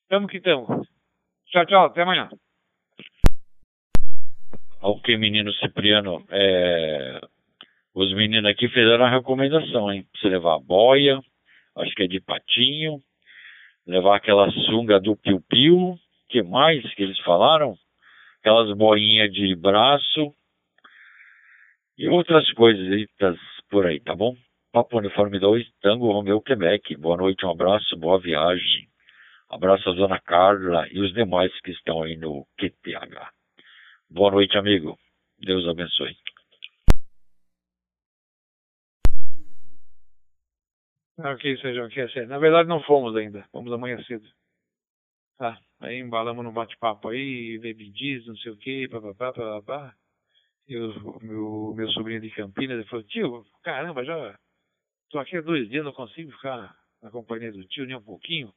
estamos 0.00 0.30
que 0.30 0.36
estamos. 0.36 0.68
Tchau, 1.46 1.66
tchau. 1.66 1.86
Até 1.86 2.02
amanhã. 2.02 2.28
Ok, 4.80 5.16
menino 5.16 5.52
Cipriano. 5.54 6.24
É... 6.30 7.20
Os 7.92 8.14
meninos 8.14 8.48
aqui 8.48 8.68
fizeram 8.68 9.04
a 9.04 9.10
recomendação, 9.10 9.90
hein? 9.90 10.06
Pra 10.12 10.20
você 10.20 10.28
levar 10.28 10.60
boia, 10.60 11.20
acho 11.78 11.94
que 11.94 12.02
é 12.02 12.06
de 12.06 12.20
patinho, 12.20 13.00
levar 13.86 14.16
aquela 14.16 14.50
sunga 14.50 15.00
do 15.00 15.16
piu-piu, 15.16 15.96
que 16.28 16.42
mais 16.42 16.82
que 16.94 17.02
eles 17.02 17.18
falaram? 17.20 17.76
Aquelas 18.40 18.76
boinhas 18.76 19.32
de 19.32 19.54
braço, 19.56 20.34
e 21.98 22.06
outras 22.06 22.48
coisas 22.52 23.08
por 23.68 23.84
aí, 23.84 23.98
tá 23.98 24.14
bom? 24.14 24.36
Papo 24.72 24.98
Uniforme 24.98 25.40
2, 25.40 25.66
Tango 25.82 26.12
Romeu 26.12 26.40
Quebec. 26.40 26.96
Boa 26.96 27.16
noite, 27.16 27.44
um 27.44 27.50
abraço, 27.50 27.96
boa 27.96 28.20
viagem. 28.20 28.86
abraço 29.50 29.90
a 29.90 29.92
Dona 29.92 30.20
Carla 30.20 30.86
e 30.92 31.00
os 31.00 31.12
demais 31.12 31.50
que 31.60 31.72
estão 31.72 32.04
aí 32.04 32.16
no 32.16 32.46
QTH. 32.56 33.32
Boa 34.08 34.30
noite, 34.30 34.56
amigo. 34.56 34.96
Deus 35.40 35.66
abençoe. 35.66 36.14
Ok, 41.18 41.58
seja 41.60 41.88
quer 41.88 42.08
ser. 42.10 42.28
Na 42.28 42.38
verdade, 42.38 42.68
não 42.68 42.82
fomos 42.82 43.16
ainda. 43.16 43.42
Fomos 43.50 43.72
amanhã 43.72 44.00
cedo. 44.04 44.26
Tá. 45.36 45.60
Aí 45.80 45.98
embalamos 45.98 46.44
no 46.44 46.52
bate-papo 46.52 47.08
aí, 47.08 47.58
bebidis, 47.58 48.26
não 48.26 48.36
sei 48.36 48.52
o 48.52 48.56
que, 48.56 48.88
papapá, 48.88 49.32
papapá. 49.32 49.94
E 50.66 50.76
o 50.76 51.18
meu, 51.22 51.74
meu 51.74 51.90
sobrinho 51.90 52.20
de 52.20 52.30
Campinas 52.30 52.86
falou, 52.88 53.04
tio, 53.04 53.46
caramba, 53.62 54.04
já 54.04 54.38
tô 55.10 55.18
aqui 55.18 55.36
há 55.36 55.40
dois 55.40 55.68
dias, 55.68 55.84
não 55.84 55.92
consigo 55.92 56.30
ficar 56.32 56.76
na 57.00 57.10
companhia 57.10 57.52
do 57.52 57.64
tio 57.66 57.86
nem 57.86 57.96
um 57.96 58.02
pouquinho. 58.02 58.52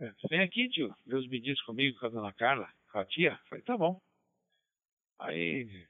É, 0.00 0.12
vem 0.28 0.40
aqui, 0.40 0.68
tio, 0.68 0.94
ver 1.06 1.16
os 1.16 1.28
pedidos 1.28 1.62
comigo, 1.62 1.98
com 1.98 2.06
a 2.06 2.08
dona 2.08 2.32
Carla, 2.32 2.68
com 2.90 2.98
a 2.98 3.04
tia. 3.04 3.38
Falei, 3.48 3.62
tá 3.64 3.76
bom. 3.76 4.00
Aí 5.18 5.86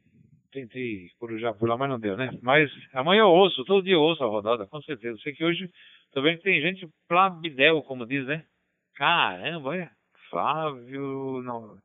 tentei 0.53 1.09
corujar 1.19 1.55
por 1.55 1.69
lá, 1.69 1.77
mas 1.77 1.89
não 1.89 1.99
deu, 1.99 2.17
né? 2.17 2.31
Mas 2.43 2.71
amanhã 2.93 3.23
eu 3.23 3.29
ouço, 3.29 3.65
todo 3.65 3.83
dia 3.83 3.95
eu 3.95 4.01
ouço 4.01 4.23
a 4.23 4.27
rodada, 4.27 4.67
com 4.67 4.81
certeza. 4.83 5.19
Sei 5.23 5.33
que 5.33 5.45
hoje 5.45 5.71
também 6.13 6.39
tem 6.39 6.61
gente 6.61 6.89
plabidel, 7.09 7.83
como 7.83 8.07
diz, 8.07 8.27
né? 8.27 8.45
Caramba, 8.95 9.71
olha. 9.71 9.91
Flávio, 10.31 11.43
não, 11.43 11.77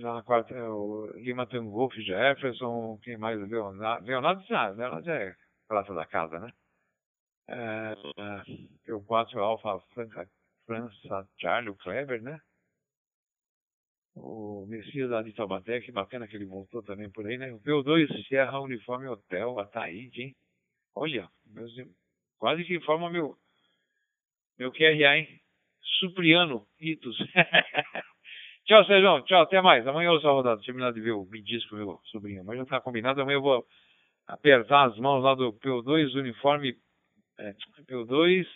na 0.00 0.22
quarta, 0.22 0.54
é 0.54 0.68
o 0.68 1.06
Lima 1.14 1.46
tem 1.46 1.60
Wolf, 1.60 1.94
Jefferson, 1.94 2.98
quem 3.02 3.16
mais? 3.16 3.40
Leonardo, 3.48 4.06
Leonardo 4.06 4.42
já, 4.46 4.68
Leonardo 4.68 5.06
já 5.06 5.14
é 5.14 5.34
prata 5.66 5.94
da 5.94 6.04
casa, 6.04 6.38
né? 6.38 6.52
É, 7.48 7.94
é, 8.88 8.92
o 8.92 9.02
4 9.02 9.40
Alfa 9.40 9.80
França, 9.94 10.28
França 10.66 11.28
Charlie, 11.38 11.70
o 11.70 11.76
Kleber, 11.76 12.22
né? 12.22 12.38
O 14.16 14.66
Messias 14.66 15.10
lá 15.10 15.22
de 15.22 15.32
Taubaté, 15.32 15.80
que 15.80 15.90
bacana 15.90 16.28
que 16.28 16.36
ele 16.36 16.44
voltou 16.44 16.82
também 16.82 17.10
por 17.10 17.26
aí, 17.26 17.36
né? 17.36 17.52
O 17.52 17.60
P2 17.60 18.26
Sierra 18.28 18.60
Uniforme 18.60 19.08
Hotel, 19.08 19.58
Ataíde, 19.58 20.22
hein? 20.22 20.36
Olha, 20.94 21.28
meus, 21.46 21.72
quase 22.38 22.64
que 22.64 22.76
informa 22.76 23.10
meu, 23.10 23.36
meu 24.58 24.70
QRA, 24.70 25.18
hein? 25.18 25.40
Supriano 25.98 26.66
Itos. 26.80 27.16
Tchau, 28.66 28.84
Sérgio. 28.86 29.22
Tchau, 29.24 29.42
até 29.42 29.60
mais. 29.60 29.86
Amanhã 29.86 30.10
eu 30.10 30.20
sou 30.20 30.32
rodado. 30.32 30.62
Terminar 30.62 30.92
de 30.92 31.00
ver 31.00 31.12
o 31.12 31.28
disco, 31.42 31.74
meu 31.74 32.00
sobrinho. 32.04 32.44
Mas 32.44 32.58
já 32.58 32.64
tá 32.64 32.80
combinado. 32.80 33.20
Amanhã 33.20 33.36
eu 33.36 33.42
vou 33.42 33.66
apertar 34.26 34.88
as 34.88 34.96
mãos 34.98 35.22
lá 35.22 35.34
do 35.34 35.52
PO2, 35.52 36.14
uniforme 36.14 36.74
é, 37.38 37.52
PO2, 37.88 38.46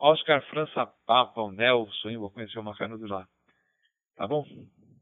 Oscar 0.00 0.42
França 0.48 0.86
Papa, 1.06 1.40
o 1.40 1.52
Nelson, 1.52 2.08
hein? 2.08 2.16
Vou 2.16 2.30
conhecer 2.30 2.58
o 2.58 2.64
Macanudo 2.64 3.06
lá. 3.06 3.28
Tá 4.16 4.26
bom? 4.26 4.44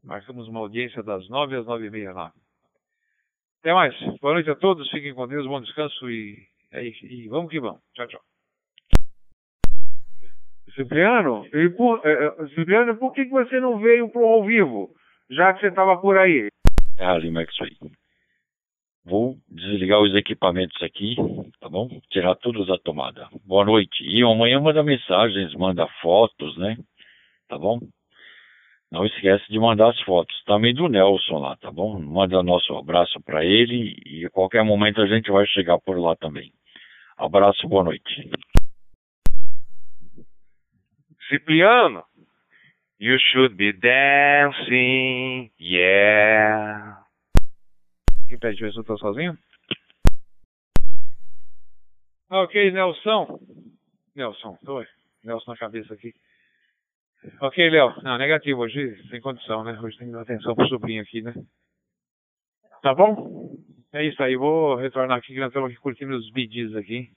Marcamos 0.03 0.47
uma 0.49 0.59
audiência 0.59 1.01
das 1.01 1.27
nove 1.29 1.55
às 1.55 1.65
nove 1.65 1.87
e 1.87 1.89
meia 1.89 2.11
lá. 2.11 2.33
Até 3.61 3.73
mais. 3.73 3.95
Boa 4.21 4.33
noite 4.33 4.49
a 4.49 4.55
todos. 4.55 4.89
Fiquem 4.91 5.13
com 5.13 5.27
Deus. 5.27 5.47
Bom 5.47 5.61
descanso 5.61 6.09
e, 6.09 6.37
e, 6.73 6.93
e 7.03 7.27
vamos 7.29 7.49
que 7.49 7.59
vamos. 7.59 7.81
Tchau, 7.93 8.07
tchau. 8.07 8.21
Cipriano, 10.75 11.45
por, 11.77 12.05
é, 12.05 12.47
Cipriano, 12.49 12.97
por 12.97 13.13
que 13.13 13.23
você 13.25 13.61
não 13.61 13.79
veio 13.79 14.09
pro 14.09 14.25
ao 14.25 14.43
vivo, 14.43 14.89
já 15.29 15.53
que 15.53 15.61
você 15.61 15.67
estava 15.67 15.97
por 16.01 16.17
aí? 16.17 16.49
É 16.99 17.05
ali, 17.05 17.31
Max, 17.31 17.55
aí. 17.61 17.77
Vou 19.05 19.37
desligar 19.47 20.01
os 20.01 20.13
equipamentos 20.13 20.81
aqui, 20.83 21.15
tá 21.61 21.69
bom? 21.69 21.87
Tirar 22.09 22.35
tudo 22.35 22.65
da 22.65 22.77
tomada. 22.77 23.29
Boa 23.45 23.63
noite. 23.63 24.03
E 24.03 24.21
amanhã 24.23 24.59
manda 24.59 24.83
mensagens, 24.83 25.53
manda 25.53 25.87
fotos, 26.01 26.57
né? 26.57 26.75
Tá 27.47 27.57
bom? 27.57 27.79
Não 28.95 29.05
esquece 29.05 29.43
de 29.49 29.59
mandar 29.59 29.89
as 29.89 30.01
fotos. 30.03 30.41
Também 30.45 30.73
do 30.73 30.87
Nelson 30.87 31.37
lá, 31.37 31.57
tá 31.57 31.69
bom? 31.69 31.99
Manda 31.99 32.41
nosso 32.41 32.73
abraço 32.77 33.21
para 33.23 33.43
ele 33.43 33.93
e 34.05 34.25
a 34.25 34.29
qualquer 34.29 34.63
momento 34.63 35.01
a 35.01 35.05
gente 35.05 35.29
vai 35.29 35.45
chegar 35.47 35.77
por 35.79 35.99
lá 35.99 36.15
também. 36.15 36.53
Abraço, 37.17 37.67
boa 37.67 37.83
noite. 37.83 38.31
Cipriano, 41.27 42.05
you 42.97 43.17
should 43.19 43.55
be 43.55 43.73
dancing, 43.73 45.51
yeah. 45.59 47.03
Quem 48.29 48.39
pede 48.39 48.63
eu 48.63 48.69
estou 48.69 48.97
sozinho? 48.97 49.37
Ok, 52.29 52.71
Nelson. 52.71 53.39
Nelson, 54.15 54.57
oi. 54.65 54.87
Nelson 55.21 55.51
na 55.51 55.57
cabeça 55.57 55.93
aqui. 55.93 56.13
Ok, 57.41 57.69
Léo. 57.69 57.93
Não, 58.03 58.17
negativo, 58.17 58.61
hoje 58.61 58.95
sem 59.09 59.19
condição, 59.21 59.63
né? 59.63 59.79
Hoje 59.81 59.97
tem 59.97 60.07
que 60.07 60.13
dar 60.13 60.21
atenção 60.21 60.55
pro 60.55 60.67
sobrinho 60.67 61.01
aqui, 61.01 61.21
né? 61.21 61.33
Tá 62.81 62.93
bom? 62.93 63.55
É 63.91 64.03
isso 64.03 64.21
aí, 64.21 64.35
vou 64.35 64.75
retornar 64.75 65.17
aqui, 65.17 65.33
que 65.33 65.39
nós 65.39 65.47
estamos 65.47 65.71
aqui 65.71 65.79
curtindo 65.79 66.15
os 66.15 66.29
BDs 66.31 66.75
aqui. 66.75 67.09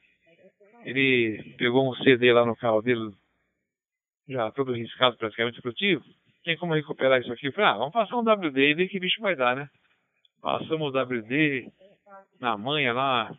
Ele 0.85 1.55
pegou 1.59 1.90
um 1.90 1.94
CD 1.97 2.32
lá 2.32 2.47
no 2.47 2.56
carro 2.56 2.80
dele, 2.80 3.10
já 4.28 4.51
todo 4.52 4.72
riscado 4.72 5.16
praticamente 5.16 5.60
produtivo. 5.60 6.02
Tem 6.44 6.56
como 6.56 6.74
recuperar 6.74 7.20
isso 7.20 7.32
aqui? 7.32 7.48
Eu 7.48 7.52
falei, 7.52 7.70
ah, 7.70 7.78
vamos 7.78 7.93
passar 7.93 8.16
um 8.16 8.22
WD 8.22 8.60
e 8.60 8.74
ver 8.74 8.89
que 8.89 9.01
bicho 9.01 9.20
vai 9.20 9.36
dar, 9.36 9.56
né? 9.56 9.68
Passamos 10.40 10.94
o 10.94 10.98
WD 10.98 11.70
na 12.40 12.56
manha 12.56 12.93
lá. 12.93 13.30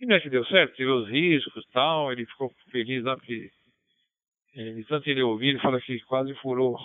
E 0.00 0.06
não 0.06 0.16
é 0.16 0.20
que 0.20 0.30
deu 0.30 0.44
certo, 0.46 0.76
tirou 0.76 1.02
os 1.02 1.08
riscos 1.10 1.64
e 1.64 1.72
tal. 1.72 2.12
Ele 2.12 2.24
ficou 2.24 2.50
feliz 2.70 3.04
lá 3.04 3.16
porque 3.16 3.50
ele, 4.54 4.84
tanto 4.84 5.08
ele 5.08 5.22
ouvir, 5.22 5.48
ele 5.48 5.60
fala 5.60 5.80
que 5.80 5.98
quase 6.00 6.34
furou 6.36 6.76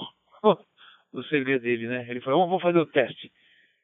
o 1.14 1.24
CD 1.24 1.60
dele, 1.60 1.88
né? 1.88 2.06
Ele 2.10 2.22
falou, 2.22 2.46
vamos 2.46 2.62
fazer 2.62 2.80
o 2.80 2.86
teste. 2.86 3.32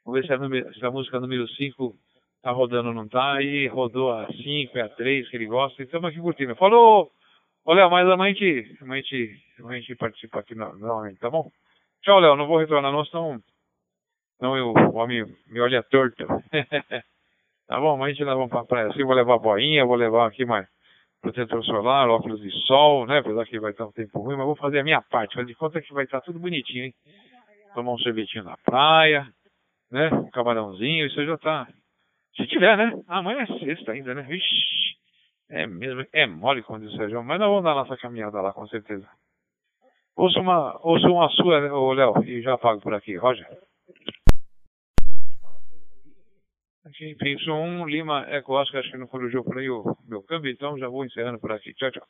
Vamos 0.06 0.22
ver 0.22 0.28
se 0.28 0.34
a, 0.34 0.38
número, 0.38 0.74
se 0.74 0.86
a 0.86 0.91
música 0.91 1.20
número 1.20 1.48
5 1.48 1.95
tá 2.41 2.52
rodando 2.52 2.90
ou 2.90 2.95
não 2.95 3.08
tá. 3.08 3.34
Aí 3.34 3.68
rodou 3.68 4.12
a 4.12 4.28
5, 4.28 4.80
a 4.80 4.90
3 4.90 5.30
que 5.30 5.38
ele 5.38 5.45
gosta. 5.45 5.82
E 5.82 5.86
estamos 5.86 6.10
aqui 6.10 6.20
curtindo. 6.20 6.56
Falou! 6.56 7.12
Léo, 7.66 7.91
mas 7.91 8.08
amanhã 8.08 8.32
a 8.32 8.34
gente, 8.34 8.78
amanhã 8.82 8.99
a 8.99 9.03
gente, 9.03 9.44
amanhã 9.60 9.78
a 9.78 9.82
gente 9.82 9.95
participa 9.95 10.40
aqui 10.40 10.56
novamente, 10.56 11.20
tá 11.20 11.30
bom? 11.30 11.49
Tchau, 12.02 12.20
Léo. 12.20 12.36
Não 12.36 12.48
vou 12.48 12.58
retornar, 12.58 12.91
não, 12.91 13.06
senão, 13.06 13.40
não 14.41 14.58
eu, 14.58 14.74
o 14.74 14.95
homem 14.95 15.24
me 15.48 15.60
olha 15.60 15.84
torto. 15.84 16.26
tá 17.68 17.80
bom? 17.80 17.94
Amanhã 17.94 18.12
a 18.12 18.14
gente 18.14 18.24
leva 18.24 18.48
pra 18.48 18.66
praia 18.66 18.88
assim. 18.88 19.03
Vou 19.03 19.14
levar 19.14 19.36
a 19.36 19.40
boinha, 19.40 19.86
vou 19.86 19.95
levar 19.95 20.28
aqui 20.28 20.44
mais 20.44 20.68
protetor 21.22 21.64
solar, 21.64 22.10
óculos 22.10 22.41
de 22.41 22.52
sol, 22.65 23.06
né? 23.06 23.19
Apesar 23.19 23.45
que 23.45 23.60
vai 23.60 23.72
estar 23.72 23.85
um 23.85 23.91
tempo 23.91 24.19
ruim, 24.19 24.35
mas 24.35 24.45
vou 24.45 24.56
fazer 24.56 24.80
a 24.80 24.84
minha 24.84 25.02
parte. 25.02 25.35
Fazer 25.35 25.48
de 25.48 25.56
conta 25.56 25.81
que 25.81 25.93
vai 25.93 26.03
estar 26.03 26.22
tudo 26.22 26.39
bonitinho, 26.39 26.85
hein? 26.85 26.93
Tomar 27.73 27.93
um 27.93 27.98
sorvetinho 27.99 28.43
na 28.43 28.57
praia, 28.57 29.27
né? 29.91 30.10
Um 30.14 30.30
camarãozinho, 30.31 31.06
isso 31.06 31.23
já 31.26 31.38
tá. 31.38 31.68
Se 32.35 32.48
tiver, 32.48 32.77
né? 32.77 32.91
Amanhã 33.07 33.41
é 33.41 33.60
sexta 33.60 33.91
ainda, 33.91 34.14
né? 34.14 34.23
Vixe. 34.23 34.99
É 35.49 35.68
mesmo, 35.68 36.06
é 36.14 36.26
mole, 36.26 36.64
como 36.64 36.80
diz 36.80 36.93
o 36.93 36.95
Sérgio, 36.95 37.22
mas 37.23 37.38
nós 37.38 37.49
vamos 37.49 37.64
dar 37.64 37.76
nossa 37.76 37.98
caminhada 37.98 38.39
lá, 38.41 38.53
com 38.53 38.65
certeza. 38.68 39.06
Ouça 40.15 40.39
uma, 40.39 40.80
ouça 40.81 41.07
uma 41.07 41.30
sua, 41.30 41.60
né, 41.60 41.69
Léo, 41.69 42.23
e 42.23 42.41
já 42.41 42.57
pago 42.57 42.80
por 42.80 42.93
aqui. 42.93 43.18
Roger. 43.18 43.45
Aqui, 46.86 47.16
Y1, 47.16 47.88
Lima, 47.88 48.26
Eco 48.30 48.53
Oscar, 48.53 48.80
acho 48.80 48.91
que 48.91 48.98
não 48.98 49.08
corrigiu 49.08 49.44
por 49.44 49.58
aí 49.58 49.70
o 49.70 49.84
meu 50.08 50.24
câmbio, 50.24 50.52
então 50.52 50.78
já 50.78 50.88
vou 50.88 51.06
encerrando 51.06 51.40
por 51.40 51.52
aqui. 51.52 51.74
Tchau, 51.76 51.91
tchau. 51.91 52.08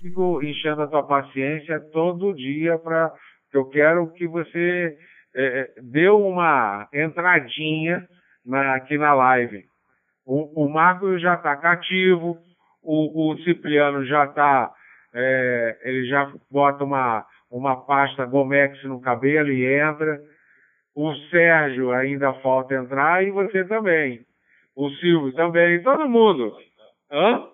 Fico 0.00 0.42
enchendo 0.42 0.82
a 0.82 0.86
tua 0.86 1.02
paciência 1.02 1.80
todo 1.92 2.34
dia 2.34 2.78
para 2.78 3.12
eu 3.52 3.68
quero 3.68 4.10
que 4.12 4.26
você 4.26 4.96
é, 5.34 5.72
dê 5.82 6.08
uma 6.08 6.88
entradinha 6.92 8.06
na, 8.44 8.74
aqui 8.74 8.96
na 8.96 9.12
live. 9.14 9.64
O, 10.24 10.64
o 10.64 10.68
Marco 10.70 11.18
já 11.18 11.34
está 11.34 11.56
cativo, 11.56 12.38
o, 12.82 13.32
o, 13.32 13.38
Cipriano 13.38 14.04
já 14.06 14.24
está, 14.24 14.72
é, 15.14 15.78
ele 15.82 16.06
já 16.06 16.32
bota 16.50 16.84
uma, 16.84 17.26
uma 17.50 17.84
pasta 17.84 18.24
Gomex 18.24 18.82
no 18.84 19.00
cabelo 19.00 19.50
e 19.50 19.66
entra. 19.66 20.20
O 20.94 21.14
Sérgio 21.30 21.90
ainda 21.92 22.34
falta 22.34 22.74
entrar 22.74 23.24
e 23.24 23.30
você 23.30 23.64
também. 23.64 24.26
O 24.76 24.90
Silvio 24.90 25.32
também, 25.34 25.82
todo 25.82 26.08
mundo. 26.08 26.56
Hã? 27.10 27.48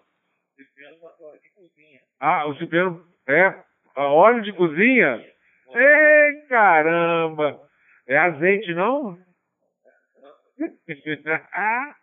Ah, 2.21 2.47
o 2.47 2.57
Cipriano 2.57 3.05
é 3.29 3.55
óleo 3.97 4.43
de 4.43 4.53
cozinha? 4.53 5.25
Ei, 5.75 6.47
caramba! 6.49 7.61
É 8.07 8.17
azeite, 8.17 8.75
não? 8.75 9.19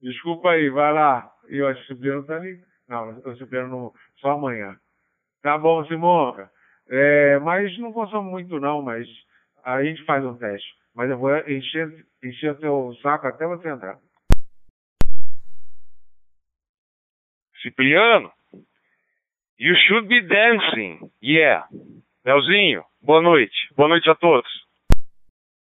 Desculpa 0.00 0.50
aí, 0.50 0.68
vai 0.70 0.92
lá. 0.92 1.32
E 1.48 1.62
o 1.62 1.76
Cipriano 1.84 2.24
tá 2.24 2.36
ali. 2.36 2.60
Não, 2.88 3.18
o 3.24 3.36
Cipriano 3.36 3.92
só 4.16 4.30
amanhã. 4.32 4.76
Tá 5.42 5.56
bom, 5.58 5.84
Simonca. 5.86 6.50
É, 6.88 7.38
mas 7.40 7.76
não 7.78 7.92
consome 7.92 8.30
muito 8.30 8.58
não, 8.60 8.80
mas 8.82 9.06
a 9.66 9.82
gente 9.82 10.04
faz 10.04 10.24
um 10.24 10.38
teste. 10.38 10.68
Mas 10.94 11.10
eu 11.10 11.18
vou 11.18 11.36
encher, 11.36 12.06
encher 12.22 12.56
seu 12.58 12.94
saco 13.02 13.26
até 13.26 13.46
você 13.46 13.68
entrar. 13.68 13.98
Cipriano, 17.60 18.32
you 19.58 19.74
should 19.86 20.06
be 20.06 20.22
dancing. 20.22 21.10
Yeah. 21.20 21.66
Leozinho, 22.24 22.84
boa 23.02 23.20
noite. 23.20 23.56
Boa 23.76 23.88
noite 23.88 24.08
a 24.08 24.14
todos. 24.14 24.65